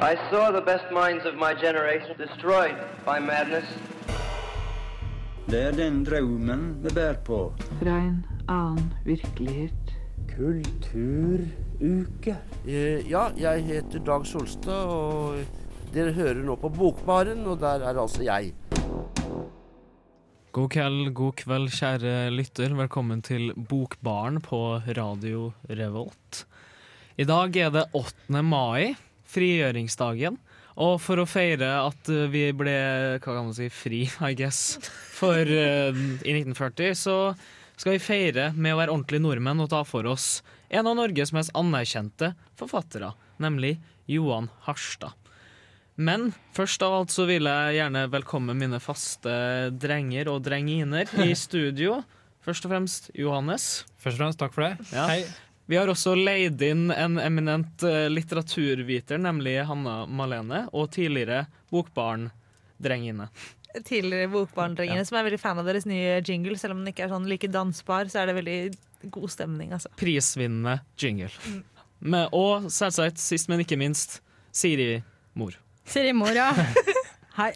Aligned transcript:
I 0.00 0.14
saw 0.30 0.52
the 0.52 0.60
best 0.60 0.84
minds 0.92 1.24
of 1.26 1.34
my 1.34 1.54
generation 1.54 2.14
destroyed 2.18 2.76
by 3.04 3.18
madness. 3.18 3.64
Det 5.50 5.58
er 5.62 5.72
den 5.74 6.04
drømmen 6.06 6.60
vi 6.84 6.88
bærer 6.94 7.16
på. 7.26 7.38
Fra 7.80 7.96
en 8.04 8.20
annen 8.48 8.92
virkelighet. 9.04 9.90
Kulturuke. 10.36 12.36
Eh, 12.66 13.10
Ja, 13.10 13.24
jeg 13.36 13.64
heter 13.66 13.98
Dag 14.06 14.26
Solstad, 14.26 14.86
og 14.86 15.34
dere 15.94 16.12
hører 16.12 16.44
nå 16.46 16.54
på 16.62 16.68
Bokbaren, 16.68 17.42
og 17.46 17.58
der 17.60 17.82
er 17.82 17.98
altså 17.98 18.22
jeg. 18.22 18.52
God 20.52 20.68
kveld, 20.68 21.10
god 21.14 21.32
kveld, 21.42 21.68
kjære 21.74 22.30
lytter. 22.30 22.74
Velkommen 22.84 23.22
til 23.22 23.50
Bokbaren 23.68 24.38
på 24.40 24.78
Radio 25.00 25.50
Revolt. 25.68 26.46
I 27.18 27.24
dag 27.26 27.56
er 27.56 27.70
det 27.74 27.84
8. 27.98 28.42
mai, 28.46 28.94
frigjøringsdagen. 29.28 30.38
Og 30.78 30.98
for 31.02 31.18
å 31.18 31.26
feire 31.26 31.70
at 31.82 32.10
uh, 32.12 32.26
vi 32.30 32.48
ble 32.56 32.74
hva 33.18 33.22
kan 33.24 33.48
man 33.48 33.54
si, 33.56 33.66
fri, 33.72 34.04
I 34.22 34.34
guess, 34.38 34.78
for, 35.18 35.42
uh, 35.42 35.90
i 36.22 36.34
1940, 36.36 36.94
så 36.98 37.16
skal 37.78 37.96
vi 37.96 38.02
feire 38.02 38.50
med 38.54 38.74
å 38.74 38.80
være 38.80 38.94
ordentlige 38.94 39.24
nordmenn 39.24 39.62
og 39.62 39.70
ta 39.72 39.84
for 39.86 40.06
oss 40.10 40.40
en 40.68 40.86
av 40.86 40.98
Norges 40.98 41.32
mest 41.32 41.54
anerkjente 41.56 42.32
forfattere, 42.58 43.12
nemlig 43.40 43.78
Johan 44.10 44.50
Harstad. 44.66 45.14
Men 45.98 46.30
først 46.54 46.82
av 46.86 46.94
alt 46.94 47.10
så 47.10 47.24
vil 47.26 47.48
jeg 47.50 47.78
gjerne 47.80 48.04
velkomme 48.12 48.54
mine 48.54 48.78
faste 48.82 49.32
drenger 49.74 50.30
og 50.30 50.44
drenginer 50.46 51.10
i 51.24 51.32
studio. 51.34 51.98
Først 52.46 52.68
og 52.68 52.70
fremst 52.70 53.10
Johannes. 53.18 53.66
Først 53.98 54.14
og 54.14 54.22
fremst, 54.22 54.38
takk 54.38 54.54
for 54.54 54.68
det. 54.68 54.90
Ja. 54.94 55.08
Hei. 55.10 55.24
Vi 55.68 55.76
har 55.76 55.90
også 55.92 56.14
leid 56.16 56.62
inn 56.64 56.86
en 56.94 57.18
eminent 57.20 57.82
eh, 57.84 58.06
litteraturviter, 58.08 59.20
nemlig 59.20 59.58
Hanna 59.68 60.00
Malene, 60.08 60.62
og 60.72 60.88
tidligere 60.94 61.42
Bokbarn-drengene. 61.72 63.28
tidligere 63.84 64.30
bokbarndrengene 64.32 65.02
Ja. 65.02 65.04
som 65.04 65.18
er 65.20 65.26
veldig 65.28 65.38
fan 65.42 65.58
av 65.60 65.66
deres 65.68 65.84
nye 65.86 66.22
jingle. 66.24 66.56
Selv 66.58 66.72
om 66.74 66.80
den 66.84 66.92
ikke 66.92 67.04
er 67.04 67.12
sånn 67.12 67.28
like 67.28 67.46
dansbar, 67.52 68.08
så 68.08 68.22
er 68.22 68.26
det 68.30 68.38
veldig 68.38 69.10
god 69.12 69.28
stemning. 69.30 69.72
Altså. 69.76 69.90
Prisvinnende 70.00 70.78
jingle. 70.98 71.28
Med, 72.00 72.28
og 72.32 72.70
selvsagt, 72.72 73.18
sist, 73.20 73.48
men 73.52 73.60
ikke 73.60 73.76
minst, 73.78 74.20
Siri 74.56 75.02
Mor. 75.38 75.52
Siri 75.84 76.12
Mor, 76.16 76.32
ja. 76.34 76.48
Hei. 77.38 77.52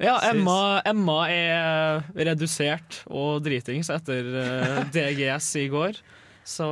Ja, 0.00 0.18
Emma, 0.30 0.80
Emma 0.86 1.16
er 1.28 2.04
redusert 2.14 3.00
og 3.10 3.42
dritings 3.44 3.90
etter 3.92 4.28
eh, 4.44 4.84
DGS 4.92 5.48
i 5.64 5.66
går. 5.72 5.98
Så 6.50 6.66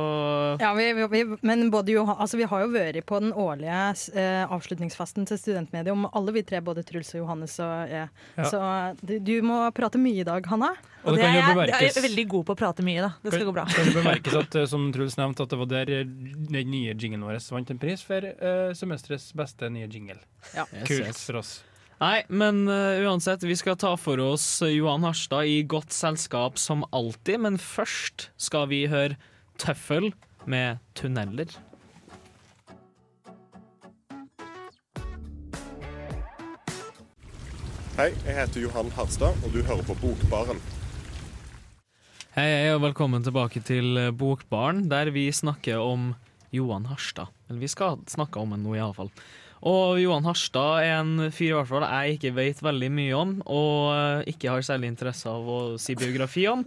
Ja, 0.59 0.73
vi, 0.75 0.91
vi, 0.93 1.23
men 1.41 1.69
både 1.71 1.93
jo, 1.93 2.03
altså 2.09 2.39
vi 2.39 2.47
har 2.51 2.65
jo 2.65 2.71
vært 2.73 2.99
på 3.07 3.21
den 3.23 3.31
årlige 3.31 3.79
eh, 4.19 4.43
avslutningsfesten 4.51 5.27
til 5.29 5.39
Studentmedium, 5.39 6.07
alle 6.11 6.35
vi 6.35 6.43
tre, 6.43 6.59
både 6.65 6.83
Truls 6.87 7.13
og 7.15 7.21
Johannes 7.21 7.55
og 7.63 7.93
jeg. 7.93 8.09
Ja. 8.35 8.49
Så 8.51 8.59
du, 8.99 9.15
du 9.23 9.35
må 9.45 9.61
prate 9.75 10.01
mye 10.01 10.25
i 10.25 10.27
dag, 10.27 10.43
Hanna. 10.51 10.73
Og 11.05 11.15
det 11.15 11.21
det 11.21 11.23
kan 11.23 11.37
er, 11.37 11.39
jo 11.39 11.63
jeg, 11.63 11.71
jeg 11.85 11.93
er 11.95 12.05
veldig 12.09 12.25
god 12.33 12.45
på 12.49 12.55
å 12.55 12.59
prate 12.59 12.83
mye, 12.83 13.05
da. 13.05 13.11
Det 13.23 13.33
skal 13.33 13.47
gå 13.47 13.55
bra. 13.55 13.65
kan 13.71 13.87
jo 13.87 13.95
bemerkes 14.01 14.37
at, 14.41 14.59
eh, 14.59 14.67
som 14.73 14.89
Truls 14.95 15.15
nevnte, 15.19 15.47
at 15.47 15.53
det 15.55 15.61
var 15.61 15.71
der 15.71 15.93
eh, 15.95 16.05
den 16.05 16.71
nye 16.73 16.91
jinglen 16.91 17.23
vår 17.23 17.39
vant 17.55 17.71
en 17.71 17.79
pris 17.81 18.03
for 18.05 18.27
eh, 18.27 18.69
semesterets 18.75 19.31
beste 19.37 19.71
nye 19.71 19.87
jingle. 19.87 20.19
Ja. 20.57 20.67
Kult 20.83 21.07
yes. 21.07 21.23
for 21.23 21.39
oss. 21.39 21.55
Nei, 21.99 22.21
men 22.31 22.61
uh, 22.71 22.95
uansett, 23.03 23.43
vi 23.43 23.57
skal 23.59 23.75
ta 23.75 23.89
for 23.99 24.21
oss 24.23 24.61
Johan 24.63 25.03
Harstad 25.03 25.49
i 25.51 25.57
godt 25.67 25.91
selskap 25.91 26.55
som 26.59 26.85
alltid. 26.95 27.41
Men 27.43 27.59
først 27.59 28.29
skal 28.39 28.69
vi 28.71 28.85
høre 28.87 29.17
Tøffel 29.59 30.13
med 30.47 30.79
tunneler. 30.95 31.51
Hei, 37.97 38.13
jeg 38.23 38.35
heter 38.37 38.63
Johan 38.63 38.91
Harstad, 38.95 39.35
og 39.43 39.51
du 39.51 39.59
hører 39.59 39.83
på 39.83 39.97
Bokbaren. 39.99 40.61
Hei, 42.37 42.45
hei, 42.45 42.69
og 42.71 42.85
velkommen 42.85 43.25
tilbake 43.25 43.59
til 43.67 43.99
eh, 43.99 44.13
Bokbaren, 44.15 44.85
der 44.87 45.11
vi 45.11 45.25
snakker 45.35 45.83
om 45.83 46.13
Johan 46.55 46.87
Harstad. 46.87 47.27
Eller 47.49 47.59
vi 47.65 47.71
skal 47.71 47.99
snakke 48.07 48.39
om 48.39 48.55
ham 48.55 48.63
nå, 48.63 48.77
iallfall. 48.77 49.11
Og 49.67 49.99
Johan 49.99 50.23
Harstad 50.23 50.85
er 50.85 51.01
en 51.01 51.27
fyr 51.35 51.49
i 51.49 51.57
hvert 51.57 51.67
fall 51.67 51.83
jeg 51.83 52.15
ikke 52.15 52.31
vet 52.37 52.63
veldig 52.63 52.89
mye 52.95 53.19
om, 53.19 53.35
og 53.43 53.91
eh, 53.91 54.31
ikke 54.31 54.55
har 54.55 54.63
særlig 54.63 54.93
interesse 54.93 55.27
av 55.27 55.51
å 55.51 55.59
si 55.75 55.99
biografi 55.99 56.47
om. 56.47 56.63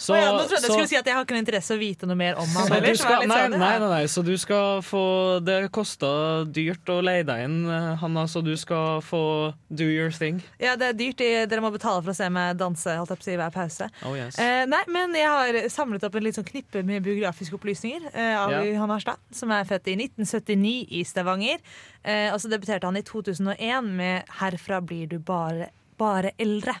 Så, 0.00 0.14
oh 0.14 0.18
ja, 0.18 0.30
nå 0.32 0.46
trodde 0.46 0.62
jeg 0.62 0.70
så- 0.70 0.76
skulle 0.78 0.88
si 0.88 0.96
at 0.96 1.08
jeg 1.10 1.14
har 1.14 1.26
ikke 1.26 1.36
noe 1.36 1.44
interesse 1.44 1.74
å 1.76 1.78
vite 1.80 2.08
noe 2.08 2.16
mer 2.16 2.38
om 2.40 2.48
han. 2.56 2.66
skal, 2.66 2.80
nei, 2.80 2.94
sånn, 2.96 3.58
nei, 3.60 3.74
nei, 3.78 3.88
nei, 3.92 4.04
så 4.08 4.24
du 4.24 4.32
skal 4.40 4.80
få 4.80 5.44
Det 5.44 5.58
kosta 5.72 6.44
dyrt 6.48 6.88
å 6.88 7.00
leie 7.04 7.24
deg 7.26 7.44
inn, 7.44 7.58
Hanna, 8.00 8.24
så 8.24 8.42
du 8.44 8.54
skal 8.56 9.02
få 9.04 9.52
do 9.68 9.84
your 9.84 10.10
thing. 10.10 10.40
Ja, 10.58 10.76
det 10.80 10.88
er 10.88 10.96
dyrt. 10.96 11.20
Dere 11.50 11.60
må 11.60 11.70
betale 11.72 12.00
for 12.02 12.12
å 12.12 12.16
se 12.16 12.28
meg 12.32 12.56
danse 12.56 12.96
holdt 12.96 13.12
jeg 13.12 13.20
på 13.20 13.26
å 13.26 13.28
si, 13.28 13.36
hver 13.36 13.52
pause. 13.52 13.90
Oh, 14.08 14.16
yes. 14.16 14.38
Eh, 14.40 14.64
nei, 14.70 14.82
men 14.88 15.14
jeg 15.14 15.28
har 15.28 15.60
samlet 15.72 16.04
opp 16.08 16.16
en 16.16 16.24
litt 16.24 16.38
sånn 16.38 16.48
knippe 16.48 16.82
med 16.86 17.04
biografiske 17.04 17.56
opplysninger 17.58 18.08
eh, 18.14 18.34
av 18.38 18.54
yeah. 18.54 18.66
Johan 18.72 18.94
Harstad, 18.94 19.20
som 19.36 19.52
er 19.54 19.68
født 19.68 19.92
i 19.92 19.96
1979 20.00 20.74
i 20.96 21.04
Stavanger. 21.04 21.60
Eh, 22.04 22.28
og 22.32 22.40
så 22.40 22.50
debuterte 22.52 22.88
han 22.88 22.96
i 22.96 23.04
2001 23.06 23.94
med 24.00 24.24
'Herfra 24.40 24.80
blir 24.80 25.08
du 25.08 25.18
bare, 25.18 25.70
bare 25.98 26.32
eldre'. 26.38 26.78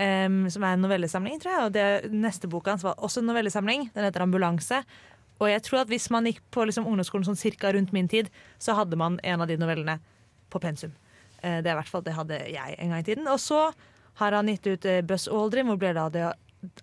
Em, 0.00 0.42
som 0.52 0.64
er 0.64 0.76
en 0.76 0.84
novellesamling, 0.84 1.40
tror 1.42 1.52
jeg. 1.54 1.68
Og 1.68 1.74
det, 1.76 1.86
neste 2.12 2.50
boka 2.50 2.74
hans 2.74 2.86
var 2.86 2.98
også 2.98 3.22
en 3.22 3.30
novellesamling. 3.30 3.90
Den 3.94 4.06
heter 4.06 4.24
'Ambulanse'. 4.24 4.82
Og 5.40 5.48
jeg 5.48 5.62
tror 5.64 5.82
at 5.82 5.88
hvis 5.88 6.10
man 6.12 6.26
gikk 6.28 6.42
på 6.52 6.66
liksom, 6.68 6.86
ungdomsskolen 6.86 7.24
sånn 7.24 7.40
cirka 7.40 7.72
rundt 7.72 7.94
min 7.96 8.08
tid, 8.08 8.28
så 8.58 8.76
hadde 8.76 8.96
man 8.96 9.18
en 9.24 9.40
av 9.40 9.48
de 9.48 9.56
novellene 9.56 9.98
på 10.52 10.60
pensum. 10.60 10.92
Uh, 11.40 11.62
det 11.62 11.70
er 11.70 11.72
i 11.72 11.80
hvert 11.80 11.88
fall 11.88 12.04
det 12.04 12.12
hadde 12.16 12.36
jeg 12.52 12.76
en 12.76 12.92
gang 12.92 13.00
i 13.00 13.08
tiden. 13.08 13.28
Og 13.28 13.40
så 13.40 13.72
har 14.20 14.36
han 14.36 14.48
gitt 14.52 14.66
ut 14.66 14.84
uh, 14.84 15.00
Buzz 15.00 15.28
Aldrin, 15.28 15.66
hvor 15.66 15.80
ble 15.80 15.94
det 15.96 16.02
av, 16.02 16.12
det 16.12 16.28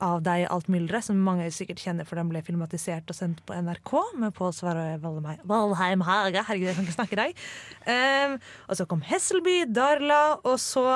av 0.01 0.21
deg 0.25 0.47
alt 0.49 0.69
mylderet, 0.73 1.05
som 1.05 1.19
mange 1.21 1.45
sikkert 1.53 1.81
kjenner, 1.83 2.07
for 2.07 2.17
den 2.17 2.31
ble 2.31 2.41
filmatisert 2.41 3.09
og 3.11 3.17
sendt 3.17 3.43
på 3.45 3.53
NRK 3.53 3.93
med 4.17 4.33
Pål 4.33 4.53
Sverre 4.57 4.97
Valheim- 4.97 6.05
Haga. 6.07 6.41
Herregud, 6.47 6.71
jeg 6.71 6.77
kan 6.79 6.87
ikke 6.87 6.97
snakke 6.97 7.17
i 7.17 7.21
dag. 7.21 7.41
Um, 7.85 8.37
og 8.67 8.79
så 8.79 8.87
kom 8.89 9.05
Hesselby, 9.05 9.59
Darla, 9.69 10.39
og 10.41 10.57
så 10.61 10.87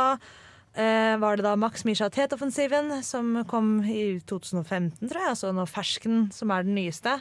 var 0.71 1.35
det 1.35 1.43
da 1.43 1.57
Max 1.59 1.83
Misha 1.83 2.07
Tet-offensiven, 2.09 2.93
som 3.03 3.41
kom 3.49 3.81
i 3.83 4.21
2015, 4.29 5.01
tror 5.03 5.19
jeg. 5.19 5.31
Altså 5.33 5.51
nå 5.55 5.65
Fersken, 5.67 6.29
som 6.31 6.53
er 6.55 6.63
den 6.63 6.77
nyeste. 6.79 7.17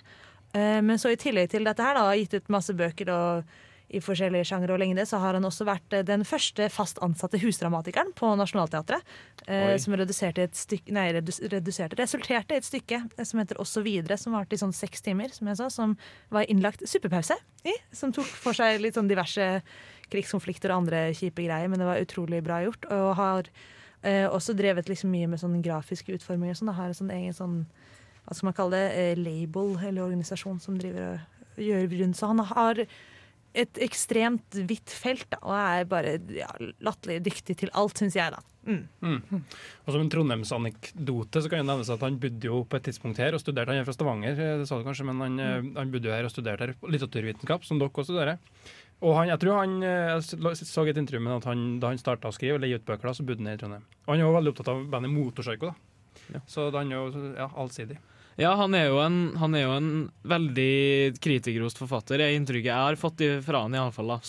Eh, 0.52 0.78
men 0.82 0.98
så 0.98 1.12
i 1.12 1.18
tillegg 1.18 1.50
til 1.52 1.66
dette 1.66 1.82
her, 1.84 1.98
da, 1.98 2.14
gitt 2.18 2.34
ut 2.34 2.54
masse 2.54 2.74
bøker 2.76 3.10
og 3.14 3.58
i 3.90 3.98
forskjellige 3.98 4.46
sjanger 4.46 4.70
og 4.70 4.78
lengde, 4.78 5.02
så 5.06 5.18
har 5.18 5.34
han 5.34 5.46
også 5.46 5.66
vært 5.66 5.94
eh, 5.96 6.04
den 6.06 6.22
første 6.26 6.68
fast 6.70 7.00
ansatte 7.02 7.40
husdramatikeren 7.42 8.12
på 8.18 8.32
Nationaltheatret. 8.38 9.06
Eh, 9.46 9.74
som 9.82 9.96
reduserte 9.98 10.44
et 10.46 10.58
stykke, 10.58 10.94
nei, 10.94 11.08
redus, 11.16 11.40
reduserte, 11.50 11.98
resulterte 11.98 12.54
i 12.54 12.62
et 12.62 12.66
stykke 12.66 13.00
eh, 13.02 13.26
som 13.26 13.42
heter 13.42 13.58
Også 13.62 13.82
videre, 13.86 14.18
som 14.20 14.36
varte 14.36 14.54
i 14.54 14.62
sånn 14.62 14.74
seks 14.76 15.02
timer, 15.06 15.34
som 15.34 15.50
jeg 15.50 15.58
sa, 15.58 15.70
som 15.74 15.96
var 16.30 16.46
innlagt 16.50 16.86
suppepause 16.86 17.38
i. 17.66 17.74
Som 17.94 18.14
tok 18.14 18.30
for 18.30 18.56
seg 18.56 18.78
litt 18.82 18.98
sånn 18.98 19.10
diverse 19.10 19.48
krigskonflikter 20.12 20.72
og 20.72 20.84
andre 20.84 21.04
kjipe 21.16 21.44
greier, 21.46 21.70
men 21.70 21.80
det 21.80 21.88
var 21.88 22.02
utrolig 22.02 22.42
bra 22.46 22.60
gjort. 22.64 22.88
Og 22.90 23.12
har 23.18 23.50
eh, 24.02 24.26
også 24.28 24.56
drevet 24.58 24.90
liksom 24.90 25.12
mye 25.12 25.30
med 25.30 25.42
sånn 25.42 25.60
grafiske 25.64 26.14
utforminger. 26.18 26.58
Sånn, 26.58 26.72
har 26.76 26.90
en 26.90 27.00
sånn 27.02 27.14
egen 27.14 27.36
sånn 27.36 27.62
hva 28.26 28.36
skal 28.36 28.50
man 28.50 28.56
kalle 28.58 28.78
det, 28.78 28.90
eh, 29.00 29.18
label 29.18 29.74
eller 29.78 30.04
organisasjon 30.04 30.60
som 30.62 30.76
driver 30.78 31.16
og 31.16 31.64
gjør 31.64 31.88
rundt. 32.02 32.18
Så 32.18 32.28
han 32.30 32.44
har 32.52 32.84
et 33.58 33.80
ekstremt 33.82 34.60
hvitt 34.68 34.92
felt 34.94 35.26
da, 35.32 35.40
og 35.42 35.56
er 35.56 35.88
bare 35.90 36.14
ja, 36.36 36.50
latterlig 36.86 37.18
dyktig 37.26 37.56
til 37.64 37.72
alt, 37.74 37.98
syns 37.98 38.14
jeg. 38.14 38.30
da. 38.30 38.42
Mm. 38.70 39.40
Og 39.40 39.90
som 39.90 40.02
en 40.02 40.10
Trondheims-anekdote 40.12 41.42
så 41.42 41.50
kan 41.50 41.64
det 41.64 41.70
nevnes 41.72 41.90
at 41.90 42.04
han 42.04 42.20
bodde 42.22 42.46
jo 42.46 42.62
på 42.68 42.78
et 42.78 42.86
tidspunkt 42.86 43.18
her 43.18 43.34
og 43.34 43.42
studerte. 43.42 43.72
Han 43.72 43.82
er 43.82 43.88
fra 43.88 43.96
Stavanger, 43.96 44.36
eh, 44.36 44.60
det 44.60 44.68
sa 44.70 44.78
du 44.78 44.86
kanskje, 44.86 45.08
men 45.08 45.24
han, 45.24 45.40
mm. 45.40 45.72
han 45.80 45.90
bodde 45.90 46.10
jo 46.10 46.14
her 46.14 46.28
og 46.28 46.34
studerte 46.34 46.68
her 46.68 46.76
litteraturvitenskap, 46.86 47.66
som 47.66 47.82
dere 47.82 47.90
også 47.90 48.12
studerer. 48.12 48.38
Og 49.00 49.14
han, 49.16 49.30
jeg 49.32 49.40
tror 49.40 49.62
han 49.62 49.78
eh, 49.86 50.18
jeg 50.20 50.68
så 50.68 50.84
et 50.84 51.00
intervju 51.00 51.22
med 51.24 51.38
at 51.38 51.48
han, 51.48 51.64
da 51.80 51.92
han 51.92 52.00
starta 52.00 52.28
å 52.28 52.36
skrive, 52.36 52.58
eller 52.58 52.68
gi 52.68 52.80
ut 52.80 52.88
bøker, 52.88 53.14
så 53.16 53.24
bodde 53.24 53.44
han 53.44 53.54
i 53.54 53.60
Trondheim. 53.60 53.86
Og 54.04 54.12
han 54.12 54.20
er 54.20 54.26
jo 54.26 54.34
veldig 54.36 54.52
opptatt 54.52 54.72
av 54.72 54.82
bandet 54.92 55.12
Motorpsycho. 55.14 55.72
Ja. 56.34 56.42
Så 56.50 56.68
han 56.74 56.92
er 56.92 56.98
jo 56.98 57.30
ja, 57.38 57.48
allsidig. 57.62 57.96
Ja, 58.40 58.52
han 58.56 58.74
er, 58.76 58.86
jo 58.88 59.00
en, 59.02 59.18
han 59.40 59.56
er 59.56 59.64
jo 59.66 59.72
en 59.74 59.88
veldig 60.28 61.16
kritikerrost 61.20 61.80
forfatter, 61.80 62.22
er 62.22 62.36
inntrykket 62.36 62.70
jeg 62.70 62.86
har 62.86 63.00
fått 63.00 63.24
fra 63.44 63.64
han 63.66 63.74
i 63.74 63.80
alle 63.80 63.92
fall. 63.92 64.12
Da. 64.14 64.20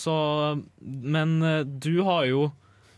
Men 0.80 1.38
eh, 1.46 1.62
du 1.64 2.02
har 2.08 2.26
jo 2.28 2.48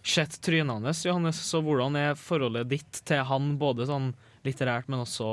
sett 0.04 0.36
trynet 0.44 0.84
hans, 0.84 1.04
Johannes, 1.06 1.38
så 1.42 1.62
hvordan 1.64 1.96
er 1.98 2.18
forholdet 2.18 2.70
ditt 2.70 3.02
til 3.08 3.22
han, 3.28 3.54
både 3.60 3.86
sånn 3.88 4.12
litterært, 4.44 4.90
men 4.92 5.04
også 5.04 5.28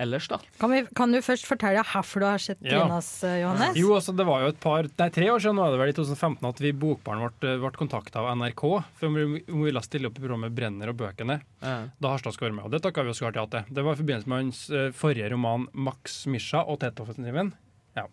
ellers, 0.00 0.28
da? 0.30 0.38
Kan, 0.60 0.72
vi, 0.72 0.82
kan 0.96 1.12
du 1.12 1.18
først 1.24 1.46
fortelle 1.48 1.82
hvorfor 1.86 2.22
du 2.22 2.26
har 2.28 2.42
sett 2.42 2.62
Ja. 2.64 2.82
Jonas, 2.82 3.10
eh, 3.26 3.40
Johannes? 3.42 3.76
Jo, 3.78 3.92
altså 3.96 4.14
det 4.16 4.26
var 4.28 4.44
jo 4.44 4.52
et 4.52 4.60
par, 4.62 4.88
nei 5.00 5.08
tre 5.14 5.30
år 5.32 5.42
siden 5.42 5.58
nå 5.58 5.66
er 5.66 5.74
det 5.74 5.80
vel 5.82 5.92
i 5.92 5.96
2015 5.98 6.50
at 6.50 6.62
vi 6.64 6.72
Bokbarn 6.72 7.24
ble, 7.40 7.54
ble 7.62 7.72
kontakta 7.78 8.22
av 8.22 8.32
NRK 8.38 8.64
for 8.98 9.08
om 9.10 9.18
vi, 9.18 9.26
om 9.46 9.62
vi 9.62 9.70
ville 9.70 9.84
stille 9.84 10.10
opp 10.10 10.18
i 10.18 10.24
programmet 10.24 10.54
Brenner 10.54 10.92
og 10.92 10.98
bøkene. 11.00 11.40
Ja. 11.62 11.78
Da 11.98 12.12
Harstad 12.14 12.36
skulle 12.36 12.52
være 12.52 12.60
med, 12.60 12.68
og 12.68 12.74
det 12.76 12.82
takka 12.86 13.04
vi 13.06 13.14
oss 13.14 13.22
klart 13.24 13.38
ja 13.40 13.46
til. 13.50 13.66
Det 13.74 13.84
var 13.86 13.96
i 13.96 14.02
forbindelse 14.02 14.30
med 14.30 14.44
hans 14.44 14.62
eh, 14.70 14.90
forrige 14.96 15.32
roman 15.34 15.66
'Max 15.72 16.24
Misha' 16.30 16.64
og 16.66 16.80
Tetoffensiven'. 16.82 17.52
Ja. 17.98 18.06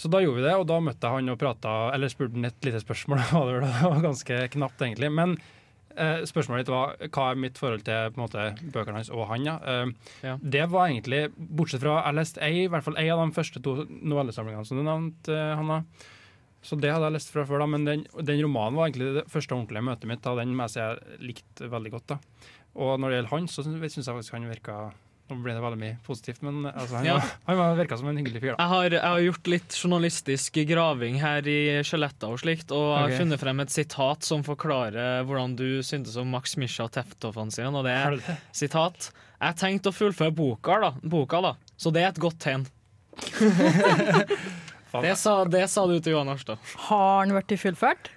Så 0.00 0.08
da 0.08 0.20
gjorde 0.22 0.40
vi 0.40 0.46
det, 0.46 0.56
og 0.56 0.66
da 0.70 0.78
møtte 0.80 1.04
jeg 1.06 1.20
han 1.20 1.32
og 1.32 1.40
prata, 1.40 1.72
eller 1.94 2.08
spurte 2.08 2.38
han 2.38 2.48
et 2.48 2.64
lite 2.64 2.80
spørsmål. 2.80 3.20
det 3.60 3.82
var 3.84 4.04
ganske 4.04 4.38
knapt, 4.54 4.80
egentlig. 4.80 5.10
Men 5.12 5.34
eh, 5.36 5.58
spørsmålet 6.28 6.64
ditt 6.64 6.72
var 6.72 6.94
hva 7.10 7.24
er 7.32 7.40
mitt 7.42 7.58
forhold 7.58 7.82
til 7.86 8.12
på 8.14 8.20
en 8.20 8.24
måte, 8.24 8.44
bøkene 8.74 9.00
hans 9.00 9.10
og 9.10 9.26
han. 9.32 9.44
Ja. 9.48 9.56
Eh, 9.64 9.92
Ja. 10.22 10.36
Det 10.42 10.68
var 10.70 10.88
egentlig, 10.88 11.32
bortsett 11.36 11.82
fra 11.82 11.98
jeg 12.06 12.14
leste 12.20 12.42
ei, 12.42 12.64
i 12.64 12.68
hvert 12.68 12.84
fall 12.86 12.96
ei 13.00 13.08
av 13.10 13.20
de 13.24 13.34
første 13.34 13.62
to 13.62 13.84
novellesamlingene 13.88 14.66
som 14.66 14.78
du 14.78 14.84
nevnte, 14.86 15.34
eh, 15.34 15.56
Hanna. 15.56 15.84
Så 16.62 16.76
det 16.78 16.90
hadde 16.92 17.06
jeg 17.08 17.16
lest 17.16 17.30
fra 17.32 17.46
før, 17.48 17.58
da, 17.62 17.66
men 17.66 17.84
den, 17.88 18.06
den 18.20 18.42
romanen 18.44 18.76
var 18.76 18.88
egentlig 18.90 19.14
det 19.16 19.28
første 19.32 19.54
ordentlige 19.56 19.82
møtet 19.86 20.08
mitt. 20.10 20.20
Da. 20.22 20.34
Den 20.36 20.52
si 20.68 20.78
jeg 20.78 21.20
likte 21.20 21.70
veldig 21.72 21.90
godt. 21.94 22.06
da. 22.06 22.18
Og 22.76 22.98
når 23.00 23.08
det 23.08 23.16
gjelder 23.16 23.30
han, 23.30 23.48
så 23.48 23.64
syns 23.64 24.06
jeg 24.06 24.14
faktisk 24.14 24.36
han 24.36 24.50
virka 24.50 24.92
Nå 25.30 25.36
ble 25.44 25.54
det 25.54 25.62
veldig 25.62 25.78
mye 25.78 25.96
positivt, 26.06 26.40
men 26.42 26.64
altså, 26.66 26.96
han, 26.98 27.06
Ja. 27.06 27.14
var, 27.46 27.60
han 27.62 27.78
virka 27.78 27.96
som 28.00 28.08
en 28.10 28.18
hyggelig 28.18 28.40
fyr. 28.42 28.52
da. 28.52 28.56
Jeg 28.64 28.72
har, 28.74 28.96
jeg 28.96 29.04
har 29.14 29.20
gjort 29.28 29.50
litt 29.52 29.76
journalistisk 29.78 30.58
graving 30.66 31.20
her 31.22 31.46
i 31.50 31.58
skjeletter 31.86 32.34
og 32.34 32.40
slikt, 32.42 32.74
og 32.74 32.84
jeg 32.90 33.00
har 33.06 33.16
funnet 33.22 33.40
frem 33.44 33.60
et 33.64 33.70
sitat 33.74 34.26
som 34.26 34.42
forklarer 34.46 35.22
hvordan 35.28 35.54
du 35.56 35.66
syntes 35.86 36.16
om 36.20 36.28
Max 36.34 36.56
Misha 36.60 36.88
teftoffen 36.90 37.50
sin, 37.54 37.70
og 37.74 37.86
det 37.86 37.94
er 37.94 38.18
det? 38.18 38.36
sitat 38.52 39.12
Jeg 39.40 39.56
tenkte 39.56 39.88
å 39.88 39.96
fullføre 39.96 40.34
boka, 40.36 40.80
da, 40.82 40.90
boka, 41.00 41.40
da, 41.46 41.54
så 41.80 41.88
det 41.94 42.02
er 42.04 42.10
et 42.12 42.18
godt 42.20 42.38
tegn. 42.42 42.66
Det 44.90 45.12
sa, 45.16 45.44
det 45.46 45.68
sa 45.70 45.84
du 45.86 45.92
til 46.02 46.16
Johan 46.16 46.32
Arstad. 46.32 46.58
Har 46.88 47.20
han 47.22 47.30
blitt 47.36 47.52
fullført? 47.62 48.08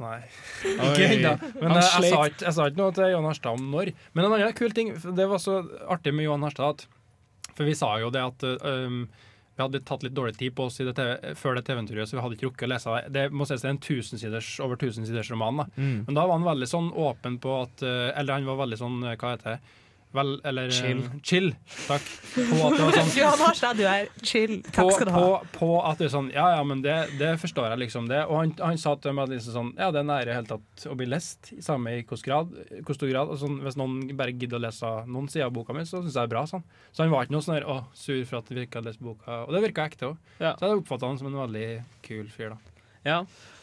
Nei. 0.00 0.20
Ikke 0.64 1.08
ennå. 1.08 1.34
Men 1.58 1.76
jeg, 1.76 1.88
jeg, 1.88 2.12
sa 2.12 2.22
ikke, 2.30 2.46
jeg 2.46 2.56
sa 2.56 2.68
ikke 2.70 2.80
noe 2.80 2.94
til 2.96 3.12
Johan 3.12 3.28
Harstad 3.28 3.58
om 3.58 3.68
når. 3.74 3.92
Men 4.12 4.26
en 4.26 4.36
annen 4.38 4.56
kul 4.56 4.72
ting, 4.76 4.94
det 5.18 5.26
var 5.30 5.42
så 5.42 5.58
artig 5.92 6.14
med 6.16 6.26
Johan 6.28 6.46
Harstad, 6.46 6.78
at, 6.78 7.52
for 7.52 7.68
vi 7.68 7.76
sa 7.78 7.92
jo 8.00 8.08
det 8.14 8.24
at 8.24 8.46
um, 8.64 9.04
vi 9.52 9.60
hadde 9.60 9.82
tatt 9.84 10.04
litt 10.06 10.14
dårlig 10.16 10.38
tid 10.40 10.54
på 10.56 10.66
oss 10.70 10.80
i 10.80 10.86
det 10.88 10.94
TV, 10.96 11.34
før 11.36 11.58
det 11.58 11.66
TV-eventyret, 11.66 12.08
så 12.08 12.16
vi 12.16 12.24
hadde 12.24 12.38
ikke 12.38 12.48
rukket 12.48 12.66
å 12.66 12.72
lese 12.72 12.96
det. 12.96 13.12
Det 13.12 13.24
må 13.36 13.46
sies 13.48 13.64
det 13.64 13.68
er 13.68 13.74
en 13.76 13.82
tusensiders, 13.84 14.48
over 14.64 14.80
tusensiders 14.80 15.30
roman. 15.34 15.62
da. 15.62 15.68
Mm. 15.76 15.98
Men 16.08 16.16
da 16.16 16.24
var 16.24 16.38
han 16.38 16.48
veldig 16.48 16.70
sånn 16.70 16.88
åpen 16.96 17.36
på 17.42 17.60
at 17.66 17.84
uh, 17.84 18.08
Eller 18.16 18.38
han 18.38 18.48
var 18.48 18.62
veldig 18.64 18.80
sånn, 18.80 18.98
uh, 19.04 19.12
hva 19.12 19.34
heter 19.34 19.56
det? 19.56 19.78
Vel, 20.12 20.32
eller 20.44 20.70
Chill. 20.70 21.00
chill. 21.24 21.48
Takk. 21.86 22.04
På 22.34 22.66
at 22.66 22.74
det 22.76 22.84
var 22.84 22.96
sånn 22.98 23.12
Johan 23.22 23.40
Harstad, 23.40 23.78
du 23.80 23.86
er 23.88 24.08
chill. 24.20 24.58
Takk 24.66 24.90
skal 24.92 25.08
du 25.08 25.12
ha. 25.14 25.22
på, 25.22 25.52
på 25.56 25.68
at 25.88 26.02
det 26.02 26.08
er 26.08 26.12
sånn 26.12 26.28
Ja, 26.34 26.46
ja, 26.58 26.62
men 26.68 26.82
det, 26.84 26.96
det 27.20 27.30
forstår 27.40 27.70
jeg, 27.72 27.80
liksom. 27.86 28.10
det 28.10 28.22
Og 28.26 28.36
han, 28.36 28.52
han 28.60 28.80
sa 28.80 28.92
til 29.00 29.16
meg 29.16 29.32
liksom 29.32 29.56
sånn 29.56 29.70
Ja, 29.80 29.88
det 29.94 30.02
er 30.02 30.08
nære 30.10 30.36
helt 30.36 30.50
tatt 30.52 30.84
å 30.90 30.96
bli 30.98 31.08
lest, 31.08 31.52
samme 31.64 31.94
i 31.96 32.02
hvor 32.08 32.20
stor 32.20 33.08
grad. 33.08 33.32
Og 33.32 33.40
sånn, 33.40 33.56
hvis 33.64 33.78
noen 33.80 34.02
bare 34.18 34.34
gidder 34.36 34.60
å 34.60 34.64
lese 34.66 34.92
noen 35.08 35.30
sider 35.32 35.48
av 35.48 35.56
boka 35.56 35.76
mi, 35.76 35.86
så 35.88 36.02
syns 36.02 36.12
jeg 36.12 36.18
det 36.20 36.26
er 36.26 36.34
bra. 36.34 36.44
Sånn. 36.50 36.66
Så 36.92 37.04
han 37.04 37.14
var 37.14 37.24
ikke 37.24 37.36
noe 37.38 37.46
sånn 37.46 37.56
der, 37.56 37.68
å, 37.72 37.78
sur 37.96 38.20
for 38.28 38.42
at 38.42 38.52
vi 38.52 38.66
ikke 38.66 38.80
hadde 38.82 38.92
lest 38.92 39.02
boka. 39.04 39.42
Og 39.46 39.56
det 39.56 39.64
virka 39.64 39.88
ekte 39.88 40.12
òg. 40.12 40.30
Ja. 40.42 40.52
Så 40.58 40.68
jeg 40.68 40.82
oppfatta 40.82 41.08
han 41.08 41.20
som 41.20 41.32
en 41.32 41.40
veldig 41.40 41.66
kul 42.04 42.28
fyr, 42.34 42.52
da. 42.52 42.86
Ja. 43.08 43.18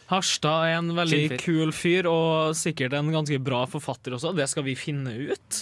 Harstad 0.10 0.66
er 0.66 0.80
en 0.80 0.94
veldig 0.98 1.38
kul 1.38 1.69
fyr, 1.75 2.07
og 2.10 2.56
sikkert 2.57 2.95
en 2.98 3.12
ganske 3.13 3.38
bra 3.45 3.62
forfatter 3.69 4.16
også. 4.18 4.34
Det 4.38 4.48
skal 4.50 4.66
vi 4.66 4.74
finne 4.80 5.13
ut. 5.30 5.60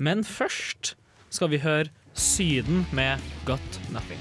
Men 0.00 0.24
først 0.24 0.94
skal 1.30 1.50
vi 1.52 1.60
høre 1.62 1.90
Syden 2.16 2.86
med 2.96 3.20
Got 3.46 3.80
Nothing. 3.92 4.20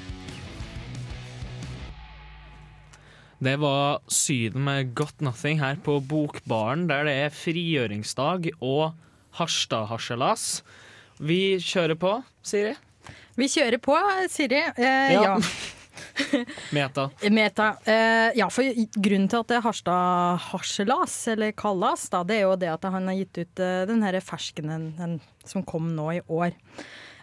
Det 3.40 3.56
var 3.62 4.02
Syden 4.12 4.66
med 4.68 4.92
Got 5.00 5.22
Nothing 5.24 5.62
her 5.64 5.80
på 5.84 6.02
Bokbaren, 6.04 6.90
der 6.90 7.08
det 7.08 7.14
er 7.16 7.32
frigjøringsdag 7.32 8.50
og 8.60 8.92
Harstad-harselas. 9.40 10.62
Vi 11.24 11.56
kjører 11.64 11.96
på, 12.00 12.18
Siri. 12.44 12.76
Vi 13.40 13.48
kjører 13.48 13.80
på, 13.84 13.96
Siri. 14.32 14.60
Eh, 14.76 15.14
Ja. 15.16 15.24
ja. 15.24 15.38
Meta. 16.76 17.10
Meta. 17.32 17.68
Eh, 17.86 18.30
ja, 18.40 18.50
for 18.54 18.68
grunnen 18.96 19.30
til 19.32 19.42
at 19.42 19.52
det 19.52 19.60
er 19.60 19.66
Harstad 19.66 20.48
harselas, 20.50 21.18
eller 21.34 21.54
kallas, 21.58 22.08
da, 22.14 22.24
det 22.28 22.40
er 22.40 22.48
jo 22.48 22.56
det 22.60 22.72
at 22.72 22.90
han 22.90 23.10
har 23.10 23.20
gitt 23.20 23.42
ut 23.44 23.64
uh, 23.64 23.84
den 23.90 24.04
her 24.06 24.20
ferskenen 24.24 24.92
den 25.00 25.20
som 25.48 25.64
kom 25.66 25.94
nå 25.96 26.12
i 26.20 26.26
år. 26.28 26.58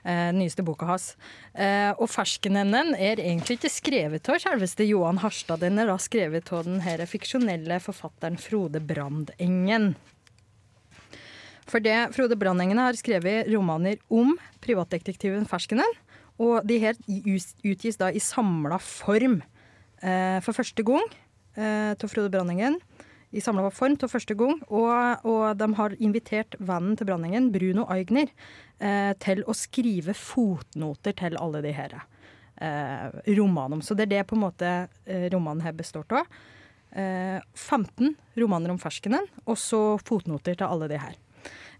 Eh, 0.06 0.32
nyeste 0.32 0.62
boka 0.62 0.86
hans. 0.86 1.16
Eh, 1.50 1.90
og 1.98 2.06
ferskenenden 2.12 2.92
er 2.94 3.18
egentlig 3.18 3.56
ikke 3.58 3.72
skrevet 3.74 4.28
av 4.30 4.38
selveste 4.38 4.86
Johan 4.86 5.18
Harstad. 5.18 5.64
Den 5.64 5.80
er 5.82 5.90
da 5.90 5.96
skrevet 5.98 6.52
av 6.54 6.62
den 6.68 6.78
her 6.84 7.02
fiksjonelle 7.10 7.80
forfatteren 7.82 8.38
Frode 8.38 8.78
Brandengen. 8.78 9.96
For 11.66 11.82
det 11.82 12.12
Frode 12.14 12.38
Brandengen 12.38 12.78
har 12.78 12.94
skrevet 12.94 13.50
romaner 13.50 13.98
om 14.06 14.36
privatdetektiven 14.62 15.48
Ferskenen. 15.50 15.98
Og 16.42 16.66
de 16.68 16.78
her 16.82 16.98
utgis 17.06 17.98
da 18.00 18.10
i 18.12 18.22
samla 18.22 18.78
form 18.82 19.40
eh, 20.02 20.38
for 20.44 20.56
første 20.56 20.84
gang 20.86 21.04
eh, 21.56 21.92
til 21.96 22.12
Frode 22.12 22.32
Branningen. 22.34 22.78
I 23.36 23.42
samla 23.42 23.70
form 23.74 23.96
til 24.00 24.10
første 24.10 24.36
gang. 24.38 24.60
Og, 24.68 25.24
og 25.26 25.56
de 25.58 25.70
har 25.78 25.96
invitert 25.98 26.58
vennen 26.58 26.96
til 26.96 27.08
Branningen, 27.08 27.50
Bruno 27.54 27.86
Aigner, 27.92 28.30
eh, 28.78 29.12
til 29.22 29.42
å 29.46 29.56
skrive 29.56 30.16
fotnoter 30.16 31.16
til 31.16 31.40
alle 31.40 31.64
de 31.64 31.72
her 31.76 31.96
eh, 32.00 33.08
romanene. 33.36 33.84
Så 33.84 33.96
det 33.96 34.08
er 34.08 34.14
det 34.18 34.28
på 34.30 34.38
en 34.38 34.44
måte 34.46 34.72
eh, 35.04 35.28
romanen 35.32 35.64
her 35.64 35.76
består 35.76 36.06
av. 36.12 36.28
Eh, 36.96 37.40
15 37.54 38.14
romaner 38.40 38.72
om 38.72 38.80
ferskenen, 38.80 39.28
og 39.44 39.58
så 39.60 39.82
fotnoter 40.04 40.56
til 40.56 40.68
alle 40.68 40.88
de 40.92 41.00
her. 41.00 41.16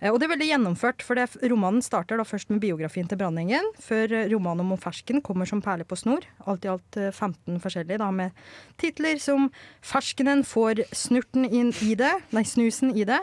Eh, 0.00 0.12
Og 0.12 0.18
det 0.20 0.26
er 0.26 0.34
veldig 0.34 0.48
gjennomført, 0.50 1.02
for 1.04 1.18
det, 1.18 1.28
romanen 1.50 1.82
starter 1.84 2.18
da 2.20 2.24
først 2.26 2.50
med 2.52 2.60
biografien 2.60 3.08
til 3.08 3.18
Brandengen, 3.20 3.70
før 3.80 4.12
eh, 4.12 4.28
romanen 4.32 4.72
om 4.72 4.80
fersken 4.80 5.22
kommer 5.24 5.48
som 5.48 5.62
perle 5.64 5.84
på 5.88 5.96
snor. 5.96 6.26
Alt 6.46 6.66
i 6.66 6.72
alt 6.72 6.96
eh, 7.00 7.12
15 7.12 7.60
forskjellige, 7.62 8.00
da, 8.02 8.10
med 8.10 8.30
titler 8.78 9.18
som 9.22 9.50
'Ferskenen 9.82 10.44
får 10.44 10.84
snurten 10.92 11.44
inn 11.46 11.72
i 11.82 11.94
det', 11.94 12.22
nei, 12.32 12.42
snusen 12.44 12.92
i 12.96 13.04
det. 13.04 13.20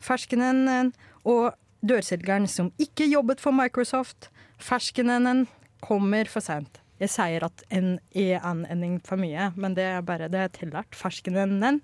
'Ferskenen' 0.00 0.68
eh, 0.68 0.90
og 1.24 1.54
'Dørselgeren 1.82 2.46
som 2.46 2.70
ikke 2.78 3.10
jobbet 3.10 3.40
for 3.40 3.50
Microsoft'. 3.50 4.30
'Ferskenen' 4.58 5.46
kommer 5.80 6.28
for 6.30 6.40
seint. 6.40 6.78
Jeg 7.00 7.10
sier 7.10 7.42
at 7.42 7.62
en 7.70 7.98
er 8.14 8.38
en 8.46 8.64
ending 8.70 9.00
for 9.02 9.16
mye, 9.16 9.50
men 9.56 9.74
det 9.74 9.82
er 9.82 10.00
bare 10.02 10.28
det 10.30 10.38
er 10.38 10.48
tillært. 10.54 10.94
'Ferskenen'. 10.94 11.80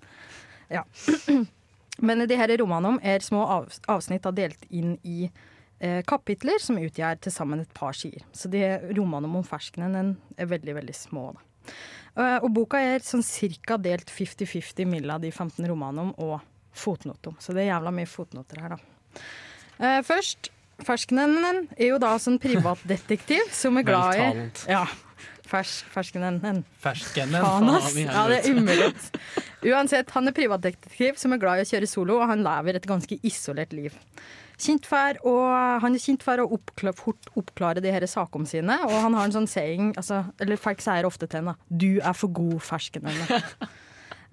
Ja. 0.71 0.83
Men 2.05 2.27
de 2.31 2.39
her 2.39 2.53
romanene 2.61 3.03
er 3.03 3.25
små 3.25 3.45
av, 3.45 3.69
avsnitt 3.91 4.27
da 4.27 4.33
delt 4.35 4.67
inn 4.71 4.97
i 5.03 5.27
eh, 5.27 6.03
kapitler 6.07 6.61
som 6.63 6.79
utgjør 6.79 7.19
til 7.25 7.35
sammen 7.35 7.65
et 7.65 7.75
par 7.75 7.97
sider. 7.99 8.25
Så 8.33 8.51
de 8.53 8.63
romanene 8.97 9.41
om 9.41 9.47
ferskenen 9.47 10.15
er 10.39 10.51
veldig, 10.51 10.77
veldig 10.79 10.97
små. 10.97 11.33
Eh, 12.19 12.39
og 12.43 12.51
boka 12.55 12.81
er 12.83 13.05
sånn 13.05 13.25
cirka 13.27 13.79
delt 13.83 14.13
50-50 14.15 14.89
mellom 14.89 15.23
de 15.23 15.33
15 15.33 15.67
romanene 15.69 16.15
og 16.23 16.39
fotnoter. 16.79 17.35
Så 17.43 17.55
det 17.55 17.65
er 17.65 17.73
jævla 17.73 17.95
mye 17.95 18.09
fotnoter 18.11 18.63
her, 18.63 18.77
da. 18.77 19.25
Uh, 19.79 20.01
først, 20.07 20.51
ferskenen 20.83 21.69
er 21.77 21.85
jo 21.93 21.99
da 22.03 22.13
sånn 22.23 22.39
privatdetektiv 22.43 23.51
som 23.55 23.79
er 23.79 23.87
glad 23.87 24.19
i. 24.19 24.49
Ja. 24.71 24.85
Fers, 25.49 25.79
ferskenen. 25.89 26.65
Ferskenen. 26.83 27.41
Faen, 27.41 27.71
ass. 27.73 27.95
Ja, 27.97 28.27
det 28.29 28.43
er 28.43 28.51
umulig. 28.53 28.91
Uansett, 29.65 30.11
han 30.13 30.29
er 30.29 30.35
privatdetektiv 30.37 31.17
som 31.21 31.33
er 31.33 31.41
glad 31.41 31.63
i 31.63 31.65
å 31.65 31.71
kjøre 31.71 31.89
solo, 31.89 32.19
og 32.21 32.29
han 32.29 32.45
lever 32.45 32.77
et 32.77 32.89
ganske 32.89 33.17
isolert 33.27 33.73
liv. 33.73 33.97
Kjent 34.59 34.89
for, 34.91 35.19
og 35.31 35.83
han 35.85 35.95
er 35.95 36.03
kjent 36.03 36.25
for 36.27 36.43
å 36.43 36.49
oppkla- 36.59 36.93
fort 36.99 37.31
oppklare 37.39 37.81
de 37.81 37.93
her 37.95 38.05
sakene 38.11 38.49
sine, 38.51 38.77
og 38.85 38.93
han 39.07 39.15
har 39.15 39.29
en 39.29 39.37
sånn 39.37 39.47
saying 39.47 39.93
altså, 39.97 40.25
Eller 40.43 40.59
folk 40.59 40.83
sier 40.83 41.07
ofte 41.07 41.29
til 41.29 41.41
henne 41.41 41.55
'du 41.71 42.01
er 42.03 42.13
for 42.13 42.29
god 42.29 42.59
ferskenen'. 42.59 43.15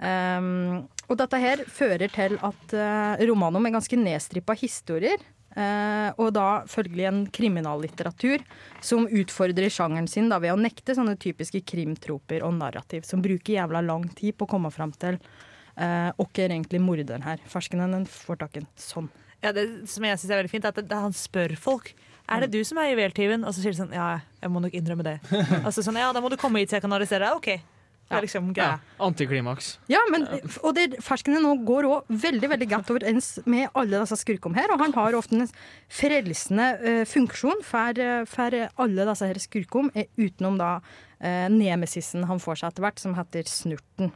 um, 0.01 0.87
og 1.07 1.17
dette 1.21 1.39
her 1.39 1.61
fører 1.69 2.09
til 2.09 2.39
at 2.41 2.73
uh, 2.73 3.21
romanen 3.29 3.67
er 3.69 3.75
ganske 3.77 3.95
nedstrippa 4.01 4.57
historier. 4.57 5.21
Eh, 5.55 6.09
og 6.19 6.31
da 6.35 6.63
følgelig 6.69 7.09
en 7.09 7.23
kriminallitteratur 7.33 8.43
som 8.83 9.07
utfordrer 9.07 9.73
sjangeren 9.73 10.07
sin 10.11 10.29
da, 10.31 10.39
ved 10.43 10.53
å 10.53 10.59
nekte 10.59 10.95
sånne 10.97 11.17
typiske 11.21 11.63
krimtroper 11.67 12.45
og 12.45 12.55
narrativ, 12.59 13.07
som 13.07 13.23
bruker 13.25 13.57
jævla 13.57 13.83
lang 13.85 14.07
tid 14.15 14.37
på 14.37 14.47
å 14.47 14.53
komme 14.55 14.71
fram 14.73 14.93
til 14.95 15.19
hvem 15.19 15.51
er 15.75 16.53
egentlig 16.55 16.79
morderen 16.79 17.25
her. 17.25 17.41
Ferskenen 17.51 18.05
får 18.07 18.37
tak 18.39 18.53
i 18.55 18.61
en 18.61 18.67
sånn. 18.79 19.09
Ja, 19.43 19.51
det 19.51 19.65
som 19.91 20.05
jeg 20.07 20.17
synes 20.17 20.31
er 20.31 20.39
veldig 20.39 20.51
fint, 20.53 20.65
er 20.65 20.73
at 20.73 20.79
det, 20.79 20.87
det, 20.89 20.97
han 20.97 21.13
spør 21.15 21.53
folk. 21.59 21.91
Er 22.31 22.41
det 22.41 22.55
du 22.55 22.63
som 22.65 22.79
er 22.81 22.89
juveltyven? 22.93 23.43
Og 23.45 23.53
så 23.53 23.61
sier 23.61 23.75
de 23.75 23.81
sånn, 23.83 23.93
ja, 23.93 24.21
jeg 24.41 24.49
må 24.53 24.61
nok 24.63 24.73
innrømme 24.73 25.05
det. 25.05 25.19
Altså 25.67 25.83
sånn, 25.85 25.99
ja, 26.01 26.09
da 26.15 26.23
må 26.23 26.31
du 26.31 26.39
komme 26.41 26.63
hit 26.63 26.71
så 26.71 26.79
jeg 26.79 26.85
kan 26.85 26.95
arrestere 26.95 27.27
deg. 27.27 27.37
OK. 27.37 27.74
Det 28.05 28.17
er 28.17 28.21
liksom 28.21 28.51
Ja. 28.55 28.77
Antiklimaks. 29.01 29.79
Ja, 29.89 29.99
men, 30.11 30.27
og 30.61 30.75
det, 30.75 31.01
ferskene 31.01 31.41
nå 31.41 31.55
går 31.65 31.87
òg 31.89 32.03
veldig 32.09 32.49
veldig 32.51 32.67
godt 32.69 32.91
overens 32.93 33.39
med 33.45 33.67
alle 33.73 34.03
disse 34.03 34.19
skurkene 34.21 34.55
her. 34.55 34.71
Og 34.71 34.79
han 34.79 34.93
har 34.93 35.17
ofte 35.17 35.35
en 35.35 35.49
frelsende 35.89 36.67
uh, 36.85 37.03
funksjon 37.09 37.63
for, 37.65 37.97
eh, 37.97 38.23
for 38.29 38.53
alle 38.77 39.09
disse 39.09 39.25
her 39.25 39.41
skurkene, 39.41 39.91
eh, 39.95 40.05
utenom 40.21 40.57
da 40.61 40.79
eh, 41.25 41.47
nemesisen 41.51 42.27
han 42.29 42.41
får 42.41 42.61
seg 42.61 42.73
etter 42.73 42.85
hvert, 42.85 43.01
som 43.01 43.15
heter 43.17 43.49
Snurten. 43.49 44.13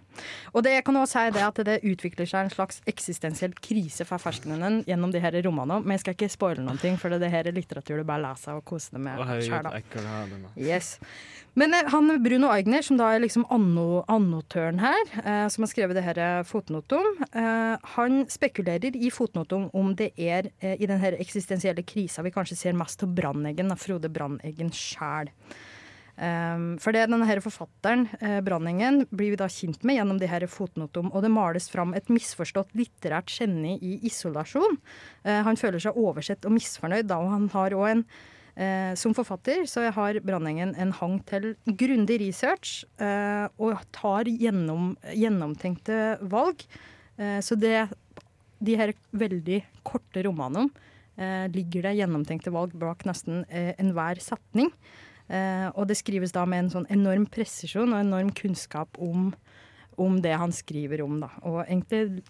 Og 0.54 0.64
det 0.66 0.76
jeg 0.76 0.86
kan 0.88 1.00
også 1.00 1.24
si 1.24 1.34
det 1.36 1.44
at 1.46 1.62
det 1.66 1.80
utvikler 1.88 2.30
seg 2.30 2.46
en 2.46 2.54
slags 2.54 2.80
eksistensiell 2.90 3.56
krise 3.58 4.06
for 4.08 4.22
ferskenen 4.22 4.82
gjennom 4.88 5.14
de 5.14 5.24
her 5.24 5.36
romanene. 5.46 5.82
Men 5.84 5.98
jeg 5.98 6.06
skal 6.06 6.18
ikke 6.18 6.32
spoile 6.34 6.66
noen 6.66 6.80
ting, 6.82 6.98
for 7.00 7.12
det 7.14 7.26
er 7.28 7.36
her 7.40 7.50
er 7.50 7.56
litteratur 7.56 8.00
du 8.00 8.08
bare 8.08 8.24
leser 8.28 8.60
og 8.60 8.66
koser 8.68 8.98
deg 8.98 9.06
med 9.08 9.46
sjøl. 9.46 9.70
Yes. 10.60 10.98
Men 11.60 11.74
eh, 11.74 11.88
han 11.92 12.12
Bruno 12.24 12.52
Eigner, 12.54 12.84
som 12.86 13.00
da 13.00 13.10
er 13.14 13.24
liksom 13.24 13.46
anno, 13.54 14.04
annotøren 14.12 14.80
her, 14.84 15.02
eh, 15.24 15.48
som 15.52 15.66
har 15.66 15.72
skrevet 15.72 15.98
det 15.98 16.06
her 16.06 16.22
eh, 16.24 16.44
fotnotum, 16.48 17.10
eh, 17.32 17.90
han 17.96 18.22
spekulerer 18.32 18.96
i 18.96 19.12
fotnotum 19.14 19.70
om 19.78 19.96
det 20.00 20.12
er 20.16 20.52
eh, 20.60 20.78
i 20.80 20.90
den 20.90 21.02
her 21.02 21.18
eksistensielle 21.20 21.84
krisa 21.88 22.24
vi 22.26 22.34
kanskje 22.36 22.60
ser 22.60 22.78
mest 22.78 23.02
til 23.02 23.12
Brandeggen, 23.16 23.74
av 23.74 23.82
Frode 23.82 24.12
Brandeggen 24.14 24.72
sjæl. 24.76 25.32
Um, 26.20 26.74
for 26.84 26.92
det 26.92 27.06
denne 27.08 27.24
her 27.24 27.40
forfatteren, 27.40 28.02
eh, 28.20 28.42
Brandeggen, 28.44 29.06
blir 29.08 29.32
vi 29.32 29.38
da 29.40 29.46
kjent 29.48 29.86
med 29.88 29.96
gjennom 29.96 30.18
de 30.20 30.28
her 30.28 30.44
fotnotum, 30.52 31.14
og 31.16 31.24
det 31.24 31.32
males 31.32 31.70
fram 31.72 31.94
et 31.96 32.10
misforstått 32.12 32.74
litterært 32.76 33.32
geni 33.32 33.78
i 33.80 33.94
isolasjon. 34.10 34.76
Eh, 35.24 35.40
han 35.48 35.56
føler 35.56 35.80
seg 35.80 35.96
oversett 35.96 36.44
og 36.44 36.58
misfornøyd, 36.58 37.08
da, 37.08 37.22
og 37.24 37.32
han 37.38 37.48
har 37.56 37.78
òg 37.78 37.88
en 37.94 38.06
Eh, 38.60 38.92
som 39.00 39.14
forfatter 39.16 39.62
så 39.70 39.86
har 39.96 40.18
Branningen 40.20 40.74
en 40.76 40.90
hang 40.92 41.22
til 41.30 41.54
grundig 41.64 42.18
research 42.20 42.82
og 43.56 43.78
tar 43.96 44.28
gjennom, 44.28 44.98
gjennomtenkte 45.16 46.18
valg. 46.28 46.66
Så 47.16 47.56
det, 47.56 47.88
de 48.60 48.76
her 48.76 48.92
veldig 49.16 49.62
korte 49.88 50.26
romanene 50.28 50.68
ligger 51.54 51.88
det 51.88 51.96
gjennomtenkte 52.02 52.52
valg 52.52 52.76
bak 52.76 53.06
nesten 53.08 53.46
enhver 53.80 54.20
setning. 54.20 54.74
Eh, 55.30 55.68
og 55.76 55.88
det 55.90 56.00
skrives 56.00 56.34
da 56.34 56.46
med 56.50 56.66
en 56.66 56.74
sånn 56.74 56.90
enorm 56.90 57.28
presisjon 57.30 57.94
og 57.94 58.02
enorm 58.02 58.32
kunnskap 58.34 58.98
om, 59.02 59.30
om 60.02 60.20
det 60.24 60.34
han 60.42 60.54
skriver 60.56 61.04
om. 61.06 61.20
Da. 61.22 61.30
Og 61.46 61.62
egentlig 61.68 62.24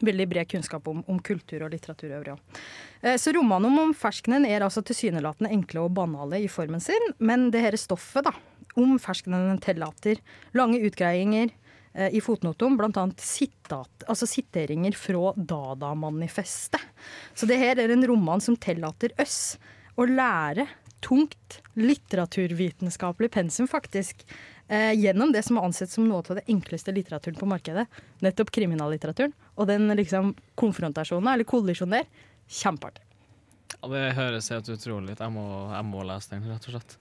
veldig 0.00 0.26
bred 0.28 0.48
kunnskap 0.48 0.86
om, 0.88 1.02
om 1.08 1.18
kultur 1.24 1.64
og 1.66 1.72
litteratur 1.72 2.12
øvrig 2.16 2.34
òg. 2.34 2.60
Eh, 3.02 3.16
Så 3.20 3.34
romanen 3.36 3.78
om 3.80 3.94
ferskenen 3.96 4.46
er 4.48 4.64
altså 4.64 4.84
tilsynelatende 4.84 5.52
enkle 5.52 5.86
og 5.86 5.96
banale 5.96 6.40
i 6.44 6.50
formen 6.52 6.80
sin, 6.80 7.12
men 7.18 7.50
det 7.52 7.64
her 7.64 7.76
stoffet 7.80 8.28
da, 8.28 8.34
om 8.80 8.96
ferskenen 9.00 9.60
tillater 9.60 10.20
lange 10.56 10.80
utgreiinger 10.84 11.50
eh, 11.94 12.08
i 12.16 12.22
fotnotum, 12.24 12.78
bl.a. 12.80 13.06
Sitat, 13.20 14.06
altså 14.08 14.28
siteringer 14.28 14.96
fra 14.96 15.34
Dada-manifestet. 15.36 16.80
Så 17.36 17.48
det 17.48 17.60
her 17.60 17.80
er 17.80 17.92
en 17.92 18.06
roman 18.08 18.40
som 18.40 18.56
tillater 18.56 19.12
oss 19.20 19.58
å 20.00 20.08
lære 20.08 20.64
tungt 21.02 21.60
litteraturvitenskapelig 21.78 23.30
pensum, 23.34 23.68
faktisk. 23.68 24.24
Eh, 24.68 24.92
gjennom 24.96 25.32
det 25.34 25.42
som 25.44 25.58
er 25.58 25.66
ansett 25.66 25.90
som 25.90 26.06
noe 26.08 26.22
av 26.22 26.38
det 26.38 26.46
enkleste 26.50 26.94
litteraturen 26.94 27.38
på 27.38 27.48
markedet. 27.50 27.86
Nettopp 28.24 28.52
kriminallitteraturen. 28.54 29.34
Og 29.58 29.68
den 29.68 29.90
liksom 29.98 30.32
konfrontasjonen, 30.58 31.32
eller 31.34 31.48
kollisjonen 31.48 32.00
der, 32.00 32.30
kjempeartig. 32.62 33.04
Ja, 33.74 33.90
det 33.90 34.06
høres 34.16 34.48
helt 34.54 34.70
utrolig 34.70 35.16
ut. 35.16 35.20
Jeg 35.20 35.34
må, 35.34 35.46
jeg 35.74 35.88
må 35.90 36.06
lese 36.06 36.34
den, 36.34 36.48
rett 36.48 36.70
og 36.70 36.76
slett. 36.76 36.96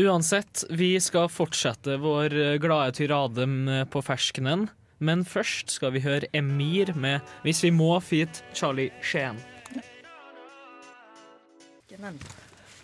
Uansett, 0.00 0.64
vi 0.70 0.94
skal 1.02 1.28
fortsette 1.28 1.98
vår 2.00 2.34
glade 2.62 2.94
tyrade 2.96 3.46
på 3.90 4.02
ferskenen. 4.06 4.68
Men 5.00 5.24
først 5.24 5.72
skal 5.72 5.94
vi 5.94 6.02
høre 6.04 6.28
Emir 6.36 6.92
med 6.94 7.20
'Hvis 7.42 7.62
vi 7.64 7.70
må' 7.70 8.00
feat. 8.02 8.42
Charlie 8.54 8.90
Sheen. 9.02 9.36
Ja, 11.90 12.12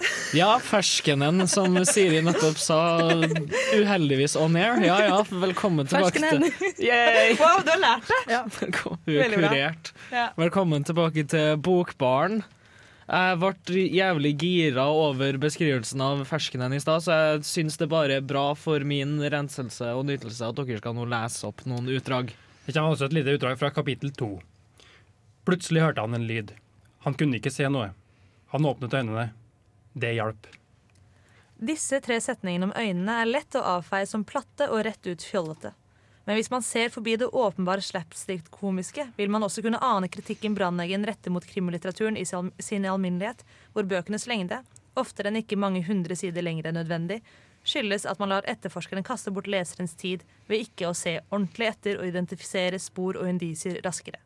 ferskenen, 0.00 1.49
som 1.49 1.76
Siri 1.85 2.23
nettopp 2.23 2.59
sa, 2.59 2.99
uheldigvis 3.75 4.37
on 4.37 4.57
air. 4.57 4.79
Ja 4.85 4.99
ja, 5.05 5.25
velkommen 5.31 5.87
tilbake 5.87 6.19
Ferskenen. 6.21 6.50
til 6.76 6.88
Yay! 6.88 7.37
Wow, 7.38 7.62
du 7.65 7.71
har 7.71 7.81
lært 7.81 8.11
det! 8.26 8.73
Hun 9.07 9.17
er 9.17 9.35
kurert. 9.37 9.93
Ja. 10.12 10.29
Velkommen 10.37 10.85
tilbake 10.85 11.25
til 11.29 11.57
Bokbaren. 11.57 12.43
Jeg 13.07 13.38
ble 13.38 13.83
jævlig 13.95 14.33
gira 14.41 14.88
over 14.91 15.37
beskrivelsen 15.38 16.00
av 16.03 16.25
ferskenen 16.26 16.75
i 16.75 16.81
stad, 16.83 17.05
så 17.05 17.15
jeg 17.15 17.45
syns 17.47 17.79
det 17.79 17.87
bare 17.93 18.19
er 18.19 18.26
bra 18.26 18.49
for 18.59 18.83
min 18.83 19.21
renselse 19.23 19.93
og 19.95 20.09
nytelse 20.09 20.43
at 20.49 20.59
dere 20.59 20.81
skal 20.81 20.97
nå 20.99 21.07
lese 21.07 21.47
opp 21.47 21.62
noen 21.71 21.87
utdrag. 21.95 22.35
Det 22.67 22.75
kommer 22.75 22.97
også 22.97 23.07
et 23.07 23.15
lite 23.15 23.37
utdrag 23.38 23.61
fra 23.61 23.71
kapittel 23.71 24.11
to. 24.11 24.33
Plutselig 25.47 25.85
hørte 25.85 26.03
han 26.03 26.19
en 26.19 26.26
lyd. 26.26 26.50
Han 27.07 27.15
kunne 27.15 27.38
ikke 27.38 27.55
se 27.55 27.69
noe. 27.71 27.93
Han 28.50 28.67
åpnet 28.67 28.97
øynene. 28.99 29.29
Det 29.97 30.12
hjalp. 30.12 30.47
Disse 31.57 32.03
tre 32.05 32.19
setningene 32.21 32.69
om 32.69 32.73
øynene 32.76 33.15
er 33.23 33.29
lett 33.31 33.57
å 33.57 33.62
avfeie 33.79 34.05
som 34.05 34.26
platte 34.29 34.67
og 34.69 34.83
rett 34.85 35.07
ut 35.09 35.23
fjollete. 35.25 35.71
Men 36.26 36.37
hvis 36.37 36.50
man 36.53 36.65
ser 36.67 36.91
forbi 36.93 37.15
det 37.17 37.31
åpenbare 37.33 37.81
slapstick-komiske, 37.81 39.07
vil 39.17 39.31
man 39.33 39.47
også 39.47 39.62
kunne 39.65 39.81
ane 39.81 40.11
kritikken 40.12 40.57
Brandeggen 40.59 41.07
retter 41.09 41.33
mot 41.33 41.47
krimlitteraturen 41.49 42.19
i 42.21 42.26
sin 42.26 42.85
alminnelighet, 42.85 43.41
hvor 43.73 43.88
bøkenes 43.88 44.26
lengde, 44.29 44.59
oftere 45.00 45.31
enn 45.31 45.41
ikke 45.41 45.57
mange 45.57 45.81
hundre 45.87 46.19
sider 46.19 46.45
lenger 46.45 46.69
enn 46.69 46.76
nødvendig, 46.81 47.23
skyldes 47.65 48.05
at 48.11 48.21
man 48.21 48.35
lar 48.35 48.45
etterforskeren 48.53 49.07
kaste 49.07 49.33
bort 49.33 49.49
leserens 49.49 49.97
tid 49.97 50.26
ved 50.50 50.67
ikke 50.67 50.91
å 50.91 50.99
se 50.99 51.15
ordentlig 51.31 51.71
etter 51.71 52.03
og 52.03 52.11
identifisere 52.11 52.83
spor 52.83 53.17
og 53.17 53.31
indisier 53.31 53.81
raskere. 53.87 54.21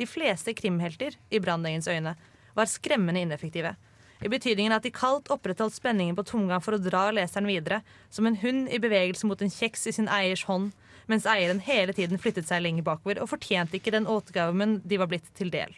De 0.00 0.08
fleste 0.08 0.56
krimhelter, 0.56 1.18
i 1.28 1.42
Brandeggens 1.44 1.90
øyne, 1.92 2.16
var 2.56 2.72
skremmende 2.72 3.20
ineffektive. 3.26 3.74
I 4.20 4.28
betydningen 4.28 4.74
at 4.74 4.82
de 4.82 4.90
kaldt 4.94 5.30
opprettholdt 5.30 5.76
spenningen 5.76 6.16
på 6.18 6.24
tomgang 6.26 6.62
for 6.64 6.74
å 6.74 6.82
dra 6.82 7.08
leseren 7.14 7.46
videre, 7.46 7.82
som 8.10 8.26
en 8.26 8.38
hund 8.42 8.66
i 8.72 8.80
bevegelse 8.82 9.28
mot 9.30 9.42
en 9.42 9.52
kjeks 9.52 9.86
i 9.86 9.94
sin 9.94 10.10
eiers 10.10 10.42
hånd, 10.48 10.72
mens 11.06 11.26
eieren 11.30 11.62
hele 11.64 11.94
tiden 11.96 12.18
flyttet 12.20 12.48
seg 12.50 12.64
lenger 12.64 12.84
bakover 12.84 13.22
og 13.22 13.30
fortjente 13.30 13.78
ikke 13.78 13.94
den 13.94 14.08
åtgaven 14.10 14.80
de 14.84 14.98
var 15.00 15.08
blitt 15.10 15.30
til 15.38 15.52
del. 15.54 15.72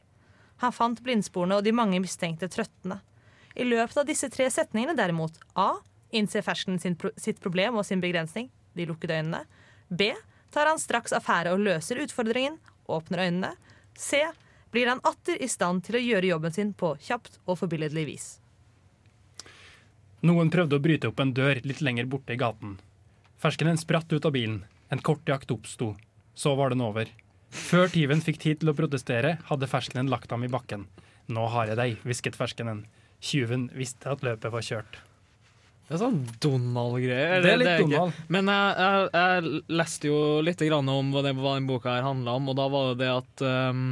Han 0.64 0.74
fant 0.76 1.02
blindsporene 1.04 1.60
og 1.60 1.64
de 1.64 1.72
mange 1.76 2.00
mistenkte 2.02 2.48
trøttende. 2.52 2.98
I 3.56 3.66
løpet 3.68 4.00
av 4.00 4.08
disse 4.08 4.28
tre 4.32 4.48
setningene 4.52 4.96
derimot 4.96 5.38
A. 5.58 5.72
Innser 6.16 6.42
fersken 6.42 6.80
pro- 6.98 7.14
sitt 7.20 7.40
problem 7.40 7.78
og 7.78 7.86
sin 7.86 8.02
begrensning, 8.02 8.50
de 8.74 8.86
lukkede 8.88 9.20
øynene. 9.20 9.44
B. 9.88 10.10
Tar 10.50 10.66
han 10.66 10.80
straks 10.82 11.14
affære 11.14 11.52
og 11.54 11.62
løser 11.62 12.00
utfordringen, 12.02 12.58
åpner 12.90 13.24
øynene. 13.28 13.52
C. 13.94 14.24
Blir 14.70 14.86
han 14.86 15.00
atter 15.02 15.40
i 15.42 15.48
stand 15.50 15.84
til 15.86 15.98
å 15.98 16.02
gjøre 16.02 16.30
jobben 16.30 16.54
sin 16.54 16.70
på 16.72 16.92
kjapt 17.02 17.40
og 17.46 17.58
forbilledlig 17.58 18.06
vis. 18.06 18.28
Noen 20.26 20.52
prøvde 20.52 20.76
å 20.76 20.84
bryte 20.84 21.08
opp 21.08 21.20
en 21.22 21.32
dør 21.34 21.62
litt 21.64 21.80
lenger 21.80 22.06
borte 22.10 22.36
i 22.36 22.38
gaten. 22.40 22.76
Ferskenen 23.40 23.80
spratt 23.80 24.12
ut 24.12 24.26
av 24.28 24.34
bilen. 24.36 24.62
En 24.92 25.00
kort 25.00 25.26
jakt 25.28 25.50
oppsto. 25.50 25.94
Så 26.34 26.54
var 26.58 26.74
den 26.74 26.84
over. 26.84 27.08
Før 27.50 27.88
tyven 27.90 28.20
fikk 28.22 28.38
tid 28.42 28.60
til 28.60 28.70
å 28.70 28.76
protestere, 28.76 29.38
hadde 29.48 29.68
ferskenen 29.70 30.10
lagt 30.12 30.30
ham 30.30 30.44
i 30.46 30.50
bakken. 30.52 30.84
Nå 31.32 31.46
har 31.54 31.70
jeg 31.70 31.78
deg, 31.80 32.02
hvisket 32.04 32.36
ferskenen. 32.38 32.84
Tyven 33.24 33.68
visste 33.76 34.12
at 34.12 34.22
løpet 34.26 34.52
var 34.52 34.64
kjørt. 34.64 35.00
Det 35.88 35.96
er 35.96 36.02
sånn 36.04 36.20
Donald-greier. 36.38 37.40
Det 37.42 37.50
er 37.50 37.58
litt 37.58 37.80
Donald. 37.82 38.20
Men 38.30 38.52
jeg, 38.52 38.74
jeg, 38.78 39.08
jeg 39.16 39.78
leste 39.80 40.10
jo 40.12 40.20
litt 40.46 40.62
grann 40.62 40.92
om 40.92 41.10
hva, 41.10 41.24
det, 41.26 41.34
hva 41.40 41.56
den 41.56 41.66
boka 41.66 41.96
her 41.96 42.06
handla 42.06 42.36
om, 42.38 42.52
og 42.52 42.60
da 42.60 42.68
var 42.70 42.92
det 42.92 43.00
det 43.00 43.10
at 43.10 43.44
um, 43.74 43.88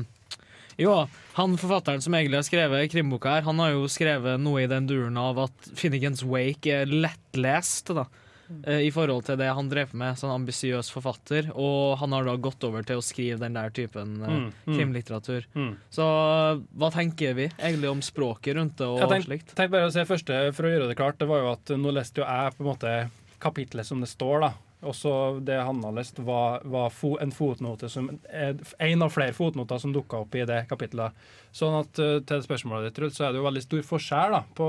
Jo, 0.78 0.92
han 1.34 1.56
forfatteren 1.58 2.02
som 2.04 2.14
egentlig 2.14 2.38
har 2.38 2.46
skrevet 2.46 2.90
krimboka 2.92 3.32
her, 3.36 3.42
han 3.48 3.58
har 3.58 3.72
jo 3.74 3.88
skrevet 3.90 4.38
noe 4.38 4.62
i 4.62 4.68
den 4.70 4.86
duren 4.86 5.16
av 5.18 5.40
at 5.48 5.70
Finnegans 5.74 6.22
Wake 6.22 6.70
er 6.70 6.86
lettlest, 6.86 7.90
da. 7.98 8.04
eh, 8.62 8.84
I 8.86 8.92
forhold 8.94 9.24
til 9.26 9.36
det 9.40 9.48
han 9.52 9.68
drev 9.68 9.90
med, 9.98 10.14
sånn 10.20 10.30
ambisiøs 10.36 10.88
forfatter. 10.94 11.50
Og 11.58 11.98
han 11.98 12.14
har 12.14 12.24
da 12.30 12.36
gått 12.36 12.62
over 12.64 12.86
til 12.86 13.00
å 13.00 13.04
skrive 13.04 13.40
den 13.42 13.58
der 13.58 13.74
typen 13.74 14.14
eh, 14.22 14.28
Mm, 14.38 14.46
mm. 14.68 14.76
krimlitteratur. 14.78 15.48
Mm. 15.58 15.72
Så 15.90 16.06
hva 16.78 16.92
tenker 16.94 17.34
vi 17.34 17.48
egentlig 17.58 17.90
om 17.90 18.00
språket 18.02 18.54
rundt 18.56 18.78
det 18.78 18.86
og 18.86 19.00
Jeg 19.02 19.08
tenk, 19.16 19.26
slikt? 19.26 19.54
tenk 19.58 19.74
bare 19.74 19.90
å 19.90 19.92
se 19.92 20.06
første 20.06 20.38
for 20.54 20.64
å 20.68 20.72
gjøre 20.72 20.88
det 20.92 20.96
klart. 20.96 21.18
Det 21.18 21.26
var 21.28 21.42
jo 21.42 21.52
at 21.56 21.74
Nå 21.76 21.90
leste 21.98 22.22
jo 22.22 22.28
jeg 22.30 22.54
på 22.56 22.62
en 22.64 22.70
måte 22.70 22.94
kapitlet 23.42 23.86
som 23.86 24.00
det 24.00 24.08
står, 24.14 24.40
da. 24.46 24.52
Og 24.86 24.94
så 24.94 25.12
det 25.42 25.56
han 25.58 25.80
har 25.82 25.94
lest, 25.96 26.20
var, 26.22 26.62
var 26.62 26.92
fo, 26.94 27.16
en 27.18 27.32
fotnote 27.34 27.88
som 27.90 28.12
er 28.30 28.54
en 28.78 29.02
av 29.02 29.10
flere 29.10 29.34
fotnoter 29.34 29.80
som 29.82 29.94
dukka 29.94 30.20
opp 30.22 30.36
i 30.38 30.44
det 30.46 30.60
kapitlet. 30.70 31.16
Sånn 31.50 31.80
at 31.80 31.98
eh, 32.02 32.20
til 32.28 32.44
spørsmålet 32.44 32.86
ditt, 32.86 32.98
Truls, 33.00 33.16
så 33.18 33.26
er 33.26 33.34
det 33.34 33.42
jo 33.42 33.48
veldig 33.48 33.64
stor 33.64 33.86
forskjell 33.88 34.36
da, 34.36 34.42
på 34.60 34.68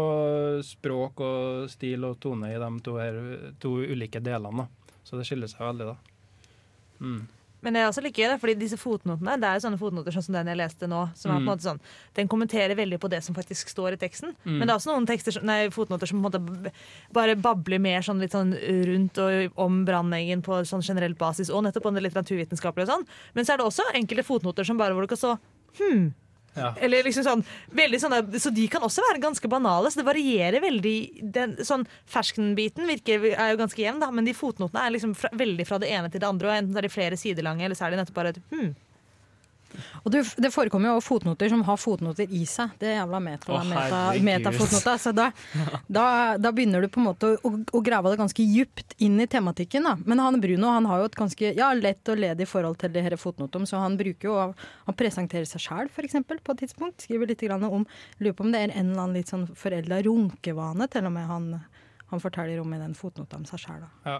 språk 0.65 1.21
og 1.25 1.69
stil 1.69 2.07
og 2.09 2.17
tone 2.23 2.49
i 2.49 2.57
de 2.57 2.71
to, 2.85 2.97
her, 2.97 3.19
to 3.61 3.75
ulike 3.85 4.23
delene. 4.25 4.65
da. 4.65 4.95
Så 5.05 5.19
det 5.19 5.27
skiller 5.29 5.51
seg 5.51 5.67
veldig, 5.67 5.91
da. 5.93 6.55
Mm. 7.05 7.21
Men 7.61 7.73
det 7.75 7.81
er 7.81 7.87
også 7.89 8.01
litt 8.01 8.15
gøy, 8.15 8.37
fordi 8.39 8.53
disse 8.55 8.77
fotnotene 8.79 9.33
Det 9.39 9.43
er 9.49 9.57
jo 9.57 9.63
sånne 9.67 9.79
fotnoter 9.81 10.13
sånn 10.15 10.23
som 10.23 10.33
den 10.37 10.47
jeg 10.47 10.57
leste 10.57 10.87
nå. 10.87 11.01
Som 11.15 11.31
er 11.31 11.35
på 11.35 11.39
en 11.39 11.45
Mm. 11.45 11.49
måte 11.49 11.65
sånn 11.67 11.79
Den 12.15 12.27
kommenterer 12.27 12.75
veldig 12.75 12.99
på 12.99 13.09
det 13.09 13.23
som 13.23 13.35
faktisk 13.35 13.67
står 13.69 13.93
i 13.93 13.97
teksten. 13.97 14.35
Mm. 14.45 14.57
Men 14.59 14.67
det 14.67 14.69
er 14.69 14.77
også 14.79 14.93
noen 14.93 15.07
tekster, 15.07 15.43
nei, 15.43 15.67
fotnoter 15.69 16.07
som 16.07 16.21
på 16.21 16.25
en 16.25 16.31
måte 16.31 16.71
bare 17.11 17.35
babler 17.35 17.79
mer 17.79 17.99
sånn 18.01 18.19
litt 18.19 18.31
sånn 18.31 18.53
rundt 18.87 19.17
og 19.17 19.51
om 19.57 19.83
Brandeggen 19.85 20.41
på 20.41 20.61
sånn 20.65 20.81
generell 20.85 21.13
basis, 21.15 21.49
og 21.49 21.63
nettopp 21.63 21.85
om 21.85 21.95
det 21.95 22.03
litteraturvitenskapelige 22.03 22.87
og 22.87 22.93
sånn. 22.95 23.07
Men 23.35 23.45
så 23.45 23.53
er 23.53 23.57
det 23.57 23.65
også 23.65 23.83
enkelte 23.93 24.23
fotnoter 24.23 24.65
som 24.65 24.77
bare 24.77 24.93
hvor 24.93 25.01
du 25.01 25.07
kan 25.07 25.17
stå 25.17 25.37
Hm, 25.79 26.13
Eller 26.81 27.07
liksom 27.07 27.25
sånn, 27.25 27.43
veldig 27.75 28.01
der, 28.13 28.39
Så 28.43 28.51
de 28.55 28.67
kan 28.71 28.83
også 28.85 29.03
være 29.05 29.21
ganske 29.23 29.51
banale. 29.51 29.91
Så 29.91 30.01
det 30.01 30.07
varierer 30.09 30.63
veldig. 30.63 30.97
Den, 31.35 31.55
sånn 31.65 31.85
Ferskenbiten 32.09 32.89
virker, 32.89 33.31
er 33.33 33.53
jo 33.53 33.61
ganske 33.61 33.81
jevn, 33.81 34.01
da, 34.03 34.11
men 34.13 34.27
de 34.27 34.35
fotnotene 34.37 34.85
er 34.85 34.95
liksom 34.95 35.15
fra, 35.17 35.31
veldig 35.39 35.67
fra 35.69 35.79
det 35.81 35.91
ene 35.95 36.11
til 36.11 36.23
det 36.23 36.29
andre. 36.29 36.51
Og 36.51 36.61
enten 36.61 36.79
er 36.79 36.87
de 36.87 36.93
flere 36.93 37.19
sider 37.19 37.45
lange, 37.45 37.65
eller 37.65 37.77
så 37.79 37.87
er 37.87 37.95
de 37.95 38.01
nettopp 38.01 38.19
bare 38.19 38.35
et 38.35 38.41
hm. 38.53 38.71
Og 40.03 40.11
du, 40.13 40.19
det 40.41 40.51
forekommer 40.53 40.93
jo 40.93 41.03
fotnoter 41.03 41.51
som 41.51 41.61
har 41.67 41.79
fotnoter 41.79 42.31
i 42.35 42.43
seg. 42.49 42.73
Det 42.81 42.91
er 42.91 42.97
jævla 42.99 43.21
meta, 43.23 43.53
oh, 43.55 43.65
meta, 43.67 44.01
metafotnota. 44.25 44.95
Så 45.01 45.13
da, 45.15 45.29
da, 45.87 46.05
da 46.41 46.51
begynner 46.55 46.83
du 46.83 46.89
på 46.91 47.01
en 47.01 47.09
måte 47.09 47.31
å, 47.37 47.51
å 47.51 47.81
grave 47.85 48.13
det 48.13 48.19
ganske 48.21 48.45
djupt 48.45 48.95
inn 49.03 49.19
i 49.21 49.27
tematikken. 49.29 49.87
Da. 49.87 49.95
Men 50.05 50.23
han 50.23 50.39
Bruno 50.43 50.73
han 50.73 50.87
har 50.89 51.03
jo 51.03 51.09
et 51.09 51.19
ganske 51.19 51.53
ja, 51.57 51.71
lett 51.77 52.11
og 52.11 52.21
ledig 52.21 52.47
forhold 52.49 52.79
til 52.81 52.93
de 52.95 53.03
her 53.05 53.17
fotnotene, 53.19 53.69
så 53.69 53.81
han 53.83 53.97
bruker 53.99 54.29
jo 54.29 54.37
Han 54.39 54.95
presenterer 54.97 55.45
seg 55.47 55.61
sjæl, 55.61 55.89
f.eks., 55.91 56.17
på 56.25 56.53
et 56.53 56.61
tidspunkt. 56.63 57.03
Skriver 57.05 57.29
litt 57.29 57.43
grann 57.43 57.65
om 57.67 57.85
Lurer 58.19 58.35
på 58.35 58.45
om 58.45 58.53
det 58.53 58.63
er 58.63 58.73
en 58.73 58.91
eller 58.91 59.03
annen 59.03 59.19
litt 59.19 59.31
sånn 59.31 59.45
forelda 59.57 60.01
runkevane, 60.05 60.87
til 60.91 61.07
og 61.07 61.13
med 61.15 61.27
han, 61.29 61.51
han 62.09 62.23
forteller 62.23 62.61
om 62.61 62.73
i 62.73 62.81
den 62.81 62.97
fotnota 62.97 63.39
om 63.39 63.45
seg 63.49 63.63
sjæl. 63.63 63.85
Ja. 64.07 64.19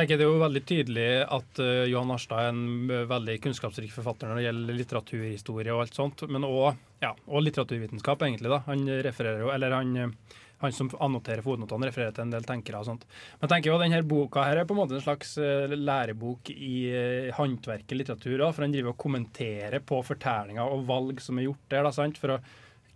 Tenker 0.00 0.16
Det 0.16 0.24
er 0.24 0.30
jo 0.32 0.40
veldig 0.40 0.60
tydelig 0.64 1.08
at 1.28 1.58
uh, 1.60 1.84
Johan 1.90 2.12
Arstad 2.14 2.38
er 2.40 2.54
en 2.54 2.60
eh, 2.88 3.02
veldig 3.08 3.34
kunnskapsrik 3.44 3.90
forfatter 3.92 4.30
når 4.30 4.38
det 4.38 4.44
gjelder 4.46 4.78
litteraturhistorie 4.78 5.74
og 5.74 5.82
alt 5.82 5.98
sånt, 5.98 6.24
men 6.32 6.46
også, 6.48 6.70
ja, 7.02 7.10
og 7.28 7.44
litteraturvitenskap, 7.44 8.24
egentlig. 8.24 8.48
da. 8.48 8.62
Han 8.64 8.86
refererer 9.04 9.44
jo, 9.44 9.50
eller 9.52 9.74
han, 9.76 9.90
eh, 10.00 10.38
han 10.62 10.72
som 10.72 10.88
annoterer 11.04 11.44
fotnotene, 11.44 11.90
refererer 11.90 12.16
til 12.16 12.24
en 12.24 12.32
del 12.32 12.48
tenkere 12.48 12.80
og 12.80 12.88
sånt. 12.88 13.04
Men 13.34 13.44
jeg 13.44 13.52
tenker 13.52 13.74
jo 13.74 13.82
denne 13.82 14.00
boka 14.08 14.46
her 14.48 14.62
er 14.62 14.70
på 14.70 14.78
en 14.78 14.80
måte 14.80 14.96
en 14.96 15.04
slags 15.04 15.34
lærebok 15.74 16.48
i 16.54 16.74
uh, 16.94 17.28
håndverket 17.36 18.00
litteratur 18.00 18.40
Da, 18.40 18.48
for 18.56 18.64
han 18.64 18.72
driver 18.72 18.94
og 18.94 19.00
kommenterer 19.04 19.84
på 19.84 20.00
fortellinger 20.06 20.64
og 20.64 20.88
valg 20.88 21.20
som 21.20 21.36
er 21.36 21.50
gjort 21.50 21.68
der, 21.68 21.84
da, 21.84 21.92
sant? 21.92 22.16
for 22.22 22.38
å 22.38 22.42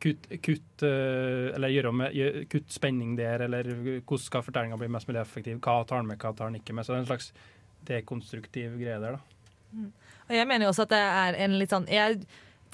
kutte 0.04 0.38
kutt, 0.44 0.84
eh, 0.84 1.54
eller 1.56 1.72
gjøre 1.72 1.92
med, 1.96 2.16
kutt 2.52 2.72
spenning 2.72 3.16
der, 3.18 3.46
eller 3.46 3.68
hvordan 3.72 4.24
skal 4.24 4.44
fortellinga 4.44 4.78
bli 4.80 4.90
mest 4.92 5.08
mulig 5.08 5.22
effektiv, 5.22 5.60
hva 5.64 5.80
tar 5.88 6.02
han 6.02 6.08
med, 6.10 6.20
hva 6.20 6.34
tar 6.36 6.50
han 6.50 6.58
ikke 6.60 6.76
med. 6.76 6.84
Så 6.84 6.92
det 6.92 7.00
er 7.00 7.04
en 7.06 7.12
slags 7.12 7.30
dekonstruktiv 7.88 8.78
greie 8.80 9.00
der, 9.00 9.18
da. 9.18 9.86
Og 10.28 10.34
jeg 10.36 10.48
mener 10.48 10.66
jo 10.66 10.72
også 10.72 10.86
at 10.86 10.92
det 10.94 11.04
er 11.04 11.36
en 11.44 11.56
litt 11.58 11.72
sånn 11.74 11.88
Jeg 11.90 12.20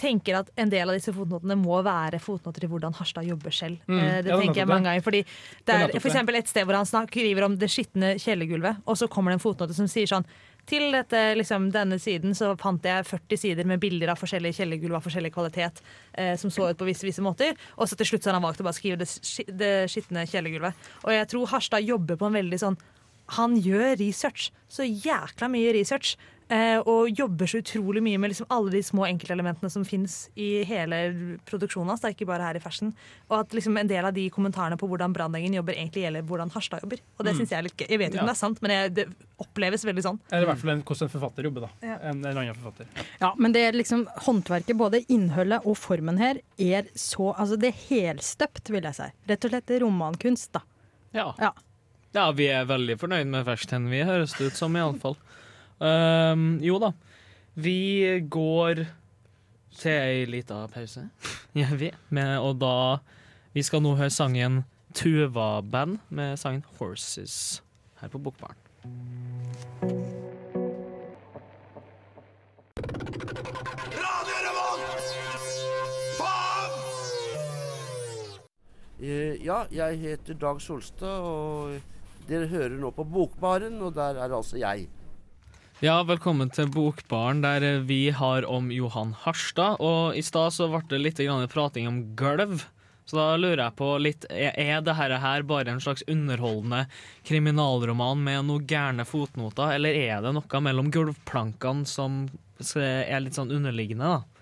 tenker 0.01 0.39
at 0.39 0.51
en 0.61 0.71
del 0.73 0.89
av 0.89 0.97
disse 0.97 1.13
fotnotene 1.13 1.57
må 1.61 1.81
være 1.85 2.21
fotnoter 2.23 2.65
i 2.65 2.69
hvordan 2.73 2.95
Harstad 2.97 3.27
jobber 3.29 3.53
selv. 3.53 3.83
Mm, 3.85 3.99
Eh, 3.99 4.07
ja, 4.07 4.23
det 4.25 4.33
er 4.33 4.41
tenker 4.41 4.63
jeg 4.63 4.71
mange 4.71 4.89
ganger. 4.89 5.05
Fordi 5.05 5.21
Det 5.67 5.75
er 5.75 5.91
er 5.95 6.01
for 6.01 6.39
et 6.39 6.49
sted 6.49 6.65
hvor 6.65 6.79
han 6.79 6.89
skriver 6.89 7.45
om 7.45 7.57
det 7.57 7.69
skitne 7.69 8.15
kjellergulvet, 8.17 8.81
og 8.87 8.97
så 8.97 9.09
kommer 9.09 9.31
det 9.31 9.41
en 9.41 9.45
fotnote 9.45 9.75
som 9.77 9.87
sier 9.87 10.09
sånn 10.09 10.25
til 10.71 10.87
dette, 10.95 11.21
liksom, 11.39 11.69
denne 11.75 11.99
siden 12.03 12.37
så 12.39 12.53
fant 12.61 12.85
jeg 12.87 13.07
40 13.09 13.41
sider 13.43 13.69
med 13.69 13.83
bilder 13.83 14.12
av 14.12 14.21
forskjellige 14.21 14.61
kjellergulv 14.61 14.99
av 14.99 15.07
forskjellig 15.07 15.33
kvalitet 15.35 15.83
eh, 16.12 16.37
som 16.41 16.53
så 16.55 16.71
ut 16.71 16.79
på 16.79 16.89
visse, 16.89 17.07
visse 17.07 17.25
måter. 17.25 17.59
Og 17.77 17.91
så 17.91 17.99
til 17.99 18.12
slutt 18.12 18.25
så 18.25 18.31
har 18.31 18.39
han 18.39 18.47
valgt 18.47 18.62
å 18.62 18.69
bare 18.69 18.79
skrive 18.79 19.00
det, 19.03 19.11
det 19.50 19.75
skitne 19.91 20.27
kjellergulvet. 20.31 20.89
Og 21.05 21.15
jeg 21.17 21.31
tror 21.33 21.50
Harstad 21.50 21.87
jobber 21.87 22.21
på 22.21 22.31
en 22.31 22.39
veldig 22.41 22.62
sånn 22.62 22.79
Han 23.39 23.57
gjør 23.63 23.97
research. 24.01 24.51
Så 24.71 24.83
jækla 24.87 25.49
mye 25.53 25.73
research. 25.77 26.17
Eh, 26.51 26.81
og 26.83 27.13
jobber 27.15 27.47
så 27.47 27.61
utrolig 27.63 28.01
mye 28.03 28.19
med 28.19 28.33
liksom 28.33 28.49
alle 28.51 28.73
de 28.75 28.81
små 28.83 29.05
enkeltelementene 29.07 29.69
som 29.71 29.85
fins 29.87 30.17
i 30.35 30.65
hele 30.67 30.97
produksjonen 31.47 31.93
hans. 31.93 32.03
Ikke 32.09 32.27
bare 32.27 32.43
her 32.43 32.59
i 32.59 32.63
Fashion. 32.65 32.91
Og 33.31 33.37
at 33.45 33.55
liksom 33.55 33.79
en 33.79 33.87
del 33.87 34.03
av 34.09 34.17
de 34.17 34.25
kommentarene 34.35 34.75
på 34.81 34.89
hvordan 34.91 35.15
Brandeggen 35.15 35.55
jobber, 35.55 35.77
egentlig 35.79 36.03
gjelder 36.09 36.27
hvordan 36.27 36.51
Harstad 36.51 36.83
jobber. 36.83 36.99
Og 37.21 37.25
det 37.25 37.37
Mm. 37.37 37.39
synes 37.39 37.51
Jeg 37.55 37.59
er 37.59 37.63
litt 37.69 37.77
gøy. 37.79 37.87
Jeg 37.89 37.99
vet 38.03 38.11
ikke 38.11 38.21
om 38.25 38.27
det 38.27 38.35
er 38.35 38.41
sant, 38.43 38.63
men 38.63 38.71
jeg, 38.75 38.95
det 38.95 39.07
oppleves 39.39 39.85
veldig 39.87 40.03
sånn. 40.09 40.19
Eller 40.33 40.43
i 40.43 40.51
hvert 40.51 40.59
fall 40.65 40.71
en, 40.75 40.83
hvordan 40.83 41.03
en 41.07 41.15
forfatter 41.21 41.43
jobber, 41.45 41.61
da. 41.61 41.71
Ja. 41.87 41.99
En, 42.11 42.25
en 42.27 42.37
annen 42.43 42.55
forfatter. 42.59 42.87
Ja, 43.21 43.33
men 43.39 43.53
det 43.55 43.63
er 43.69 43.73
liksom 43.79 44.07
håndverket, 44.27 44.77
både 44.77 45.05
innholdet 45.09 45.63
og 45.65 45.77
formen 45.79 46.19
her, 46.19 46.43
er 46.59 46.91
så 46.99 47.31
Altså, 47.39 47.57
det 47.63 47.71
er 47.77 47.79
helstøpt, 47.95 48.71
vil 48.75 48.83
jeg 48.83 48.95
si. 48.99 49.07
Rett 49.31 49.45
og 49.47 49.51
slett 49.55 49.71
romankunst, 49.87 50.51
da. 50.59 50.63
Ja. 51.15 51.31
Ja. 51.39 51.53
Ja, 52.14 52.31
vi 52.35 52.47
er 52.50 52.67
veldig 52.69 52.97
fornøyd 53.00 53.31
med 53.31 53.47
versten, 53.47 53.88
vi 53.90 54.02
høres 54.07 54.35
det 54.38 54.50
ut 54.50 54.59
som, 54.59 54.76
iallfall. 54.76 55.17
Um, 55.81 56.59
jo 56.64 56.79
da. 56.83 56.93
Vi 57.61 58.21
går 58.31 58.85
til 59.81 59.97
ei 59.97 60.26
lita 60.29 60.67
pause, 60.73 61.07
Ja 61.57 61.71
vi. 61.75 61.90
Med, 62.11 62.38
og 62.38 62.61
da 62.61 62.99
Vi 63.55 63.62
skal 63.67 63.83
nå 63.83 63.97
høre 63.99 64.12
sangen 64.14 64.64
Tuva 64.95 65.61
Band 65.61 65.99
med 66.09 66.38
sangen 66.38 66.62
'Horses' 66.79 67.62
her 68.00 68.09
på 68.09 68.19
Bokbaren. 68.19 68.57
Eh, 79.00 79.45
Ja, 79.45 79.65
jeg 79.73 79.99
heter 79.99 80.35
Dag 80.35 80.61
Solstad, 80.61 81.21
og 81.25 81.80
dere 82.30 82.47
hører 82.50 82.78
nå 82.78 82.93
på 82.95 83.04
Bokbaren, 83.10 83.80
og 83.82 83.97
der 83.99 84.19
er 84.23 84.30
altså 84.30 84.60
jeg. 84.60 84.86
Ja, 85.82 85.97
velkommen 86.06 86.50
til 86.52 86.69
Bokbaren, 86.71 87.40
der 87.43 87.80
vi 87.88 88.10
har 88.14 88.45
om 88.47 88.69
Johan 88.71 89.14
Harstad. 89.25 89.80
Og 89.82 90.14
i 90.14 90.23
stad 90.23 90.52
så 90.54 90.69
ble 90.71 90.84
det 90.93 91.00
litt 91.00 91.23
prating 91.50 91.88
om 91.88 92.02
gulv. 92.14 92.66
Så 93.08 93.16
da 93.19 93.34
lurer 93.40 93.64
jeg 93.64 93.75
på 93.80 93.88
litt, 93.99 94.26
er 94.30 94.84
det 94.86 94.95
her 94.95 95.43
bare 95.43 95.73
en 95.73 95.80
slags 95.82 96.04
underholdende 96.06 96.84
kriminalroman 97.26 98.23
med 98.23 98.45
noen 98.47 98.66
gærne 98.71 99.06
fotnoter, 99.08 99.73
eller 99.75 99.97
er 99.99 100.21
det 100.23 100.30
noe 100.36 100.60
mellom 100.62 100.93
gulvplankene 100.95 101.88
som 101.88 102.28
er 102.76 103.25
litt 103.25 103.34
sånn 103.34 103.50
underliggende, 103.50 104.21
da? 104.21 104.40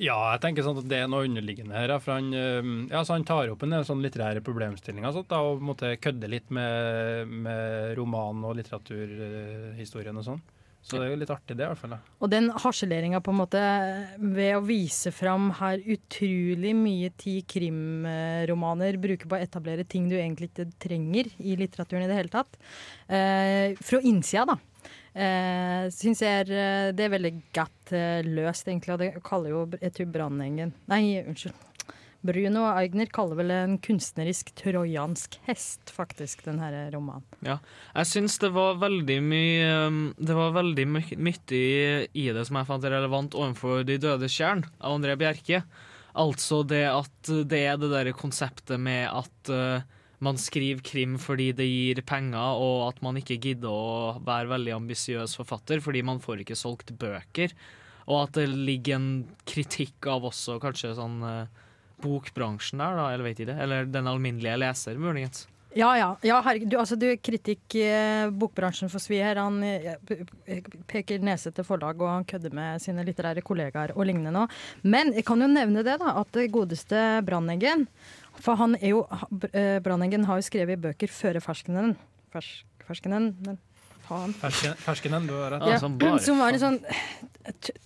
Ja, 0.00 0.16
jeg 0.32 0.40
tenker 0.40 0.64
sånn 0.64 0.78
at 0.80 0.88
det 0.88 1.02
er 1.02 1.10
noe 1.10 1.26
underliggende 1.28 1.76
her. 1.76 1.92
For 2.00 2.16
han, 2.16 2.32
eh, 2.32 2.70
ja, 2.92 3.02
han 3.08 3.28
tar 3.28 3.52
opp 3.52 3.66
en 3.66 3.76
sånn 3.84 4.00
litterære 4.04 4.40
problemstillinger 4.44 5.10
og, 5.10 5.20
sånt, 5.20 5.30
da, 5.32 5.42
og 5.44 5.62
måtte 5.64 5.92
kødde 6.00 6.30
litt 6.32 6.48
med, 6.54 7.28
med 7.28 7.94
roman- 7.98 8.44
og 8.48 8.56
litteraturhistorien 8.60 10.16
og 10.16 10.28
sånn. 10.30 10.42
Så 10.82 10.98
det 10.98 11.04
er 11.06 11.12
jo 11.12 11.18
litt 11.20 11.30
artig, 11.30 11.54
det 11.54 11.62
i 11.62 11.68
hvert 11.70 11.78
fall. 11.78 11.92
da. 11.94 11.98
Og 12.18 12.30
den 12.32 12.48
harseleringa 12.58 13.20
på 13.22 13.30
en 13.30 13.38
måte 13.38 13.60
ved 14.18 14.56
å 14.56 14.64
vise 14.66 15.12
fram 15.14 15.52
her 15.60 15.78
utrolig 15.94 16.72
mye 16.74 17.12
tid 17.22 17.46
krimromaner 17.52 18.98
bruker 19.02 19.30
på 19.30 19.38
å 19.38 19.44
etablere 19.44 19.86
ting 19.86 20.08
du 20.10 20.16
egentlig 20.18 20.50
ikke 20.50 20.66
trenger 20.82 21.30
i 21.38 21.54
litteraturen 21.60 22.02
i 22.02 22.10
det 22.10 22.18
hele 22.18 22.34
tatt. 22.34 22.58
Eh, 23.06 23.78
fra 23.78 24.02
innsida, 24.02 24.56
da. 24.56 24.58
Eh, 25.14 25.90
syns 25.92 26.22
jeg 26.24 26.46
er, 26.46 26.52
eh, 26.56 26.92
det 26.96 27.04
er 27.04 27.12
veldig 27.12 27.32
godt 27.52 27.92
eh, 27.92 28.22
løst, 28.24 28.68
egentlig. 28.70 28.94
Og 28.94 29.02
det 29.02 29.10
kaller 29.26 29.52
jo 29.52 29.66
jeg 29.80 29.92
tror 29.98 30.08
Brannengen 30.14 30.72
Nei, 30.88 31.02
unnskyld. 31.20 31.68
Bruno 32.22 32.68
Aigner 32.70 33.08
kaller 33.10 33.34
vel 33.40 33.50
en 33.50 33.72
kunstnerisk 33.82 34.52
trojansk 34.60 35.40
hest, 35.48 35.90
faktisk, 35.90 36.44
den 36.46 36.60
her 36.62 36.76
romanen. 36.94 37.24
Ja, 37.42 37.56
jeg 37.96 38.06
syns 38.12 38.36
det 38.38 38.52
var 38.54 38.76
veldig 38.78 39.16
mye 39.26 39.72
um, 39.88 39.96
Det 40.14 40.36
var 40.38 40.54
veldig 40.54 40.84
my- 40.86 41.16
mye 41.18 42.06
i 42.14 42.28
det 42.30 42.44
som 42.46 42.60
jeg 42.60 42.68
fant 42.68 42.86
relevant 42.86 43.34
overfor 43.34 43.82
De 43.88 43.98
dødes 43.98 44.36
tjern 44.38 44.62
av 44.78 44.94
André 45.00 45.16
Bjerke. 45.18 45.64
Altså 46.14 46.62
det 46.68 46.84
at 46.92 47.32
det 47.50 47.64
er 47.66 47.82
det 47.82 47.90
der 47.90 48.12
konseptet 48.14 48.78
med 48.78 49.08
at 49.10 49.50
uh, 49.50 49.82
man 50.22 50.38
skriver 50.38 50.82
krim 50.86 51.16
fordi 51.20 51.50
det 51.56 51.66
gir 51.66 52.02
penger, 52.06 52.58
og 52.62 52.88
at 52.92 53.02
man 53.04 53.18
ikke 53.18 53.40
gidder 53.42 53.70
å 53.72 54.18
være 54.22 54.50
veldig 54.54 54.76
ambisiøs 54.78 55.36
forfatter 55.40 55.82
fordi 55.82 56.04
man 56.06 56.22
får 56.22 56.44
ikke 56.44 56.58
solgt 56.58 56.94
bøker. 56.98 57.54
Og 58.08 58.24
at 58.24 58.38
det 58.38 58.48
ligger 58.50 58.98
en 58.98 59.10
kritikk 59.46 60.10
av 60.10 60.26
også 60.30 60.58
kanskje 60.62 60.94
sånn 60.98 61.20
eh, 61.26 61.62
bokbransjen 62.02 62.82
der, 62.82 62.98
da, 62.98 63.08
eller 63.12 63.28
vet 63.28 63.42
ikke. 63.44 63.58
Eller 63.62 63.90
den 63.90 64.10
alminnelige 64.10 64.58
leser, 64.58 64.98
muligens. 64.98 65.46
Ja, 65.74 65.98
ja. 65.98 66.08
ja 66.22 66.40
herregud, 66.44 66.68
du, 66.68 66.76
altså, 66.80 66.96
du, 67.00 67.06
kritikk 67.16 67.76
eh, 67.80 68.26
bokbransjen 68.28 68.90
for 68.92 69.00
svi 69.02 69.20
her. 69.22 69.40
Han 69.40 69.62
eh, 69.64 69.94
peker 70.90 71.22
nese 71.24 71.52
til 71.54 71.66
forlag, 71.66 72.02
og 72.02 72.10
han 72.10 72.26
kødder 72.28 72.52
med 72.56 72.82
sine 72.84 73.04
litterære 73.06 73.44
kollegaer 73.46 73.94
og 73.96 74.06
lignende 74.08 74.34
nå. 74.34 74.44
Men 74.84 75.14
jeg 75.16 75.24
kan 75.28 75.40
jo 75.40 75.48
nevne 75.50 75.84
det, 75.86 75.96
da, 76.02 76.16
at 76.20 76.34
det 76.36 76.50
godeste 76.52 77.06
Branneggen 77.26 77.86
For 78.40 78.56
han 78.60 78.76
er 78.80 78.94
jo 78.94 79.02
eh, 79.52 79.82
har 79.82 80.40
jo 80.40 80.46
skrevet 80.46 80.80
bøker 80.80 81.12
før 81.12 81.40
Ferskenen. 81.44 81.96
Fersk, 82.32 82.64
ferskenen 82.86 83.34
men 83.44 83.58
faen. 84.12 84.34
Fersken, 84.36 84.76
ferskenen, 84.82 85.26
du 85.28 85.34
har 85.36 85.54
rett. 85.54 85.66
Ja, 85.68 85.78
som 85.80 85.96
bare 86.00 86.20
som 86.22 86.40
var 86.42 86.54
en 86.56 86.62
sånn 86.62 86.78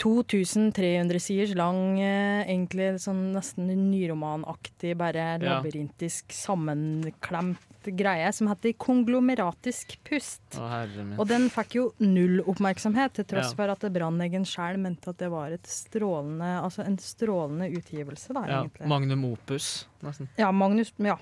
2300 0.00 1.20
siders 1.22 1.54
lang, 1.58 1.98
eh, 2.00 2.44
egentlig 2.46 2.92
sånn 3.02 3.30
nesten 3.34 3.70
nyromanaktig, 3.90 4.96
bare 4.98 5.36
labyrintisk 5.42 6.34
sammenklemt 6.36 7.65
greie, 7.94 8.32
som 8.32 8.48
heter 8.50 8.72
Konglomeratisk 8.80 9.96
pust. 10.04 10.42
Å, 10.58 10.66
herre 10.70 11.04
min. 11.04 11.18
Og 11.20 11.28
den 11.30 11.48
fikk 11.52 11.76
jo 11.78 11.84
null 12.02 12.40
oppmerksomhet, 12.46 13.12
til 13.20 13.24
tross 13.24 13.52
Ja. 13.52 13.56
for 13.56 13.70
at 13.70 13.86
Branneggen 13.92 14.44
sjøl 14.48 14.78
mente 14.78 15.08
at 15.10 15.18
det 15.18 15.30
var 15.30 15.50
et 15.52 15.66
strålende, 15.66 16.62
altså 16.62 16.84
en 16.86 16.98
strålende 16.98 17.70
utgivelse, 17.76 18.32
da, 18.34 18.44
Ja, 18.48 18.62
egentlig. 18.64 18.86
Magnum 18.88 19.24
opus, 19.32 19.86
nesten. 20.02 20.28
Ja, 20.38 20.50
Magnus 20.52 20.92
Ja. 20.98 21.16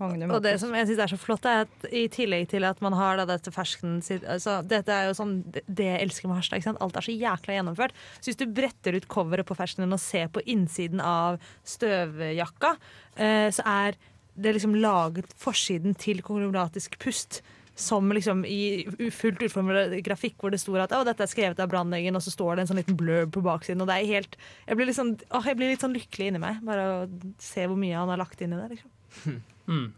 Magnum 0.00 0.32
Og 0.32 0.42
det 0.42 0.58
som 0.58 0.72
jeg 0.74 0.86
synes 0.88 0.98
er 0.98 1.06
så 1.14 1.18
flott, 1.20 1.44
er 1.46 1.60
at 1.62 1.84
i 1.92 2.08
tillegg 2.08 2.48
til 2.48 2.64
at 2.64 2.80
man 2.82 2.92
har 2.92 3.18
da 3.18 3.24
dette 3.26 3.52
fersken 3.54 4.00
altså, 4.02 4.66
Dette 4.66 4.88
er 4.88 5.06
jo 5.06 5.14
sånn 5.14 5.44
det 5.52 5.84
jeg 5.84 6.00
elsker 6.08 6.26
med 6.28 6.36
Harstad. 6.40 6.56
ikke 6.58 6.64
sant? 6.72 6.80
Alt 6.82 6.96
er 6.96 7.00
så 7.06 7.14
jækla 7.14 7.54
gjennomført. 7.54 7.92
Så 8.18 8.32
hvis 8.32 8.36
du 8.40 8.46
bretter 8.46 8.96
ut 8.96 9.06
coveret 9.06 9.46
på 9.46 9.54
ferskenen 9.54 9.92
og 9.92 10.00
ser 10.00 10.26
på 10.28 10.42
innsiden 10.44 10.98
av 11.00 11.38
støvjakka, 11.64 12.76
eh, 13.16 13.50
så 13.50 13.62
er 13.64 13.94
det 14.34 14.54
liksom 14.56 14.76
laget 14.80 15.32
forsiden 15.40 15.96
til 15.98 16.22
konglomeratisk 16.24 16.98
pust. 17.02 17.42
Som 17.74 18.10
liksom 18.12 18.42
i 18.44 18.84
fullt 19.16 19.40
utformet 19.46 19.94
grafikk 20.04 20.34
hvor 20.42 20.52
det 20.52 20.60
står 20.60 20.82
at 20.84 20.92
å, 20.92 20.98
dette 21.08 21.24
er 21.24 21.30
skrevet 21.30 21.60
av 21.62 21.70
Brandeggen, 21.72 22.12
og 22.18 22.20
så 22.24 22.32
står 22.34 22.58
det 22.58 22.64
en 22.64 22.68
sånn 22.68 22.80
liten 22.82 22.98
blurb 23.00 23.32
på 23.32 23.40
baksiden. 23.44 23.80
Og 23.80 23.88
det 23.88 23.96
er 23.96 24.10
helt 24.10 24.36
Jeg 24.68 24.76
blir 24.76 24.90
litt 24.90 24.98
sånn, 24.98 25.14
jeg 25.16 25.56
blir 25.56 25.72
litt 25.72 25.80
sånn 25.80 25.96
lykkelig 25.96 26.28
inni 26.28 26.42
meg, 26.42 26.58
bare 26.68 26.84
å 26.90 26.98
se 27.40 27.64
hvor 27.64 27.80
mye 27.80 27.96
han 27.96 28.12
har 28.12 28.20
lagt 28.20 28.44
inn 28.44 28.52
i 28.52 28.60
det. 28.60 28.68
liksom. 28.76 29.40
Mm, 29.62 29.92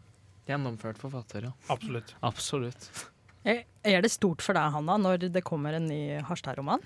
Gjennomført 0.44 0.98
forfatter, 1.00 1.46
ja. 1.48 1.50
absolutt. 1.72 2.10
Absolutt. 2.20 2.88
Er 3.48 3.62
er 3.84 4.04
det 4.04 4.10
stort 4.12 4.44
for 4.44 4.52
deg, 4.52 4.74
Hanna, 4.74 4.98
når 5.00 5.30
det 5.32 5.40
kommer 5.44 5.72
en 5.72 5.88
ny 5.88 6.20
Harstad-roman? 6.28 6.84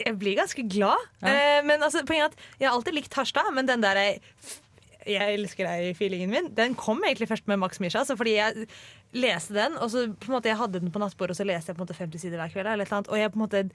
jeg 0.00 0.16
blir 0.20 0.36
ganske 0.36 0.64
glad. 0.68 1.00
Ja. 1.22 1.32
Eh, 1.32 1.64
men 1.66 1.82
altså, 1.82 2.02
poenget 2.06 2.34
er 2.36 2.36
at 2.36 2.60
jeg 2.60 2.68
har 2.68 2.76
alltid 2.76 2.96
likt 2.98 3.16
Harstad, 3.16 3.48
men 3.56 3.68
den 3.68 3.84
der 3.84 4.00
jeg, 4.00 4.20
jeg 5.06 5.36
elsker 5.38 5.68
deg-feelingen 5.68 6.32
min, 6.32 6.48
den 6.56 6.74
kom 6.78 7.02
egentlig 7.04 7.28
først 7.30 7.46
med 7.50 7.60
Max 7.62 7.80
Misha. 7.82 8.02
Altså 8.02 8.16
fordi 8.18 8.36
jeg 8.36 8.66
leste 9.16 9.54
den, 9.56 9.76
og 9.80 9.92
så 9.92 10.06
på 10.10 10.30
en 10.30 10.36
måte 10.36 10.50
jeg 10.50 10.58
hadde 10.60 10.82
den 10.82 10.92
på 10.94 11.02
nattbordet, 11.02 11.36
og 11.36 11.40
så 11.40 11.46
leste 11.46 11.70
jeg 11.70 11.78
på 11.78 11.82
en 11.82 11.86
måte 11.86 11.98
50 11.98 12.24
sider 12.24 12.42
hver 12.42 12.52
kveld. 12.54 12.72
Eller 12.72 12.88
et 12.88 13.12
og 13.12 13.20
jeg 13.20 13.32
på 13.32 13.40
en 13.40 13.46
måte 13.46 13.68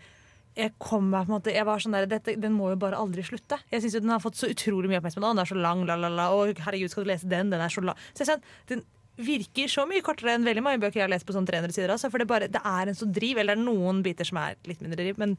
jeg 0.57 0.73
kom 0.83 1.05
meg 1.07 1.27
på 1.27 1.31
en 1.31 1.37
måte 1.37 1.53
Jeg 1.55 1.63
var 1.63 1.79
sånn 1.79 1.93
der 1.95 2.07
dette, 2.11 2.33
Den 2.35 2.51
må 2.51 2.73
jo 2.73 2.79
bare 2.79 2.97
aldri 2.99 3.23
slutte. 3.23 3.55
Jeg 3.71 3.83
synes 3.83 3.93
jo 3.95 4.01
Den 4.03 4.11
har 4.11 4.23
fått 4.23 4.39
så 4.39 4.49
utrolig 4.51 4.89
mye 4.91 4.99
oppmerksomhet. 4.99 5.31
Den 5.31 5.43
er 5.45 5.51
så 5.51 5.55
lang, 5.55 5.85
la, 5.87 5.95
la, 5.95 6.09
la. 6.11 6.25
Å, 6.35 6.49
herregud, 6.65 6.91
skal 6.91 7.05
du 7.05 7.11
lese 7.13 7.29
den? 7.31 7.53
Den 7.53 7.63
er 7.63 7.71
så 7.71 7.83
lang. 7.85 7.99
Så 8.11 8.25
jeg 8.25 8.33
sånn, 8.33 8.43
den 8.67 8.83
virker 9.21 9.71
så 9.71 9.85
mye 9.87 10.03
kortere 10.03 10.35
enn 10.35 10.47
veldig 10.47 10.63
mange 10.65 10.81
bøker 10.81 10.99
jeg 10.99 11.05
har 11.05 11.13
lest 11.13 11.27
på 11.27 11.35
sånn 11.35 11.47
300 11.47 11.75
sider. 11.75 11.93
Altså, 11.93 12.11
for 12.11 12.19
det, 12.19 12.27
bare, 12.27 12.51
det 12.51 12.61
er 12.67 12.91
en 12.91 12.97
så 12.99 13.07
driv. 13.07 13.39
Eller 13.39 13.55
det 13.55 13.63
er 13.63 13.69
noen 13.69 14.01
biter 14.03 14.27
som 14.27 14.41
er 14.43 14.59
litt 14.67 14.83
mindre 14.83 14.99
driv. 14.99 15.21
Men 15.21 15.37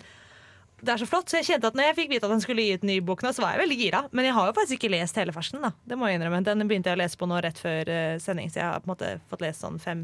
det 0.82 0.90
er 0.96 0.98
så 0.98 1.06
flott. 1.06 1.30
Så 1.30 1.38
jeg 1.38 1.46
kjente 1.46 1.70
at 1.70 1.76
når 1.78 1.86
jeg 1.90 1.96
fikk 2.00 2.08
vite 2.10 2.26
at 2.26 2.32
han 2.34 2.40
skulle 2.42 2.64
gi 2.66 2.74
ut 2.74 2.86
ny 2.88 2.96
bok 3.06 3.22
nå, 3.22 3.30
så 3.34 3.44
var 3.44 3.54
jeg 3.54 3.62
veldig 3.62 3.76
gira. 3.78 4.00
Men 4.10 4.26
jeg 4.26 4.34
har 4.34 4.48
jo 4.48 4.54
faktisk 4.56 4.80
ikke 4.80 4.90
lest 4.96 5.18
hele 5.20 5.34
fersken, 5.34 5.62
da. 5.62 5.70
Det 5.86 5.98
må 5.98 6.08
jeg 6.10 6.18
innrømme. 6.18 6.40
Den 6.48 6.66
begynte 6.66 6.90
jeg 6.90 6.98
å 6.98 7.02
lese 7.04 7.20
på 7.20 7.28
nå 7.30 7.38
rett 7.44 7.60
før 7.62 7.92
eh, 7.94 8.16
sending, 8.22 8.50
så 8.50 8.58
jeg 8.60 8.66
har 8.66 8.82
på 8.82 8.88
en 8.90 8.94
måte 8.96 9.12
fått 9.30 9.44
lest 9.46 9.62
sånn 9.62 9.78
fem, 9.82 10.02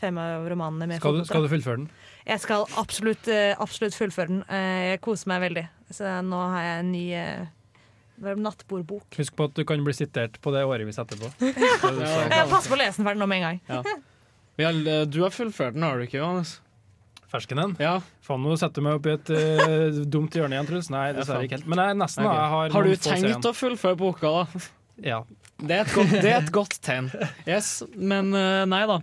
fem 0.00 0.16
av 0.22 0.48
romanene 0.48 0.88
med 0.88 1.02
Skal 1.04 1.20
du, 1.20 1.26
skal 1.28 1.44
du 1.44 1.50
fullføre 1.52 1.82
den? 1.82 1.90
Jeg 2.26 2.42
skal 2.46 2.64
absolutt, 2.80 3.28
eh, 3.28 3.52
absolutt 3.60 3.98
fullføre 3.98 4.32
den. 4.32 4.40
Eh, 4.48 4.80
Jeg 4.94 5.04
koser 5.04 5.34
meg 5.34 5.44
veldig. 5.44 5.66
Så 5.92 6.16
nå 6.24 6.40
har 6.56 6.64
jeg 6.64 6.80
en 6.80 6.92
ny 6.96 7.06
nattbordbok. 8.40 9.10
Husk 9.20 9.36
på 9.36 9.50
at 9.50 9.56
du 9.58 9.66
kan 9.68 9.84
bli 9.84 9.92
sitert 9.94 10.40
på 10.40 10.52
det 10.56 10.64
årevis 10.64 10.96
etterpå. 11.02 11.28
ja, 11.44 12.46
passer 12.52 12.72
på 12.72 12.78
å 12.78 12.80
lese 12.80 13.02
den 13.02 13.10
ferdig 13.10 13.20
nå 13.20 13.28
med 13.28 13.42
en 13.42 13.48
gang. 13.50 13.60
Ja. 13.68 15.04
du 15.04 15.20
har 15.20 15.34
fullført 15.36 15.76
den, 15.76 15.84
har 15.84 16.00
du 16.00 16.06
ikke, 16.08 16.22
Johannes? 16.24 16.56
Fersken 17.36 17.62
den. 17.62 17.76
Ja. 17.82 17.94
Faen, 18.26 18.42
nå 18.42 18.56
setter 18.58 18.82
du 18.82 18.88
meg 18.88 18.98
opp 18.98 19.08
i 19.08 19.14
et 19.14 19.32
uh, 19.36 20.02
dumt 20.16 20.36
hjørne 20.36 20.56
igjen, 20.58 20.68
Truls. 20.72 20.90
Nei, 20.92 21.06
dessverre 21.16 21.46
ikke 21.46 21.60
helt. 21.60 21.70
Men 21.70 21.84
jeg 21.84 21.94
er 21.94 22.00
nesten. 22.02 22.26
Okay. 22.26 22.32
da. 22.32 22.42
Jeg 22.42 22.54
har, 22.56 22.76
Har 22.76 22.90
du 22.90 23.08
tenkt 23.10 23.50
å 23.52 23.56
fullføre 23.56 24.00
boka, 24.00 24.34
da? 24.40 24.68
Ja. 25.04 25.24
Det 25.56 25.72
er 25.72 25.86
et 25.86 25.94
godt, 25.96 26.12
det 26.20 26.30
er 26.30 26.38
et 26.42 26.52
godt 26.52 26.78
tegn. 26.84 27.10
Yes, 27.48 27.78
men 27.96 28.32
uh, 28.36 28.64
nei 28.68 28.84
da. 28.88 29.00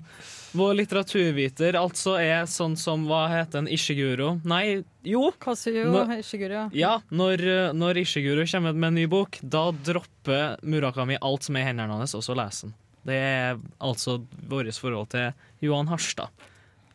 Vår 0.53 0.75
litteraturviter 0.77 1.73
altså 1.79 2.13
er 2.21 2.43
sånn 2.49 2.75
som 2.77 3.07
hva 3.09 3.23
heter 3.31 3.63
en 3.63 3.69
Ishiguro? 3.73 4.35
Nei, 4.45 4.83
jo. 5.01 5.31
Kazuyo 5.41 5.87
Nå- 5.89 6.03
Ishiguro, 6.19 6.53
ja. 6.59 6.65
Ja, 6.77 6.91
når, 7.09 7.41
eh, 7.41 7.71
når 7.73 8.03
Ishiguro 8.03 8.45
kommer 8.45 8.77
med 8.77 8.91
en 8.91 8.99
ny 9.01 9.07
bok, 9.09 9.39
da 9.41 9.71
dropper 9.73 10.59
Murakami 10.61 11.17
alt 11.25 11.49
som 11.49 11.57
er 11.57 11.65
i 11.65 11.69
hendene 11.71 11.97
hans, 11.97 12.13
og 12.13 12.21
så 12.21 12.37
leser 12.37 12.69
han. 12.69 12.75
Det 13.03 13.17
er 13.17 13.57
altså 13.81 14.19
vårt 14.47 14.77
forhold 14.77 15.09
til 15.15 15.33
Johan 15.65 15.89
Harstad. 15.89 16.29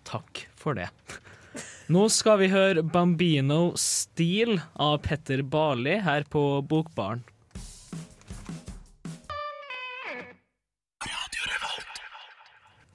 Takk 0.08 0.46
for 0.56 0.78
det. 0.78 0.88
Nå 1.92 2.06
skal 2.12 2.38
vi 2.40 2.48
høre 2.52 2.84
Bambino 2.84 3.74
Steel 3.76 4.58
av 4.80 5.02
Petter 5.04 5.42
Barli 5.44 5.98
her 6.04 6.24
på 6.28 6.62
Bokbaren. 6.68 7.20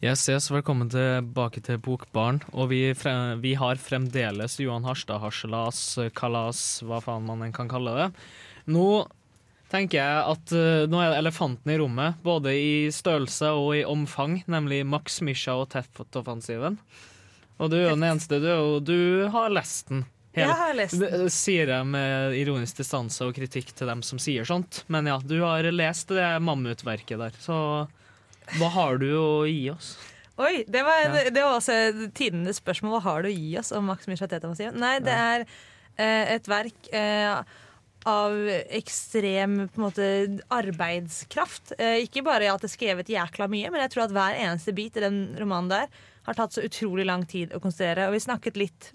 Yes, 0.03 0.25
yes, 0.27 0.49
velkommen 0.51 0.89
tilbake 0.91 1.61
til 1.63 1.77
Bokbaren. 1.79 2.41
Og 2.51 2.73
vi, 2.73 2.81
fre 2.97 3.37
vi 3.39 3.53
har 3.55 3.79
fremdeles 3.79 4.57
Johan 4.59 4.83
Harstad, 4.83 5.21
harselas, 5.23 5.79
kalas, 6.17 6.81
hva 6.83 6.99
faen 6.99 7.23
man 7.29 7.45
enn 7.45 7.53
kan 7.55 7.71
kalle 7.71 7.93
det. 7.95 8.09
Nå 8.73 8.87
tenker 9.73 9.99
jeg 9.99 10.25
at 10.33 10.53
uh, 10.55 10.85
nå 10.89 11.01
er 11.01 11.13
det 11.13 11.19
elefanten 11.23 11.73
i 11.73 11.77
rommet, 11.81 12.19
både 12.25 12.53
i 12.55 12.73
størrelse 12.93 13.51
og 13.57 13.73
i 13.79 13.83
omfang, 13.87 14.39
nemlig 14.51 14.83
Max 14.85 15.19
Misha 15.25 15.57
og 15.57 15.71
Teft-offensiven. 15.73 16.77
Og 17.61 17.71
du 17.71 17.77
er 17.79 17.87
jo 17.87 17.95
den 17.95 18.07
eneste, 18.07 18.39
du, 18.43 18.49
og 18.53 18.83
du 18.87 19.29
har 19.33 19.53
lest 19.53 19.91
den. 19.91 20.05
Jeg 20.33 20.49
har 20.49 20.73
lest 20.73 20.97
den. 20.97 21.27
Sier 21.29 21.69
jeg 21.69 21.85
med 21.85 22.37
ironisk 22.39 22.79
distanse 22.81 23.25
og 23.25 23.35
kritikk 23.37 23.69
til 23.77 23.89
dem 23.89 24.01
som 24.05 24.21
sier 24.21 24.47
sånt. 24.47 24.81
Men 24.93 25.09
ja, 25.09 25.19
du 25.21 25.37
har 25.43 25.67
lest 25.69 26.09
det 26.13 26.25
mammutverket 26.41 27.21
der, 27.21 27.37
så 27.41 27.57
hva 28.57 28.69
har 28.73 28.97
du 28.99 29.09
å 29.15 29.29
gi 29.47 29.69
oss? 29.71 29.93
Oi, 30.41 30.63
det 30.67 30.81
var, 30.81 31.03
en, 31.05 31.33
det 31.33 31.43
var 31.43 31.59
også 31.59 32.09
tidenes 32.17 32.57
spørsmål. 32.59 32.97
Hva 32.97 33.03
har 33.05 33.23
du 33.23 33.29
å 33.29 33.35
gi 33.35 33.53
oss 33.61 33.69
om 33.77 33.85
Max 33.85 34.09
Mishateta-massivet? 34.09 34.77
Nei, 34.81 34.95
det 35.05 35.13
er 35.13 35.45
eh, 35.45 36.33
et 36.33 36.49
verk 36.49 36.89
eh, 36.89 37.53
av 38.09 38.35
ekstrem 38.69 39.67
på 39.67 39.79
en 39.79 39.85
måte, 39.85 40.07
arbeidskraft. 40.53 41.75
Eh, 41.77 42.03
ikke 42.03 42.23
bare 42.25 42.49
at 42.51 42.63
det 42.63 42.69
er 42.69 42.75
skrevet 42.75 43.11
jækla 43.11 43.47
mye, 43.51 43.71
men 43.71 43.83
jeg 43.85 43.93
tror 43.93 44.05
at 44.05 44.15
hver 44.15 44.39
eneste 44.39 44.75
bit 44.75 44.99
i 44.99 45.05
den 45.05 45.21
romanen 45.39 45.71
der 45.71 46.01
har 46.23 46.37
tatt 46.37 46.55
så 46.55 46.63
utrolig 46.65 47.05
lang 47.07 47.25
tid 47.29 47.55
å 47.55 47.61
konstruere. 47.63 48.07
Og 48.07 48.15
vi 48.15 48.23
snakket 48.23 48.59
litt 48.59 48.91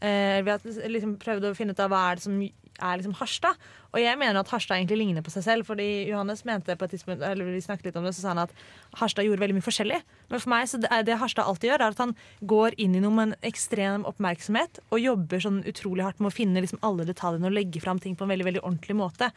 eh, 0.00 0.40
Vi 0.42 0.50
har 0.50 0.90
liksom 0.90 1.16
prøvd 1.22 1.48
å 1.50 1.54
finne 1.58 1.74
ut 1.74 1.82
av 1.82 1.92
hva 1.92 2.04
er 2.08 2.18
det 2.18 2.26
som 2.26 2.38
er 2.78 2.98
liksom 2.98 3.16
Harstad. 3.18 3.58
Og 3.92 4.00
jeg 4.02 4.18
mener 4.20 4.40
at 4.40 4.50
Harstad 4.52 4.78
egentlig 4.78 4.98
ligner 5.00 5.24
på 5.24 5.32
seg 5.32 5.44
selv. 5.46 5.68
Fordi 5.68 6.08
Johannes 6.10 6.44
mente 6.48 6.76
på 6.76 6.86
et 6.86 6.94
tidspunkt 6.94 7.24
Eller 7.24 7.48
vi 7.48 7.60
snakket 7.64 7.88
litt 7.90 7.98
om 8.00 8.06
det, 8.06 8.14
så 8.16 8.24
sa 8.24 8.32
han 8.34 8.42
at 8.44 8.54
Harstad 9.00 9.26
gjorde 9.26 9.42
veldig 9.42 9.58
mye 9.58 9.66
forskjellig. 9.66 10.00
Men 10.30 10.42
for 10.42 10.52
meg 10.52 10.68
så 10.70 10.80
det, 10.82 10.90
det 11.08 11.20
Harstad 11.20 11.48
alltid 11.48 11.72
gjør, 11.72 11.86
er 11.86 11.96
at 11.96 12.02
han 12.04 12.16
går 12.54 12.76
inn 12.78 12.96
i 12.98 13.02
noe 13.04 13.14
med 13.14 13.30
en 13.30 13.48
ekstrem 13.48 14.06
oppmerksomhet 14.08 14.82
og 14.88 15.02
jobber 15.02 15.44
sånn 15.44 15.62
utrolig 15.68 16.06
hardt 16.06 16.22
med 16.22 16.32
å 16.32 16.36
finne 16.36 16.64
liksom 16.64 16.82
alle 16.86 17.08
detaljene 17.08 17.48
og 17.48 17.56
legge 17.56 17.82
fram 17.84 18.02
ting 18.02 18.16
på 18.18 18.26
en 18.26 18.34
veldig 18.34 18.48
veldig 18.50 18.64
ordentlig 18.64 18.98
måte. 18.98 19.32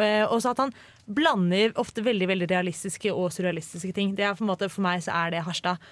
Eh, 0.00 0.24
og 0.24 0.40
så 0.42 0.54
at 0.54 0.62
han 0.62 0.74
blander 1.10 1.74
ofte 1.80 2.04
veldig 2.06 2.28
veldig 2.30 2.48
realistiske 2.50 3.12
og 3.12 3.32
surrealistiske 3.34 3.92
ting. 3.96 4.14
Det 4.16 4.24
er 4.26 4.36
på 4.36 4.46
en 4.46 4.52
måte, 4.52 4.70
For 4.72 4.84
meg 4.84 5.04
så 5.04 5.14
er 5.26 5.34
det 5.34 5.44
Harstad. 5.46 5.82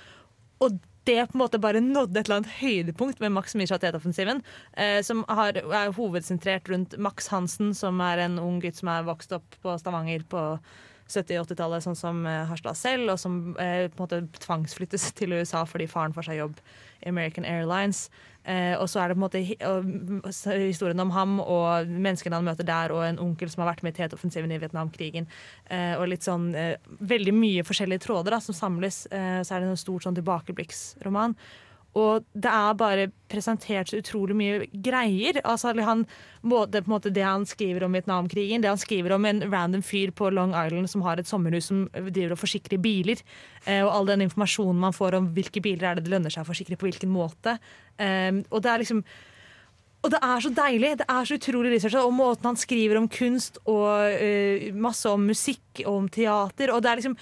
Og 0.65 0.79
det 1.09 1.23
på 1.31 1.39
en 1.39 1.43
måte 1.43 1.61
bare 1.63 1.81
nådde 1.85 2.21
et 2.21 2.29
eller 2.29 2.43
annet 2.43 2.57
høydepunkt 2.59 3.23
med 3.25 3.33
Max 3.33 3.57
Misha-offensiven, 3.57 4.43
eh, 4.77 5.01
som 5.07 5.25
har, 5.29 5.57
er 5.57 5.95
hovedsentrert 5.97 6.69
rundt 6.69 6.99
Max 7.01 7.31
Hansen, 7.33 7.73
som 7.75 8.01
er 8.05 8.27
en 8.27 8.39
ung 8.43 8.61
gutt 8.61 8.77
som 8.81 8.93
er 8.93 9.09
vokst 9.09 9.33
opp 9.37 9.57
på 9.65 9.79
Stavanger 9.81 10.27
på 10.29 10.45
70-80-tallet, 11.09 11.85
sånn 11.85 11.99
som 11.99 12.25
eh, 12.29 12.45
Harstad 12.49 12.77
selv, 12.79 13.15
og 13.15 13.21
som 13.21 13.39
eh, 13.61 13.87
på 13.89 13.99
en 13.99 14.05
måte 14.05 14.23
tvangsflyttes 14.45 15.11
til 15.19 15.37
USA 15.39 15.65
fordi 15.69 15.89
faren 15.91 16.17
får 16.17 16.31
seg 16.31 16.43
jobb 16.43 16.61
i 17.01 17.09
American 17.13 17.47
Airlines. 17.49 18.09
Eh, 18.49 18.75
og 18.81 18.87
så 18.89 19.03
er 19.03 19.11
det 19.11 19.19
på 19.19 19.21
en 19.21 19.27
måte 19.27 20.33
så 20.33 20.55
historien 20.57 21.01
om 21.05 21.11
ham 21.13 21.37
og 21.43 21.91
menneskene 21.91 22.39
han 22.39 22.47
møter 22.47 22.67
der, 22.69 22.95
og 22.95 23.05
en 23.05 23.21
onkel 23.21 23.51
som 23.53 23.65
har 23.65 23.75
vært 23.75 23.85
med 23.85 23.93
i 23.93 24.01
Tet-offensiven 24.01 24.53
i 24.55 24.61
Vietnamkrigen. 24.63 25.29
Eh, 25.69 25.95
og 25.99 26.09
litt 26.13 26.25
sånn 26.25 26.51
eh, 26.57 26.77
veldig 27.13 27.35
mye 27.37 27.67
forskjellige 27.69 28.07
tråder 28.07 28.37
da, 28.37 28.43
som 28.45 28.57
samles. 28.57 29.05
Eh, 29.13 29.41
så 29.45 29.55
er 29.55 29.65
det 29.65 29.73
en 29.73 29.81
stort 29.81 30.07
sånn 30.07 30.17
tilbakeblikksroman. 30.17 31.37
Og 31.99 32.27
det 32.33 32.51
er 32.53 32.77
bare 32.79 33.07
presentert 33.29 33.91
så 33.91 34.01
utrolig 34.01 34.37
mye 34.39 34.67
greier. 34.85 35.41
Altså 35.43 35.73
han, 35.85 36.05
både 36.43 36.85
måte 36.91 37.13
det 37.15 37.25
han 37.27 37.47
skriver 37.49 37.87
om 37.87 37.97
Vietnamkrigen, 37.97 38.63
det 38.63 38.71
han 38.71 38.81
skriver 38.81 39.17
om 39.17 39.27
en 39.29 39.43
random 39.51 39.83
fyr 39.85 40.13
på 40.17 40.31
Long 40.35 40.55
Island 40.57 40.91
som 40.93 41.03
har 41.07 41.19
et 41.19 41.31
sommerhus 41.31 41.71
som 41.73 41.87
driver 41.95 42.37
og 42.37 42.43
forsikrer 42.43 42.81
biler, 42.83 43.23
eh, 43.65 43.83
og 43.83 43.93
all 43.95 44.13
den 44.13 44.29
informasjonen 44.29 44.85
man 44.87 44.97
får 44.97 45.19
om 45.19 45.33
hvilke 45.37 45.63
biler 45.65 45.91
er 45.91 45.99
det 45.99 46.07
det 46.07 46.15
lønner 46.15 46.33
seg 46.33 46.47
å 46.47 46.51
forsikre 46.53 46.79
på 46.79 46.89
hvilken 46.89 47.13
måte. 47.13 47.59
Eh, 47.99 48.45
og 48.49 48.63
det 48.63 48.73
er 48.73 48.85
liksom 48.85 49.03
og 49.99 50.13
det 50.15 50.19
er 50.23 50.43
så 50.45 50.51
deilig. 50.55 50.91
Det 51.01 51.07
er 51.11 51.27
så 51.27 51.37
utrolig 51.41 51.73
research. 51.73 51.97
Og 51.99 52.13
måten 52.15 52.47
han 52.47 52.59
skriver 52.59 53.01
om 53.01 53.09
kunst 53.11 53.59
og 53.67 53.89
eh, 54.15 54.69
masse 54.71 55.11
om 55.11 55.25
musikk 55.27 55.83
og 55.83 55.95
om 55.97 56.07
teater. 56.09 56.71
Og 56.71 56.85
det 56.85 56.93
er 56.93 57.01
liksom 57.03 57.19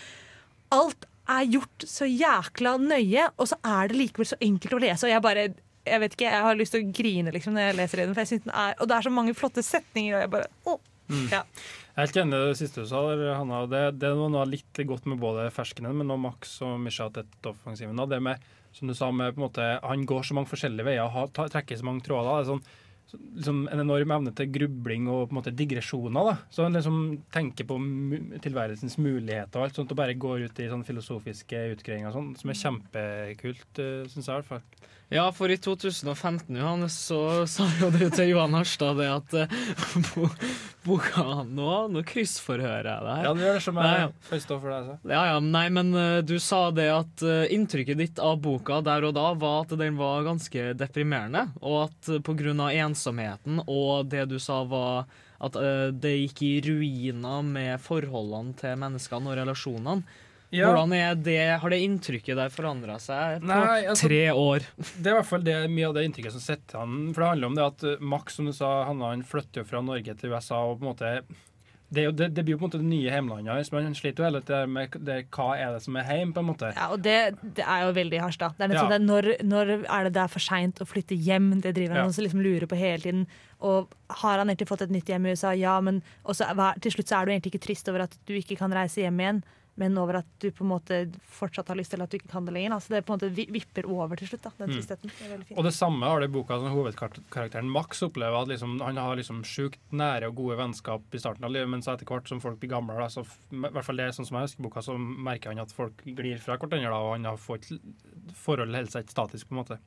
Alt 0.74 1.06
er 1.28 1.52
gjort 1.52 1.86
så 1.90 2.08
jækla 2.08 2.76
nøye, 2.82 3.30
og 3.36 3.48
så 3.50 3.58
er 3.66 3.90
det 3.90 4.00
likevel 4.00 4.28
så 4.30 4.38
enkelt 4.44 4.76
å 4.76 4.82
lese. 4.82 5.06
Og 5.06 5.14
jeg 5.14 5.24
bare 5.24 5.48
Jeg 5.86 6.00
vet 6.02 6.14
ikke, 6.16 6.26
jeg 6.26 6.42
har 6.42 6.56
lyst 6.58 6.72
til 6.74 6.82
å 6.82 6.90
grine 6.90 7.30
liksom 7.30 7.54
når 7.54 7.68
jeg 7.68 7.74
leser 7.78 8.00
den. 8.02 8.14
For 8.14 8.24
jeg 8.24 8.30
synes 8.32 8.46
den 8.48 8.54
er, 8.58 8.72
og 8.82 8.88
det 8.90 8.94
er 8.96 9.04
så 9.06 9.10
mange 9.14 9.34
flotte 9.38 9.62
setninger, 9.62 10.16
og 10.16 10.24
jeg 10.24 10.30
bare 10.32 10.48
å, 10.66 10.80
ja. 11.30 11.44
Jeg 11.96 12.02
er 12.02 12.08
helt 12.08 12.18
enig 12.20 12.38
i 12.38 12.48
det 12.50 12.56
siste 12.58 12.82
du 12.82 12.88
sa. 12.90 13.02
Hanna. 13.38 13.62
Det, 13.70 13.82
det 14.02 14.10
var 14.18 14.32
noe 14.32 14.48
litt 14.50 14.80
godt 14.88 15.06
med 15.08 15.20
både 15.22 15.46
ferskenen, 15.54 15.94
men 15.96 16.10
også 16.10 16.22
Max 16.24 16.56
og 16.66 16.80
Misha 16.82 17.06
Tett-offensiven. 17.14 17.96
da. 17.96 18.08
Det 18.10 18.18
med, 18.20 18.42
som 18.76 18.90
du 18.90 18.94
sa, 18.98 19.12
med 19.14 19.32
på 19.34 19.40
en 19.40 19.46
måte, 19.46 19.68
Han 19.82 20.02
går 20.08 20.26
så 20.26 20.36
mange 20.36 20.50
forskjellige 20.50 20.88
veier, 20.90 21.06
har, 21.14 21.30
trekker 21.36 21.78
så 21.78 21.86
mange 21.86 22.04
tråder. 22.04 22.32
Det 22.32 22.42
er 22.42 22.50
sånn, 22.50 22.64
så, 22.66 22.85
liksom 23.14 23.68
en 23.70 23.82
enorm 23.82 24.12
evne 24.16 24.32
til 24.36 24.50
grubling 24.50 25.06
og 25.10 25.28
på 25.28 25.34
en 25.34 25.38
måte 25.38 25.54
digresjoner. 25.54 26.30
da. 26.30 26.36
Så 26.50 26.66
han 26.66 26.76
liksom 26.76 26.98
tenker 27.32 27.68
på 27.68 27.78
tilværelsens 28.42 28.98
muligheter 28.98 29.60
og 29.60 29.68
alt 29.68 29.78
sånt, 29.78 29.92
og 29.94 30.00
bare 30.00 30.18
går 30.18 30.48
ut 30.48 30.60
i 30.60 30.68
sånne 30.70 30.88
filosofiske 30.88 31.62
utgreiinger 31.76 32.10
og 32.10 32.16
sånn, 32.18 32.32
som 32.40 32.50
er 32.52 32.60
kjempekult, 32.62 33.68
uh, 33.78 34.06
syns 34.10 34.26
jeg 34.26 34.32
i 34.32 34.38
hvert 34.40 34.50
fall. 34.50 34.94
Ja, 35.08 35.32
for 35.32 35.50
i 35.50 35.56
2015 35.56 36.56
Johannes, 36.56 36.98
så 36.98 37.46
sa 37.46 37.68
jo 37.78 37.92
du 37.94 38.08
til 38.10 38.32
Johan 38.32 38.56
Harstad 38.58 38.98
det 38.98 39.06
at 39.06 39.36
eh, 39.38 39.52
boka 40.86 41.44
Nå, 41.46 41.68
nå 41.94 42.02
kryssforhører 42.06 42.88
jeg 42.90 43.04
deg. 43.06 43.20
Ja, 43.22 43.34
det 43.36 43.44
gjør 43.44 43.58
det 43.60 43.62
som 43.68 43.78
jeg 43.78 44.08
får 44.26 44.42
stå 44.42 44.58
for 44.64 44.74
deg. 44.74 44.88
Så. 44.88 45.12
Ja, 45.12 45.22
ja, 45.30 45.36
nei, 45.44 45.64
men 45.76 45.94
eh, 45.94 46.18
du 46.26 46.34
sa 46.42 46.64
det 46.74 46.88
at 46.90 47.22
eh, 47.22 47.46
inntrykket 47.54 48.02
ditt 48.02 48.18
av 48.18 48.40
boka 48.42 48.80
der 48.82 49.06
og 49.06 49.14
da 49.14 49.30
var 49.38 49.62
at 49.62 49.76
den 49.78 49.94
var 50.00 50.26
ganske 50.26 50.72
deprimerende, 50.74 51.46
og 51.62 51.86
at 51.86 52.10
uh, 52.10 52.34
av 52.66 52.74
ensomheten 52.74 53.62
og 53.62 54.10
det 54.10 54.26
du 54.32 54.40
sa 54.42 54.64
var 54.66 55.06
at 55.36 55.54
det 56.00 56.14
gikk 56.16 56.40
i 56.42 56.54
ruiner 56.64 57.42
med 57.44 57.76
forholdene 57.84 58.56
til 58.56 58.78
menneskene 58.80 59.28
og 59.30 59.36
relasjonene. 59.36 60.16
Ja. 60.54 60.68
Hvordan 60.70 60.92
er 60.94 61.14
det, 61.18 61.38
Har 61.60 61.70
det 61.70 61.80
inntrykket 61.82 62.36
der 62.38 62.52
forandra 62.54 63.00
seg 63.02 63.40
på 63.42 63.48
Nei, 63.50 63.80
altså- 63.90 64.06
tre 64.06 64.20
år? 64.30 64.60
Det 65.02 65.10
er 65.10 65.16
i 65.16 65.18
hvert 65.18 65.26
fall 65.32 65.42
det, 65.42 65.56
mye 65.74 65.88
av 65.88 65.94
det 65.98 66.04
inntrykket 66.06 66.32
som 66.36 66.44
sitter 66.44 66.78
han. 66.84 67.12
For 67.12 67.22
det 67.24 67.30
handler 67.32 67.46
om 67.50 67.56
det 67.58 67.64
at 67.66 67.82
uh, 67.84 67.96
Max, 68.00 68.36
som 68.38 68.46
du 68.46 68.52
sa, 68.54 68.84
han, 68.86 69.00
han 69.02 69.24
flytter 69.26 69.62
jo 69.64 69.68
fra 69.68 69.82
Norge 69.82 70.14
til 70.14 70.30
USA. 70.32 70.62
og 70.70 70.78
på 70.78 70.86
en 70.86 70.92
måte 70.94 71.10
det, 71.88 72.00
er 72.02 72.04
jo, 72.08 72.12
det, 72.18 72.26
det 72.34 72.42
blir 72.42 72.56
jo 72.56 72.58
på 72.58 72.64
en 72.64 72.70
måte 72.70 72.78
det 72.82 72.88
nye 72.90 73.10
hjemlandet 73.12 73.52
hans, 73.54 73.68
men 73.70 73.84
han 73.86 73.94
sliter 73.94 74.24
jo 74.24 74.26
hele 74.26 74.40
tiden 74.42 74.72
med 74.74 74.96
det, 75.06 75.18
hva 75.30 75.52
er 75.54 75.76
det 75.76 75.82
som 75.84 75.94
er 76.00 76.08
hjem, 76.10 76.32
på 76.34 76.42
en 76.42 76.48
måte. 76.48 76.70
Ja, 76.74 76.88
og 76.90 77.02
det, 77.04 77.14
det 77.54 77.62
er 77.62 77.84
jo 77.84 77.92
veldig 77.94 78.22
Harstad. 78.24 78.56
Det 78.58 78.66
er 78.66 78.74
Ja. 78.74 78.80
sånn, 78.82 78.90
det, 78.96 78.98
når, 79.06 79.28
når 79.46 79.70
er 79.84 80.08
det 80.08 80.12
det 80.16 80.22
er 80.24 80.32
for 80.32 80.42
seint 80.42 80.82
å 80.82 80.86
flytte 80.90 81.14
hjem? 81.14 81.52
Det 81.62 81.74
driver 81.76 81.94
han 81.94 82.04
Ja. 82.08 82.10
også 82.10 82.24
liksom 82.26 82.42
lurer 82.42 82.66
på 82.66 82.78
hele 82.80 82.98
tiden. 83.04 83.26
Og 83.62 83.94
har 84.22 84.38
han 84.42 84.50
egentlig 84.50 84.66
fått 84.72 84.82
et 84.82 84.90
nytt 84.98 85.06
hjem 85.14 85.26
i 85.30 85.36
USA? 85.36 85.52
Ja, 85.54 85.76
men 85.80 86.02
også, 86.26 86.48
hva- 86.58 86.74
til 86.82 86.90
slutt 86.96 87.06
så 87.06 87.20
er 87.20 87.26
du 87.26 87.32
egentlig 87.36 87.54
ikke 87.54 87.66
trist 87.68 87.88
over 87.88 88.02
at 88.08 88.18
du 88.26 88.34
ikke 88.34 88.58
kan 88.58 88.74
reise 88.74 89.02
hjem 89.06 89.22
igjen, 89.22 89.40
men 89.76 89.96
over 90.00 90.16
at 90.22 90.26
du 90.40 90.50
på 90.50 90.64
en 90.64 90.70
måte 90.70 90.98
fortsatt 91.36 91.68
har 91.68 91.76
lyst 91.76 91.90
til 91.92 92.00
at 92.00 92.08
du 92.10 92.16
ikke 92.16 92.30
kan 92.32 92.46
det 92.48 92.54
lenger. 92.56 92.72
Altså 92.78 92.94
det 92.94 93.02
på 93.04 93.12
en 93.12 93.18
måte 93.20 93.28
vipper 93.52 93.84
over 93.92 94.16
til 94.16 94.28
slutt, 94.30 94.42
da, 94.46 94.50
den 94.58 94.70
Mm. 94.70 94.76
tristheten. 94.76 95.10
Det 95.18 95.46
fint. 95.46 95.58
Og 95.58 95.64
det 95.64 95.72
samme 95.76 96.06
har 96.08 96.20
det 96.20 96.30
i 96.30 96.32
boka 96.32 96.56
som 96.58 96.72
hovedkarakteren 96.72 97.68
Max 97.70 98.00
opplever. 98.02 98.40
at 98.42 98.48
liksom, 98.48 98.80
Han 98.80 98.96
har 98.96 99.16
liksom 99.16 99.42
sjukt 99.44 99.78
nære 99.92 100.28
og 100.28 100.34
gode 100.36 100.56
vennskap 100.56 101.02
i 101.12 101.18
starten 101.18 101.44
av 101.44 101.50
livet, 101.52 101.68
men 101.68 101.80
så 101.82 101.92
etter 101.92 102.06
hvert 102.06 102.26
som 102.28 102.40
folk 102.40 102.58
blir 102.58 102.70
gamle, 102.70 102.96
da, 102.96 103.06
så 103.08 103.20
i 103.52 103.56
hvert 103.68 103.84
fall 103.84 103.96
det 103.96 104.06
er 104.08 104.16
sånn 104.16 104.26
som 104.26 104.38
jeg 104.38 104.48
husker 104.48 104.62
boka, 104.62 104.80
så 104.80 104.96
merker 104.98 105.50
han 105.52 105.58
at 105.60 105.72
folk 105.72 106.02
glir 106.04 106.38
fra 106.40 106.56
hverandre, 106.56 106.88
da, 106.90 106.96
og 106.96 107.12
han 107.12 107.24
har 107.24 107.36
fått 107.36 107.68
forholdet 108.34 108.74
holder 108.76 108.90
seg 108.90 109.04
ikke 109.04 109.16
statisk, 109.16 109.48
på 109.48 109.54
en 109.56 109.60
måte. 109.64 109.78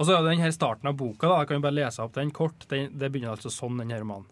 Og 0.00 0.06
så 0.06 0.16
er 0.16 0.22
det 0.22 0.30
den 0.32 0.42
her 0.42 0.50
starten 0.50 0.88
av 0.88 0.96
boka, 0.96 1.28
da, 1.28 1.38
jeg 1.42 1.48
kan 1.48 1.56
jo 1.60 1.66
bare 1.68 1.78
lese 1.78 2.02
opp 2.02 2.14
den 2.14 2.30
kort. 2.34 2.66
Den, 2.68 2.90
det 2.98 3.12
begynner 3.12 3.36
altså 3.36 3.50
sånn, 3.52 3.78
den 3.78 3.90
her 3.90 4.00
romanen. 4.00 4.26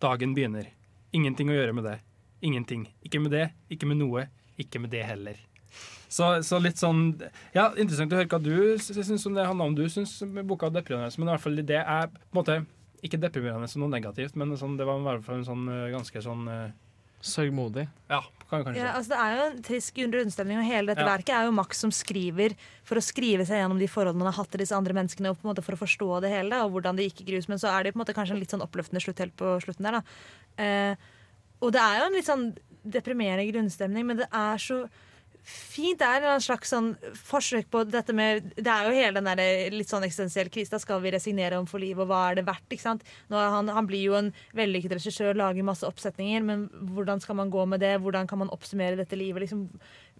Dagen 0.00 0.34
begynner. 0.34 0.66
Ingenting 1.12 1.48
å 1.52 1.52
gjøre 1.54 1.74
med 1.76 1.84
det. 1.84 2.00
Ingenting. 2.42 2.88
Ikke 3.06 3.20
med 3.22 3.30
det, 3.34 3.48
ikke 3.70 3.86
med 3.86 4.00
noe, 4.02 4.26
ikke 4.58 4.80
med 4.82 4.90
det 4.90 5.04
heller. 5.06 5.38
Så, 6.12 6.26
så 6.44 6.58
litt 6.60 6.76
sånn 6.76 7.14
Ja, 7.54 7.70
Interessant 7.80 8.12
å 8.12 8.18
høre 8.18 8.28
hva 8.28 8.42
du 8.42 8.76
sy- 8.82 8.92
syns 9.00 9.24
om 9.26 9.32
det, 9.38 9.46
handler 9.48 9.70
om 9.70 9.76
du 9.78 9.86
syns 9.88 10.18
boka 10.44 10.68
er 10.68 10.74
deprimerende. 10.76 11.16
Men 11.18 11.30
i 11.30 11.32
hvert 11.32 11.44
fall 11.46 11.56
det 11.62 11.78
er 11.80 12.10
på 12.12 12.20
en 12.34 12.38
måte 12.42 12.58
ikke 13.02 13.18
deprimerende 13.22 13.66
som 13.72 13.80
noe 13.82 13.90
negativt, 13.90 14.36
men 14.38 14.52
sånn, 14.60 14.76
det 14.78 14.84
var 14.86 15.00
i 15.00 15.06
hvert 15.06 15.24
fall 15.26 15.40
en 15.40 15.46
sånn 15.48 15.64
eh, 15.72 15.88
ganske 15.94 16.20
sånn 16.22 16.44
eh, 16.52 16.68
Sørgmodig. 17.22 17.84
Ja, 18.10 18.18
kan 18.50 18.64
kanskje. 18.66 18.80
Ja, 18.82 18.92
altså 18.98 19.12
det 19.12 19.18
er 19.22 19.34
jo 19.36 19.42
en 19.46 19.60
trist 19.62 19.92
grunnstemning, 19.94 20.58
og 20.58 20.66
hele 20.66 20.90
dette 20.90 21.04
Ja. 21.04 21.10
verket 21.16 21.30
er 21.38 21.44
jo 21.46 21.52
Max 21.54 21.78
som 21.78 21.92
skriver 21.94 22.56
for 22.82 22.98
å 22.98 23.02
skrive 23.06 23.46
seg 23.46 23.60
gjennom 23.62 23.78
de 23.78 23.86
forholdene 23.86 24.24
han 24.26 24.32
har 24.32 24.40
hatt 24.42 24.50
til 24.50 24.58
disse 24.64 24.74
andre 24.74 24.92
menneskene, 24.98 25.30
og 25.30 25.38
på 25.38 25.46
en 25.46 25.52
måte 25.54 25.62
for 25.62 25.76
å 25.76 25.80
forstå 25.84 26.08
det 26.24 26.32
hele, 26.34 26.50
da, 26.50 26.64
og 26.66 26.72
hvordan 26.74 26.98
det 26.98 27.06
gikk 27.06 27.22
i 27.22 27.28
grus. 27.30 27.46
Men 27.48 27.58
så 27.62 27.70
er 27.70 27.84
det 27.86 27.92
på 27.94 28.00
en 28.00 28.02
måte 28.02 28.14
kanskje 28.18 28.34
en 28.34 28.42
litt 28.42 28.50
sånn 28.50 28.64
oppløftende 28.66 29.00
slutt 29.06 29.22
helt 29.22 29.36
på 29.38 29.52
slutten 29.62 29.86
der, 29.86 30.00
da. 30.00 30.02
Eh, 30.58 30.96
og 31.62 31.72
det 31.74 31.80
er 31.80 32.00
jo 32.00 32.10
en 32.10 32.18
litt 32.18 32.28
sånn 32.28 32.44
deprimerende 32.82 33.46
grunnstemning, 33.52 34.06
men 34.08 34.22
det 34.22 34.28
er 34.34 34.60
så 34.60 34.82
fint. 35.42 35.98
Det 35.98 36.06
er 36.06 36.24
en 36.30 36.42
slags 36.42 36.70
sånn 36.70 36.92
forsøk 37.18 37.68
på 37.72 37.82
dette 37.90 38.14
med 38.14 38.52
Det 38.54 38.70
er 38.70 38.86
jo 38.86 38.94
hele 38.94 39.18
den 39.18 39.30
der 39.30 39.74
litt 39.74 39.90
sånn 39.90 40.04
eksistensiell 40.06 40.50
krisen. 40.52 40.76
Da 40.76 40.82
skal 40.82 41.02
vi 41.02 41.12
resignere 41.14 41.58
om 41.58 41.66
for 41.70 41.82
livet, 41.82 42.04
og 42.04 42.10
hva 42.10 42.24
er 42.30 42.38
det 42.38 42.46
verdt? 42.46 42.68
ikke 42.70 42.84
sant? 42.84 43.06
Han, 43.30 43.70
han 43.70 43.88
blir 43.88 44.04
jo 44.06 44.18
en 44.18 44.30
vellykket 44.58 44.96
regissør, 44.98 45.38
lager 45.38 45.66
masse 45.66 45.86
oppsetninger, 45.86 46.44
men 46.46 46.68
hvordan 46.94 47.22
skal 47.22 47.38
man 47.40 47.50
gå 47.52 47.64
med 47.70 47.82
det? 47.82 47.96
Hvordan 48.02 48.30
kan 48.30 48.42
man 48.44 48.52
oppsummere 48.54 48.98
dette 49.00 49.18
livet? 49.18 49.46
liksom 49.46 49.66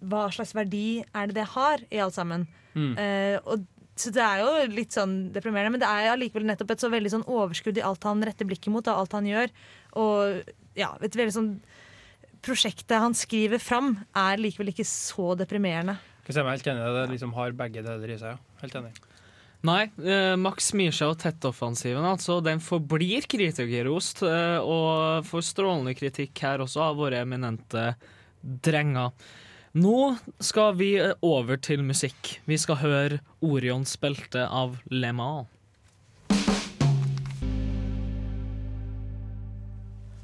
Hva 0.03 0.27
slags 0.33 0.55
verdi 0.55 1.03
er 1.13 1.31
det 1.31 1.39
det 1.39 1.51
har 1.55 1.85
i 1.89 2.03
alt 2.03 2.17
sammen? 2.17 2.47
Mm. 2.73 2.91
Uh, 2.97 3.37
og 3.53 3.69
så 3.99 4.09
det 4.09 4.23
er 4.25 4.39
jo 4.41 4.73
litt 4.73 4.95
sånn 4.95 5.11
deprimerende, 5.35 5.75
men 5.75 5.81
det 5.83 5.89
er 5.89 6.15
allikevel 6.15 6.47
nettopp 6.49 6.71
et 6.73 6.81
så 6.81 6.89
veldig 6.89 7.11
sånn 7.13 7.27
overskudd 7.29 7.77
i 7.77 7.83
alt 7.85 8.07
han 8.09 8.23
retter 8.25 8.47
blikket 8.49 8.73
mot, 8.73 8.87
og 8.89 9.03
alt 9.03 9.13
han 9.13 9.27
gjør. 9.29 9.53
Og 10.01 10.39
ja, 10.79 10.93
et 11.01 11.15
veldig 11.15 11.35
sånn 11.35 11.55
Prosjektet 12.43 12.99
han 12.99 13.13
skriver 13.15 13.61
fram, 13.63 13.93
er 14.19 14.41
likevel 14.41 14.73
ikke 14.73 14.83
så 14.83 15.29
deprimerende. 15.39 15.93
Jeg 16.27 16.35
se 16.35 16.43
meg 16.43 16.57
helt 16.57 16.65
enig 16.73 16.89
det. 16.97 17.03
Liksom 17.13 17.31
har 17.37 17.53
begge 17.55 17.83
deler 17.85 18.11
i 18.11 18.17
seg. 18.19 18.35
ja. 18.35 18.59
Helt 18.59 18.75
enig. 18.81 18.91
Nei, 19.63 19.85
eh, 20.03 20.33
Max 20.35 20.73
Misha 20.75 21.07
og 21.07 21.21
Tett-offensiven 21.21 22.03
altså, 22.03 22.41
den 22.43 22.59
forblir 22.59 23.23
kritikerrost, 23.31 24.25
eh, 24.27 24.59
og 24.59 25.23
får 25.29 25.45
strålende 25.53 25.95
kritikk 25.95 26.43
her 26.43 26.65
også 26.65 26.83
av 26.89 26.99
våre 26.99 27.21
eminente 27.23 27.93
drenger. 28.43 29.15
Nå 29.79 30.17
skal 30.43 30.75
vi 30.75 30.97
eh, 30.99 31.15
over 31.23 31.63
til 31.63 31.79
musikk. 31.87 32.41
Vi 32.43 32.59
skal 32.59 32.81
høre 32.83 33.21
Orions 33.39 33.95
belte 34.03 34.43
av 34.51 34.75
Le 34.91 35.15
Mans. 35.15 35.47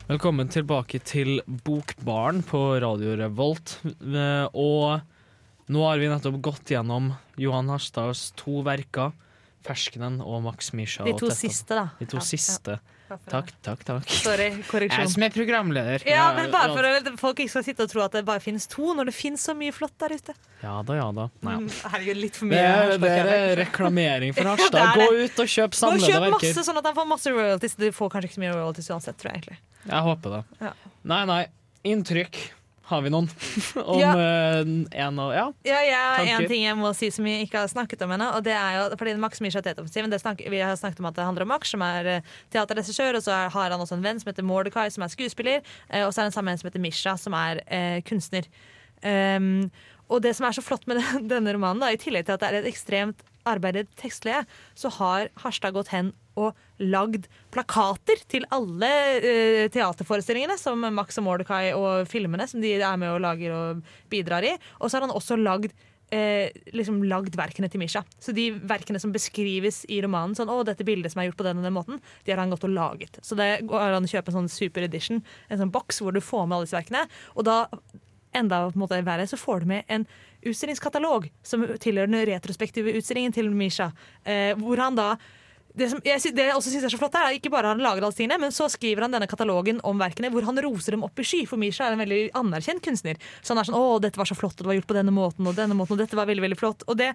Velkommen 0.09 0.49
tilbake 0.49 0.97
til 1.05 1.37
Bokbaren 1.45 2.41
på 2.47 2.59
Radio 2.81 3.13
Revolt. 3.19 3.75
Eh, 3.85 4.47
Og 4.57 5.01
nå 5.69 5.83
har 5.85 5.99
vi 6.01 6.09
nettopp 6.09 6.39
gått 6.41 6.71
gjennom 6.73 7.11
Johan 7.37 7.69
Harstads 7.69 8.31
to 8.35 8.63
verker, 8.65 9.11
'Ferskenen' 9.61 10.21
og 10.25 10.41
'Max 10.41 10.71
Misha'. 10.73 11.05
De 11.05 11.13
to 11.13 11.29
siste, 11.29 11.75
da. 11.75 11.89
De 11.99 12.05
to 12.07 12.17
Ja, 12.17 12.21
siste. 12.25 12.79
ja. 13.09 13.17
Takk, 13.29 13.51
takk, 13.61 13.83
takk. 13.85 14.09
Sorry, 14.09 14.49
korreksjon. 14.69 14.99
Jeg 15.01 15.09
som 15.09 15.23
er 15.23 15.29
programleder. 15.29 16.03
Ja, 16.05 16.33
men 16.35 16.51
bare 16.51 16.73
for 16.75 16.85
at 16.85 17.19
folk 17.19 17.37
ikke 17.39 17.49
skal 17.49 17.63
sitte 17.63 17.81
og 17.83 17.89
tro 17.89 18.01
at 18.01 18.11
det 18.11 18.25
bare 18.25 18.39
finnes 18.39 18.67
to, 18.67 18.93
når 18.93 19.05
det 19.05 19.13
finnes 19.13 19.41
så 19.41 19.53
mye 19.57 19.71
flott 19.73 19.97
der 19.97 20.13
ute. 20.13 20.33
Ja 20.63 20.81
da, 20.83 20.93
ja 20.93 21.11
da. 21.11 21.29
Nei, 21.41 21.53
ja. 21.53 21.59
Mm, 21.59 21.69
Herregud, 21.89 22.17
litt 22.17 22.35
for 22.35 22.45
mye. 22.45 22.97
Det, 22.97 23.01
det 23.01 23.09
er 23.09 23.55
reklamering 23.65 24.33
for 24.33 24.43
Harstad. 24.53 24.93
Gå 24.95 25.25
ut 25.25 25.39
og 25.39 25.45
kjøp 25.49 25.71
Gå 25.73 25.87
og 25.89 25.99
kjøp 26.05 26.31
masse, 26.37 26.63
sånn 26.65 26.77
at 26.77 26.85
han 26.85 26.95
får 26.95 27.07
masse 27.07 27.29
royalties. 27.33 27.75
Du 27.75 27.91
får 27.91 28.09
kanskje 28.09 28.29
ikke 28.29 28.37
så 28.37 28.45
mye 28.45 28.53
royalties 28.53 28.89
uansett, 28.89 29.17
tror 29.17 29.33
jeg 29.33 29.41
egentlig. 29.41 29.57
Jeg 29.89 30.05
håper 30.05 30.37
det. 30.37 30.43
Ja. 30.61 30.71
Nei, 31.03 31.25
nei. 31.29 31.43
Inntrykk. 31.89 32.39
Har 32.89 33.03
vi 33.05 33.11
noen? 33.13 33.27
Om 33.77 33.99
Ja. 34.01 34.13
Uh, 34.17 34.85
en 34.91 35.19
av 35.21 35.33
Ja. 35.35 35.43
Ja, 35.67 35.79
har 36.17 36.29
en 36.41 36.47
ting 36.49 36.63
jeg 36.63 36.77
må 36.79 36.89
si 36.97 37.11
som 37.13 37.27
vi 37.27 37.35
ikke 37.43 37.61
har 37.61 37.69
snakket 37.69 38.01
om 38.01 38.09
ennå. 38.15 38.31
Og 38.39 38.43
det 38.47 38.55
er 38.57 38.79
jo 38.79 38.87
fordi 38.97 39.13
Max 39.21 39.37
det 40.09 40.21
snak- 40.23 40.41
Vi 40.49 40.59
har 40.59 40.73
snakket 40.75 40.99
om 41.03 41.05
at 41.11 41.15
det 41.19 41.25
handler 41.27 41.45
om 41.45 41.51
Max, 41.53 41.69
som 41.69 41.81
er 41.85 42.05
eh, 42.15 42.21
teaterregissør. 42.49 43.19
Og 43.19 43.23
så 43.27 43.31
har 43.53 43.69
han 43.69 43.79
også 43.79 43.93
en 43.99 44.03
venn 44.07 44.19
som 44.19 44.31
heter 44.31 44.43
Mordecai, 44.43 44.89
som 44.89 45.03
er 45.05 45.13
skuespiller. 45.13 45.61
eh, 45.89 46.01
Og 46.05 46.13
så 46.13 46.21
er 46.21 46.25
det 46.25 46.31
en 46.33 46.37
sammen 46.39 46.51
en 46.53 46.57
som 46.57 46.71
heter 46.71 46.81
Misha, 46.81 47.15
som 47.17 47.33
er 47.37 47.61
eh, 47.67 48.01
kunstner. 48.01 48.49
Um, 49.03 49.69
og 50.09 50.23
det 50.25 50.33
som 50.35 50.47
er 50.47 50.51
så 50.57 50.63
flott 50.65 50.87
med 50.89 50.97
denne 51.31 51.53
romanen, 51.53 51.79
da, 51.79 51.91
i 51.93 52.01
tillegg 52.01 52.25
til 52.25 52.33
at 52.35 52.41
det 52.41 52.49
er 52.49 52.57
et 52.63 52.71
ekstremt 52.73 53.21
arbeidet 53.47 53.85
tekstlige, 54.01 54.41
så 54.75 54.89
har 54.97 55.29
Harstad 55.45 55.77
gått 55.77 55.93
hen 55.93 56.11
og 56.35 56.57
lagd 56.79 57.27
plakater 57.53 58.23
til 58.31 58.47
alle 58.55 58.89
uh, 59.19 59.65
teaterforestillingene 59.73 60.57
som 60.59 60.83
Max 60.95 61.19
og 61.19 61.27
Mordecai 61.27 61.73
og 61.75 62.07
filmene 62.09 62.47
som 62.49 62.63
de 62.63 62.77
er 62.79 62.99
med 62.99 63.13
og 63.13 63.21
lager 63.25 63.55
og 63.55 63.85
bidrar 64.11 64.47
i. 64.47 64.55
Og 64.79 64.89
så 64.89 64.97
har 64.97 65.07
han 65.07 65.15
også 65.15 65.39
lagd 65.39 65.73
eh, 66.11 66.49
liksom 66.73 67.01
lagd 67.07 67.37
verkene 67.37 67.69
til 67.71 67.81
Misha. 67.81 68.03
Så 68.21 68.33
de 68.35 68.49
verkene 68.69 69.01
som 69.01 69.13
beskrives 69.13 69.83
i 69.91 70.01
romanen, 70.03 70.35
sånn, 70.37 70.51
å, 70.51 70.61
dette 70.67 70.85
bildet 70.87 71.13
som 71.13 71.21
er 71.21 71.29
gjort 71.29 71.39
på 71.41 71.47
den 71.47 71.61
og 71.61 71.67
den 71.67 71.75
måten, 71.75 72.03
de 72.25 72.33
har 72.33 72.41
han 72.41 72.53
gått 72.53 72.65
og 72.67 72.75
laget. 72.75 73.19
Så 73.25 73.37
det 73.39 73.49
går 73.69 73.97
an 73.97 74.07
å 74.07 74.11
kjøpe 74.11 74.33
en 74.33 74.41
sånn 74.41 74.53
super 74.53 74.85
edition, 74.85 75.23
en 75.49 75.61
sånn 75.61 75.73
boks 75.73 76.01
hvor 76.03 76.15
du 76.15 76.21
får 76.23 76.47
med 76.47 76.57
alle 76.57 76.69
disse 76.69 76.79
verkene. 76.79 77.05
Og 77.35 77.47
da 77.47 77.63
enda 78.37 78.65
på 78.67 78.77
en 78.77 78.83
måte 78.83 79.01
verre, 79.05 79.27
så 79.29 79.39
får 79.39 79.63
du 79.63 79.71
med 79.73 79.89
en 79.89 80.05
utstillingskatalog 80.45 81.27
som 81.43 81.65
tilhører 81.81 82.11
den 82.11 82.27
retrospektive 82.29 82.93
utstillingen 82.99 83.33
til 83.35 83.49
Misha. 83.51 83.91
Eh, 84.23 84.53
hvor 84.59 84.81
han 84.81 84.97
da 84.97 85.13
det, 85.79 85.89
som 85.93 86.01
jeg, 86.05 86.33
det 86.35 86.47
jeg 86.49 86.55
også 86.55 86.73
synes 86.73 86.87
er 86.87 86.93
så 86.93 86.99
flott, 87.01 87.15
er 87.17 87.37
ikke 87.37 87.51
bare 87.53 87.71
han 87.73 87.83
laget 87.83 88.05
alle 88.05 88.15
tingene, 88.15 88.39
men 88.41 88.55
så 88.55 88.67
skriver 88.71 89.05
han 89.05 89.15
denne 89.15 89.29
katalogen 89.29 89.79
om 89.87 90.01
verkene 90.01 90.31
hvor 90.33 90.45
han 90.47 90.59
roser 90.65 90.95
dem 90.95 91.05
opp 91.07 91.19
i 91.19 91.27
sky. 91.27 91.43
For 91.49 91.61
Misha 91.61 91.87
er 91.87 91.95
en 91.95 92.03
veldig 92.03 92.23
anerkjent 92.39 92.83
kunstner. 92.85 93.19
Så 93.41 93.53
han 93.53 93.61
er 93.61 93.69
sånn 93.69 93.79
'Å, 93.79 94.01
dette 94.03 94.19
var 94.19 94.29
så 94.29 94.37
flott, 94.37 94.59
og 94.59 94.65
det 94.65 94.71
var 94.71 94.79
gjort 94.79 94.91
på 94.91 94.99
denne 94.99 95.15
måten', 95.15 95.47
og 95.47 95.55
denne 95.55 95.77
måten, 95.77 95.95
og 95.97 96.03
dette 96.03 96.19
var 96.19 96.29
veldig, 96.29 96.45
veldig 96.47 96.59
flott. 96.59 96.83
Og 96.87 96.97
det 96.99 97.13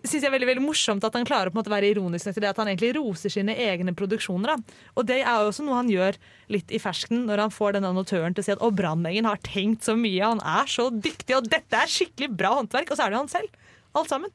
syns 0.00 0.22
jeg 0.24 0.30
er 0.30 0.34
veldig 0.34 0.48
veldig 0.48 0.64
morsomt 0.64 1.04
at 1.04 1.16
han 1.16 1.26
klarer 1.28 1.52
å 1.52 1.62
være 1.62 1.90
ironisk 1.92 2.30
til 2.30 2.40
det 2.40 2.50
at 2.50 2.60
han 2.60 2.70
egentlig 2.70 2.94
roser 2.96 3.32
sine 3.32 3.52
egne 3.52 3.92
produksjoner. 3.96 4.54
Da. 4.54 4.76
Og 4.96 5.06
det 5.06 5.20
er 5.20 5.28
jo 5.28 5.50
også 5.50 5.64
noe 5.66 5.76
han 5.76 5.92
gjør 5.92 6.16
litt 6.48 6.72
i 6.72 6.80
fersken, 6.80 7.26
når 7.28 7.44
han 7.44 7.54
får 7.54 7.76
denne 7.76 7.90
annotøren 7.92 8.34
til 8.34 8.42
å 8.42 8.46
si 8.46 8.52
at 8.52 8.62
'Å, 8.64 8.72
Brandeggen 8.74 9.28
har 9.28 9.42
tenkt 9.44 9.84
så 9.84 9.96
mye, 9.96 10.22
han 10.24 10.40
er 10.40 10.66
så 10.66 10.88
dyktig, 10.90 11.36
og 11.36 11.50
dette 11.50 11.76
er 11.76 11.86
skikkelig 11.86 12.36
bra 12.36 12.56
håndverk', 12.60 12.90
og 12.90 12.96
så 12.96 13.04
er 13.04 13.10
det 13.10 13.18
jo 13.18 13.24
han 13.24 13.34
selv. 13.36 13.50
Alt 13.94 14.08
sammen. 14.08 14.30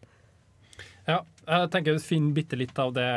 Ja, 1.06 1.22
jeg 1.46 1.72
tenker 1.74 1.96
å 1.96 2.02
finne 2.02 2.34
bitte 2.34 2.58
litt 2.58 2.78
av 2.82 2.94
det, 2.96 3.08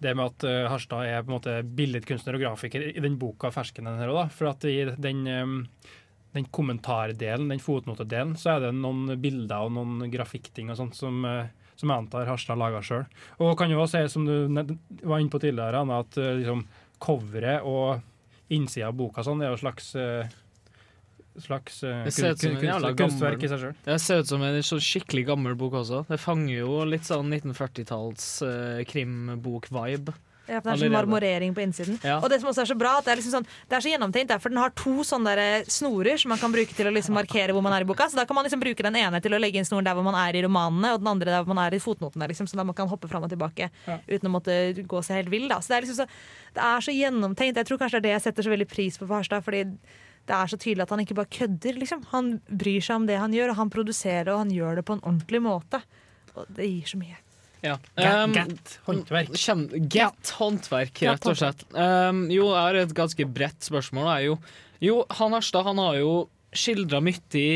det 0.00 0.14
med 0.16 0.30
at 0.30 0.46
eh, 0.48 0.66
Harstad 0.72 1.04
er 1.04 1.24
på 1.24 1.30
en 1.30 1.36
måte 1.36 1.56
billedkunstner 1.76 2.38
og 2.38 2.44
grafiker 2.46 2.86
i 2.94 3.04
den 3.04 3.18
boka 3.20 3.52
Ferskenen 3.52 4.00
her 4.00 4.12
òg. 4.12 4.30
For 4.32 4.48
at 4.52 4.64
i 4.68 4.78
den, 4.96 5.22
eh, 5.28 5.94
den 6.36 6.48
kommentardelen, 6.54 7.50
den 7.52 7.62
fotnotedelen, 7.62 8.36
så 8.40 8.56
er 8.56 8.66
det 8.66 8.74
noen 8.78 9.18
bilder 9.20 9.66
og 9.66 9.74
noen 9.76 10.06
grafikkting 10.12 10.72
og 10.72 10.80
sånt 10.80 10.96
som, 10.96 11.20
eh, 11.28 11.52
som 11.76 11.92
jeg 11.92 12.06
antar 12.06 12.28
Harstad 12.30 12.60
laga 12.60 12.80
sjøl. 12.84 13.04
Og 13.40 13.56
kan 13.58 13.72
jo 13.72 13.82
også 13.84 14.06
si, 14.06 14.14
som 14.14 14.24
du 14.24 14.48
var 15.02 15.20
inne 15.20 15.32
på 15.32 15.40
tidligere, 15.42 15.84
Anna, 15.84 16.00
at 16.00 16.16
eh, 16.16 16.38
liksom, 16.40 16.64
coveret 17.00 17.68
og 17.68 18.00
innsida 18.50 18.88
av 18.88 18.96
boka 18.96 19.22
sånn 19.24 19.42
er 19.42 19.52
jo 19.52 19.58
en 19.58 19.64
slags 19.64 19.92
eh, 19.96 20.39
slags 21.38 21.82
eh, 21.84 22.04
Det 22.04 22.12
ser 22.14 22.32
ut 22.32 22.38
som 22.40 22.50
en 22.50 22.56
kunst- 22.56 22.70
jævla 22.70 22.94
kunstverk 22.96 23.38
gammel- 23.38 23.44
i 23.44 23.48
seg 23.48 23.60
sjøl. 23.60 23.74
Det 23.84 24.00
ser 24.00 24.18
ut 24.24 24.26
som 24.26 24.42
en 24.42 24.62
sånn 24.62 24.82
skikkelig 24.82 25.26
gammel 25.26 25.54
bok 25.54 25.72
også. 25.82 26.06
Det 26.08 26.18
fanger 26.20 26.56
jo 26.58 26.80
litt 26.84 27.06
sånn 27.06 27.30
1940-talls 27.30 28.26
uh, 28.42 28.82
krimbok-vibe. 28.90 30.14
Ja, 30.50 30.58
for 30.58 30.72
det 30.72 30.80
er 30.80 30.88
sånn 30.88 30.94
marmorering 30.96 31.52
på 31.54 31.62
innsiden. 31.62 31.98
Ja. 32.02 32.16
Og 32.18 32.30
det 32.32 32.40
som 32.42 32.48
også 32.50 32.64
er 32.64 32.70
så 32.72 32.74
bra, 32.78 32.96
at 32.98 33.06
det 33.06 33.12
er, 33.12 33.20
liksom 33.20 33.36
sånn, 33.36 33.46
det 33.70 33.76
er 33.76 33.84
så 33.84 33.92
gjennomtenkt, 33.92 34.32
for 34.42 34.50
den 34.50 34.58
har 34.58 34.72
to 34.74 35.04
sånne 35.06 35.34
der 35.38 35.68
snorer 35.70 36.18
som 36.18 36.32
man 36.34 36.40
kan 36.42 36.50
bruke 36.50 36.74
til 36.74 36.90
å 36.90 36.92
liksom 36.96 37.14
markere 37.14 37.54
hvor 37.54 37.62
man 37.62 37.76
er 37.76 37.86
i 37.86 37.88
boka. 37.88 38.08
Så 38.10 38.18
da 38.18 38.24
kan 38.26 38.34
man 38.34 38.48
liksom 38.48 38.62
bruke 38.62 38.82
den 38.82 38.98
ene 38.98 39.20
til 39.22 39.36
å 39.36 39.38
legge 39.38 39.62
inn 39.62 39.68
snoren 39.68 39.86
der 39.86 39.94
hvor 39.94 40.06
man 40.06 40.18
er 40.18 40.34
i 40.34 40.42
romanene, 40.42 40.96
og 40.96 41.04
den 41.04 41.12
andre 41.12 41.30
der 41.30 41.44
hvor 41.46 41.54
man 41.54 41.62
er 41.68 41.78
i 41.78 41.82
fotnotene. 41.82 42.26
Liksom, 42.32 42.50
så 42.50 42.58
da 42.58 42.66
man 42.66 42.74
kan 42.74 42.90
hoppe 42.90 43.06
fram 43.10 43.28
og 43.28 43.30
tilbake 43.30 43.70
uten 44.08 44.26
å 44.26 44.34
måtte 44.34 44.58
gå 44.82 45.04
seg 45.06 45.22
helt 45.22 45.30
vill. 45.30 45.46
Da. 45.52 45.60
Så 45.62 45.70
det 45.70 45.78
er 45.78 45.86
liksom 45.86 46.00
så, 46.02 46.08
det 46.58 46.66
er 46.72 46.86
så 46.88 46.96
gjennomtenkt. 46.98 47.62
Jeg 47.62 47.70
tror 47.70 47.78
kanskje 47.84 48.00
det 48.00 48.02
er 48.02 48.08
det 48.08 48.16
jeg 48.18 48.26
setter 48.26 48.48
så 48.48 48.54
veldig 48.56 48.70
pris 48.74 48.98
på 48.98 49.06
på 49.06 49.20
Harstad. 49.20 49.46
fordi 49.46 49.64
det 50.28 50.36
er 50.36 50.50
så 50.52 50.58
tydelig 50.60 50.84
at 50.84 50.92
han 50.94 51.02
ikke 51.02 51.16
bare 51.18 51.32
kødder. 51.32 51.80
Liksom. 51.80 52.04
Han 52.12 52.36
bryr 52.46 52.84
seg 52.84 53.00
om 53.00 53.08
det 53.08 53.18
han 53.18 53.34
gjør, 53.34 53.54
og 53.54 53.60
han 53.62 53.72
produserer 53.72 54.32
og 54.34 54.44
han 54.44 54.54
gjør 54.54 54.80
det 54.80 54.86
på 54.86 54.98
en 54.98 55.04
ordentlig 55.04 55.42
måte. 55.44 55.82
Og 56.36 56.46
det 56.56 56.68
gir 56.68 56.92
så 56.92 57.00
mye. 57.00 57.18
Ja. 57.60 57.76
Um, 58.24 58.32
get 58.32 58.76
håndverk. 58.86 59.32
Get 59.92 60.34
håndverk, 60.38 61.02
rett 61.04 61.26
og 61.28 61.38
slett. 61.38 61.64
Um, 61.74 62.24
jo, 62.32 62.48
jeg 62.54 62.60
har 62.60 62.78
et 62.82 62.94
ganske 62.96 63.26
bredt 63.28 63.66
spørsmål. 63.66 64.12
Er 64.14 64.26
jo, 64.30 64.36
jo, 64.80 65.00
han 65.18 65.36
Harstad 65.36 65.66
han 65.68 65.82
har 65.82 65.98
jo 66.00 66.14
skildra 66.56 66.98
mye 67.04 67.38
i, 67.38 67.50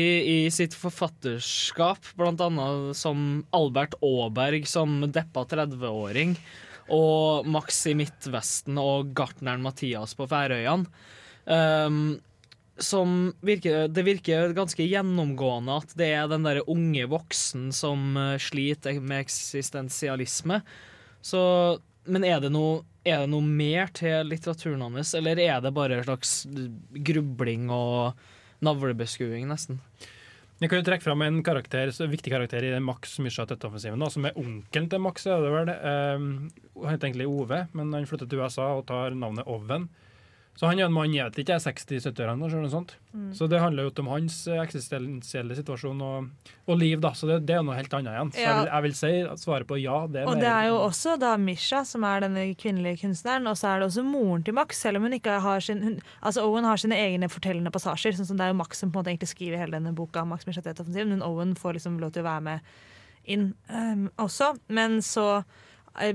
i 0.45 0.51
sitt 0.53 0.75
forfatterskap, 0.77 2.13
blant 2.19 2.43
annet 2.43 2.95
som 2.95 3.43
Albert 3.55 3.97
Aaberg 4.05 4.67
som 4.71 5.01
deppa 5.11 5.43
30-åring, 5.51 6.37
og 6.95 7.49
Max 7.49 7.81
i 7.89 7.95
Midtvesten 7.97 8.77
og 8.79 9.11
gartneren 9.17 9.65
Mathias 9.65 10.13
på 10.15 10.29
Færøyene. 10.29 10.87
Um, 11.45 12.17
som 12.77 13.33
virker, 13.45 13.87
det 13.87 14.03
virker 14.03 14.53
ganske 14.55 14.83
gjennomgående 14.83 15.77
at 15.79 15.93
det 15.95 16.09
er 16.17 16.27
den 16.31 16.43
der 16.47 16.63
unge 16.69 17.05
voksen 17.07 17.69
som 17.75 18.17
eh, 18.19 18.35
sliter 18.41 18.99
med 18.99 19.23
eksistensialisme. 19.23 20.59
Så, 21.23 21.41
men 22.05 22.27
er 22.27 22.41
det, 22.43 22.51
noe, 22.53 22.83
er 23.07 23.23
det 23.23 23.31
noe 23.31 23.45
mer 23.45 23.93
til 23.95 24.27
litteraturen 24.27 24.83
hans, 24.83 25.15
eller 25.17 25.39
er 25.39 25.63
det 25.63 25.73
bare 25.75 26.01
en 26.01 26.07
slags 26.07 26.41
grubling 27.07 27.71
og 27.73 28.19
navlebeskuing, 28.65 29.47
nesten? 29.49 29.79
Jeg 30.61 30.71
kan 30.71 30.79
jo 30.79 30.85
trekke 30.87 31.03
fram 31.03 31.23
en 31.25 31.41
karakter, 31.43 31.89
viktig 31.91 32.31
karakter 32.31 32.63
i 32.63 32.75
Max 32.79 33.17
Mysja-Tett-offensiven, 33.19 34.03
som 34.11 34.27
er 34.27 34.37
onkelen 34.39 34.87
til 34.91 35.01
Max. 35.03 35.25
er 35.27 35.43
det 35.43 35.51
vel. 35.51 35.71
Um, 35.83 36.27
han 36.79 36.93
heter 36.93 37.09
egentlig 37.09 37.27
Ove, 37.27 37.65
men 37.75 37.91
han 37.91 38.07
flytter 38.07 38.29
til 38.31 38.39
USA 38.39 38.69
og 38.77 38.85
tar 38.87 39.17
navnet 39.19 39.47
Oven. 39.51 39.89
Så 40.55 40.69
han 40.69 40.79
er 40.79 40.87
en 40.87 40.93
mann 40.95 41.11
er 41.11 41.31
60-70-årene, 41.35 42.47
eller 42.47 42.61
noe 42.63 42.71
sånt. 42.71 42.93
Så 43.35 43.47
det 43.51 43.59
handler 43.59 43.89
jo 43.89 43.91
om 43.99 44.07
hans 44.13 44.37
eh, 44.47 44.61
eksistensielle 44.63 45.55
situasjon 45.57 45.99
og, 46.03 46.29
og 46.71 46.79
liv, 46.79 47.01
da. 47.03 47.11
Så 47.15 47.27
det, 47.27 47.41
det 47.49 47.57
er 47.57 47.65
noe 47.67 47.75
helt 47.75 47.91
annet 47.97 48.13
igjen. 48.13 48.31
Så 48.31 48.39
Ja. 48.39 48.45
jeg, 48.45 48.55
vil, 48.61 48.69
jeg 48.71 48.85
vil 48.85 48.95
si 48.95 49.43
svaret 49.43 49.67
på 49.67 49.79
ja. 49.81 49.97
Det 50.07 50.21
er 50.21 50.31
Og 50.31 50.39
det 50.39 50.51
er 50.51 50.69
jo 50.69 50.77
også 50.85 51.17
da 51.19 51.33
Misha, 51.41 51.83
som 51.83 52.07
er 52.07 52.23
denne 52.23 52.47
kvinnelige 52.55 53.01
kunstneren, 53.03 53.47
og 53.51 53.59
så 53.59 53.73
er 53.73 53.83
det 53.83 53.89
også 53.89 54.05
moren 54.07 54.47
til 54.47 54.55
Max, 54.55 54.79
selv 54.79 55.01
om 55.01 55.09
hun 55.09 55.17
ikke 55.19 55.39
har 55.43 55.59
sin 55.59 55.83
hun, 55.83 55.99
Altså 56.23 56.47
Owen 56.47 56.63
har 56.63 56.79
sine 56.79 56.95
egne 56.95 57.27
fortellende 57.31 57.71
passasjer, 57.75 58.15
sånn 58.15 58.31
som 58.31 58.39
det 58.39 58.47
er 58.47 58.55
jo 58.55 58.61
Max 58.63 58.79
som 58.79 58.91
på 58.91 58.99
en 58.99 59.03
måte 59.03 59.11
egentlig 59.11 59.33
skriver 59.35 59.59
hele 59.59 59.75
denne 59.75 59.95
boka, 59.95 60.23
Max 60.23 60.47
Misha 60.47 60.63
Tett-offensiven, 60.63 61.11
men 61.17 61.25
Owen 61.25 61.55
får 61.59 61.79
liksom 61.79 61.99
lov 61.99 62.15
til 62.15 62.23
å 62.23 62.29
være 62.31 62.47
med 62.47 62.75
inn 63.27 63.49
um, 63.67 64.07
også. 64.21 64.53
Men 64.71 65.01
så 65.03 65.43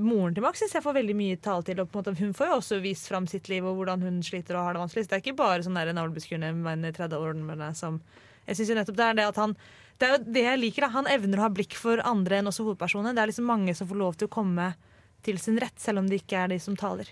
Moren 0.00 0.34
til 0.36 0.42
Max 0.44 0.58
synes 0.60 0.74
jeg 0.76 0.82
får 0.84 0.94
veldig 0.98 1.14
mye 1.16 1.36
taletid. 1.40 1.78
Og 1.80 1.88
på 1.90 1.98
en 1.98 2.02
måte, 2.04 2.18
hun 2.20 2.32
får 2.36 2.46
jo 2.50 2.56
også 2.60 2.80
vist 2.84 3.08
fram 3.08 3.26
sitt 3.30 3.48
liv 3.48 3.64
og 3.64 3.76
hvordan 3.78 4.02
hun 4.04 4.20
sliter 4.22 4.56
og 4.58 4.64
har 4.66 4.74
det 4.76 4.82
vanskelig. 4.82 5.04
Så 5.06 5.08
det 5.12 5.18
er 5.18 5.24
ikke 5.24 5.36
bare 5.40 5.62
sånn 5.64 5.78
navlebeskuende 5.78 6.52
menn 6.54 6.84
i 6.84 6.92
30-årene 6.92 7.74
som 7.74 8.00
Jeg 8.46 8.56
synes 8.56 8.68
jo 8.68 8.74
nettopp 8.80 8.96
det 8.96 9.04
er 9.06 9.14
det 9.14 9.26
at 9.30 9.36
han 9.36 9.56
Det 10.00 10.06
er 10.08 10.12
jo 10.18 10.32
det 10.32 10.42
jeg 10.44 10.58
liker. 10.60 10.80
da 10.82 10.88
Han 10.88 11.06
evner 11.06 11.38
å 11.38 11.46
ha 11.46 11.48
blikk 11.50 11.74
for 11.76 12.00
andre 12.04 12.38
enn 12.40 12.46
også 12.48 12.64
hovedpersonene. 12.64 13.14
Det 13.14 13.22
er 13.22 13.26
liksom 13.32 13.46
mange 13.48 13.74
som 13.76 13.88
får 13.88 13.96
lov 14.00 14.16
til 14.16 14.28
å 14.28 14.32
komme 14.32 14.74
til 15.22 15.36
sin 15.38 15.58
rett, 15.60 15.76
selv 15.78 15.98
om 16.00 16.06
det 16.08 16.22
ikke 16.22 16.44
er 16.44 16.48
de 16.48 16.58
som 16.58 16.76
taler. 16.76 17.08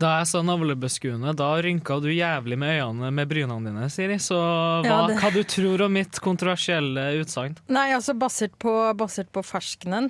Da 0.00 0.14
jeg 0.22 0.28
sa 0.30 0.40
navlebeskuende, 0.40 1.34
da 1.36 1.48
rynka 1.60 1.98
du 2.00 2.08
jævlig 2.08 2.56
med 2.56 2.78
øynene 2.80 3.10
med 3.12 3.28
brynene 3.28 3.68
dine, 3.68 3.90
Siri. 3.92 4.16
Så 4.16 4.32
hva, 4.34 4.84
Ja, 4.84 5.06
det- 5.06 5.18
hva 5.20 5.30
du 5.32 5.42
tror 5.44 5.82
om 5.84 5.92
mitt 5.92 6.12
kontroversielle 6.24 7.20
utsagn? 7.20 7.58
Nei, 7.68 7.90
altså 7.92 8.16
basert 8.18 8.56
på, 8.58 8.72
basert 8.96 9.28
på 9.30 9.42
ferskenen, 9.44 10.08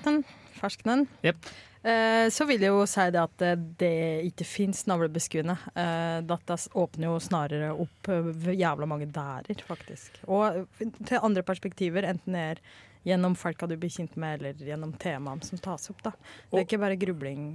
ferskenen 0.61 1.07
Jepp. 1.25 1.49
eh, 1.83 2.27
så 2.33 2.47
vil 2.49 2.63
jeg 2.63 2.75
jo 2.75 2.85
si 2.89 3.07
det 3.15 3.23
at 3.23 3.35
det, 3.43 3.55
det 3.81 3.95
ikke 4.29 4.47
fins 4.49 4.85
navlebeskuende. 4.91 5.57
Eh, 5.75 6.21
dette 6.29 6.59
åpner 6.85 7.11
jo 7.11 7.17
snarere 7.25 7.73
opp 7.73 8.13
eh, 8.13 8.53
jævla 8.61 8.89
mange 8.91 9.09
dærer, 9.11 9.65
faktisk. 9.67 10.23
Og 10.29 10.63
til 10.79 11.19
andre 11.21 11.45
perspektiver, 11.47 12.09
enten 12.13 12.37
det 12.37 12.47
er 12.53 12.63
gjennom 13.09 13.37
folka 13.39 13.67
du 13.67 13.79
blir 13.81 13.93
kjent 13.93 14.17
med, 14.21 14.41
eller 14.41 14.71
gjennom 14.71 14.93
temaene 15.01 15.45
som 15.47 15.61
tas 15.61 15.91
opp. 15.93 16.03
da. 16.05 16.17
Det 16.51 16.63
er 16.63 16.67
ikke 16.69 16.83
bare 16.83 17.01
grubling. 17.01 17.53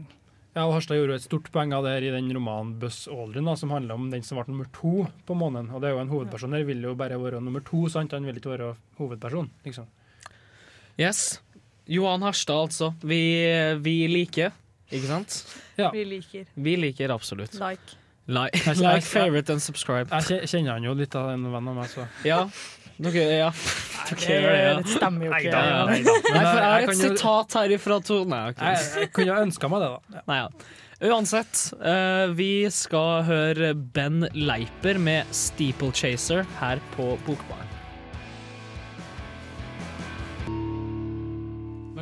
Ja, 0.56 0.64
og 0.70 0.78
Harstad 0.78 0.96
gjorde 0.96 1.18
jo 1.18 1.20
et 1.20 1.26
stort 1.26 1.50
poeng 1.52 1.74
av 1.76 1.84
det 1.84 1.98
her 1.98 2.06
i 2.08 2.12
den 2.14 2.30
romanen 2.32 2.78
'Buss 2.80 3.10
Aldrin', 3.12 3.44
da, 3.44 3.58
som 3.60 3.74
handler 3.76 3.98
om 3.98 4.08
den 4.10 4.24
som 4.24 4.38
ble 4.40 4.48
nummer 4.48 4.70
to 4.72 5.04
på 5.28 5.36
månen. 5.36 5.68
Og 5.68 5.82
det 5.82 5.90
er 5.90 5.98
jo 5.98 6.00
en 6.00 6.14
hovedperson 6.14 6.56
her, 6.56 6.64
vil 6.64 6.82
jo 6.82 6.96
bare 6.96 7.20
være 7.20 7.42
nummer 7.44 7.60
to, 7.60 7.90
sant? 7.92 8.16
Han 8.16 8.24
vil 8.24 8.40
ikke 8.40 8.54
være 8.56 8.76
hovedperson, 8.98 9.52
liksom. 9.66 9.90
Yes. 10.98 11.42
Johan 11.86 12.24
Harstad, 12.26 12.68
altså. 12.68 12.94
Vi, 13.06 13.20
vi 13.86 13.98
liker, 14.10 14.56
ikke 14.92 15.10
sant? 15.10 15.38
Ja. 15.78 15.92
Vi 15.94 16.06
liker. 16.08 16.48
Vi 16.56 16.76
liker 16.80 17.14
absolutt. 17.14 17.54
Like. 17.60 18.00
Like, 18.28 18.58
like 18.82 19.06
favorite 19.06 19.54
and 19.54 19.62
subscribe. 19.62 20.10
Jeg 20.10 20.50
kjenner 20.50 20.80
han 20.80 20.88
jo 20.88 20.96
litt 20.98 21.14
av 21.18 21.30
en 21.36 21.46
venn 21.54 21.70
av 21.74 21.78
meg, 21.78 21.92
så 21.92 22.08
Ja. 22.26 22.46
Okay, 22.96 23.42
ja. 23.42 23.50
Okay, 24.06 24.38
det, 24.40 24.52
ja. 24.56 24.76
Det 24.80 24.94
stemmer 24.96 25.28
jo 25.28 25.34
ikke. 25.36 25.52
Neida, 25.52 25.82
neida. 25.90 26.14
Nei, 26.16 26.40
for 26.40 26.62
jeg 26.62 26.70
har 26.70 26.86
et 26.88 27.00
sitat 27.02 27.58
herifra 27.60 28.00
to 28.08 28.22
Nei, 28.32 28.42
okay. 28.54 28.72
Jeg, 28.72 28.88
jeg 29.02 29.12
kunne 29.18 29.38
ønska 29.50 29.70
meg 29.74 29.84
det, 29.84 29.92
da. 29.92 30.24
Nei, 30.32 30.40
ja. 30.40 30.48
Uansett, 31.12 31.60
uh, 31.82 32.32
vi 32.38 32.50
skal 32.72 33.26
høre 33.28 33.74
Ben 33.76 34.24
Leiper 34.32 34.98
med 34.98 35.28
'Steeplechaser' 35.36 36.48
her 36.62 36.80
på 36.96 37.12
Bokbaren. 37.28 37.65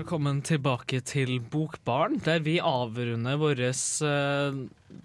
Velkommen 0.04 0.42
tilbake 0.44 0.98
til 1.08 1.38
Bokbaren, 1.40 2.18
der 2.26 2.42
vi 2.44 2.58
avrunder 2.60 3.38
vår 3.40 3.62
eh, 3.64 4.58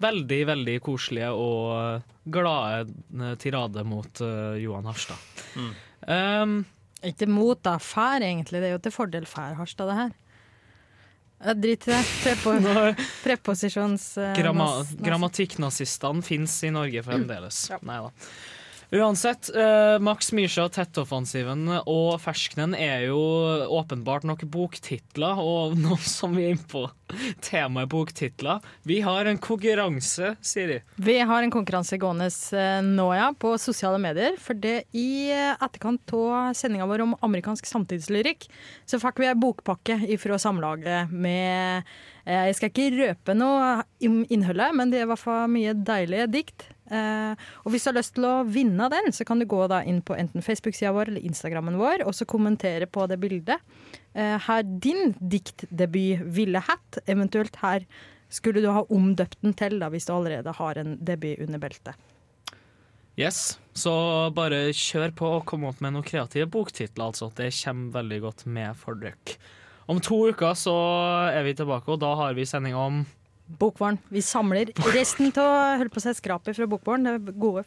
veldig, 0.03 0.39
veldig 0.49 0.73
koselige 0.83 1.29
og 1.39 2.03
glade 2.27 2.91
eh, 3.15 3.37
tirade 3.39 3.85
mot 3.87 4.19
eh, 4.19 4.57
Johan 4.59 4.89
Harstad. 4.91 5.23
Um, 6.03 6.65
Ikke 6.99 7.29
mot, 7.31 7.61
da. 7.63 7.77
Fær, 7.79 8.19
egentlig. 8.19 8.59
Det 8.59 8.73
er 8.73 8.75
jo 8.75 8.83
til 8.89 8.97
fordel 8.97 9.23
fær, 9.23 9.55
Harstad, 9.61 9.87
det 9.87 9.97
her. 10.01 11.55
Drit 11.63 11.87
i 11.87 11.95
det. 11.95 12.03
Prepo, 12.19 12.59
preposisjons... 13.23 14.11
eh, 14.19 14.35
Gramma 14.35 14.67
Grammatikknazistene 14.99 16.27
fins 16.27 16.59
i 16.67 16.75
Norge 16.75 17.07
fremdeles. 17.07 17.69
Nei 17.87 18.01
da. 18.03 18.11
Uansett, 18.91 19.55
eh, 19.55 19.99
Max 19.99 20.31
Misha, 20.33 20.63
Tettoffensiven 20.69 21.67
og 21.85 22.15
Fersknen 22.23 22.71
er 22.73 23.03
jo 23.11 23.19
åpenbart 23.69 24.25
nok 24.25 24.47
boktitler, 24.49 25.37
og 25.37 25.75
nå 25.77 25.93
som 26.01 26.33
vi 26.33 26.47
er 26.47 26.55
inne 26.55 26.65
på 26.71 26.87
temaet 27.45 27.89
boktitler 27.89 28.65
Vi 28.89 28.99
har 29.05 29.29
en 29.29 29.37
konkurranse, 29.37 30.33
Siri. 30.41 30.79
Vi 30.95 31.19
har 31.19 31.45
en 31.45 31.53
konkurranse 31.53 31.99
gående 32.01 32.31
eh, 32.57 32.79
nå, 32.85 33.05
ja, 33.13 33.29
på 33.37 33.53
sosiale 33.61 34.01
medier. 34.01 34.39
For 34.41 34.57
det 34.57 34.89
i 34.97 35.29
eh, 35.35 35.53
etterkant 35.53 36.15
av 36.17 36.57
sendinga 36.57 36.89
vår 36.89 37.05
om 37.05 37.13
amerikansk 37.29 37.69
samtidslyrikk, 37.69 38.49
så 38.89 38.97
fikk 39.01 39.21
vi 39.21 39.29
ei 39.29 39.37
bokpakke 39.37 39.99
ifra 40.09 40.41
Samlaget 40.41 41.13
med 41.13 41.85
eh, 42.25 42.49
Jeg 42.49 42.57
skal 42.57 42.73
ikke 42.73 42.89
røpe 42.97 43.37
noe 43.37 43.83
om 44.09 44.23
innholdet, 44.33 44.73
men 44.73 44.89
det 44.89 45.03
er 45.03 45.07
i 45.07 45.13
hvert 45.13 45.25
fall 45.27 45.49
mye 45.53 45.77
deilige 45.77 46.29
dikt. 46.39 46.71
Eh, 46.89 47.47
og 47.63 47.71
hvis 47.73 47.85
du 47.85 47.91
har 47.91 47.97
lyst 47.99 48.15
til 48.17 48.25
å 48.25 48.35
vinne 48.49 48.89
den, 48.91 49.11
så 49.13 49.25
kan 49.27 49.41
du 49.41 49.47
gå 49.49 49.61
inn 49.85 50.01
på 50.01 50.17
enten 50.17 50.45
Facebook-sida 50.45 50.93
vår 50.95 51.13
eller 51.13 51.25
Instagrammen 51.29 51.77
vår, 51.79 52.05
og 52.07 52.15
så 52.17 52.27
kommentere 52.29 52.89
på 52.89 53.05
det 53.09 53.19
bildet. 53.21 53.61
Eh, 54.13 54.37
her 54.47 54.63
din 54.63 55.13
diktdebut 55.19 56.25
ville 56.25 56.61
hatt, 56.65 57.01
eventuelt 57.05 57.59
her 57.61 57.85
skulle 58.29 58.61
du 58.61 58.69
ha 58.73 58.85
omdøpt 58.93 59.41
den 59.41 59.55
til, 59.57 59.79
da, 59.81 59.89
hvis 59.89 60.05
du 60.05 60.13
allerede 60.13 60.53
har 60.53 60.81
en 60.81 60.97
debut 61.01 61.39
under 61.41 61.61
beltet. 61.61 61.97
Yes, 63.19 63.59
Så 63.75 63.91
bare 64.31 64.69
kjør 64.71 65.11
på 65.15 65.29
og 65.39 65.45
kom 65.49 65.65
opp 65.67 65.81
med 65.83 65.91
noen 65.91 66.05
kreative 66.07 66.47
boktitler, 66.51 67.09
altså. 67.09 67.27
Det 67.35 67.49
kommer 67.51 67.97
veldig 67.97 68.19
godt 68.23 68.45
med 68.47 68.77
for 68.79 68.95
dere. 68.95 69.35
Om 69.89 69.99
to 70.05 70.19
uker 70.29 70.53
så 70.55 70.75
er 71.33 71.43
vi 71.43 71.55
tilbake, 71.57 71.89
og 71.89 71.99
da 71.99 72.13
har 72.15 72.35
vi 72.37 72.45
sending 72.47 72.77
om 72.77 73.01
Bokbarn. 73.57 73.97
Vi 74.13 74.21
samler 74.21 74.71
resten 74.93 75.33
av 75.41 75.83
skrapet 76.15 76.55
fra 76.55 76.67
Bokbarn. 76.69 77.03
Det 77.07 77.17
er 77.17 77.37
gode. 77.41 77.65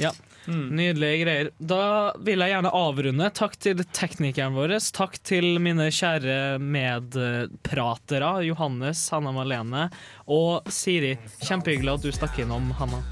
Ja. 0.00 0.12
Nydelige 0.48 1.24
greier. 1.24 1.50
Da 1.58 2.12
vil 2.24 2.40
jeg 2.40 2.54
gjerne 2.54 2.72
avrunde. 2.74 3.28
Takk 3.36 3.56
til 3.60 3.82
teknikeren 3.92 4.56
vår. 4.56 4.78
Takk 4.96 5.18
til 5.26 5.60
mine 5.62 5.90
kjære 5.92 6.58
medpratere 6.58 8.32
Johannes, 8.48 9.04
Hanna 9.12 9.34
Malene 9.36 9.88
og 10.26 10.70
Siri. 10.72 11.16
Kjempehyggelig 11.44 11.98
at 11.98 12.06
du 12.08 12.14
stakk 12.16 12.40
innom, 12.40 12.72
Hanna. 12.80 13.04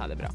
Ha 0.00 0.08
det 0.08 0.16
bra. 0.22 0.32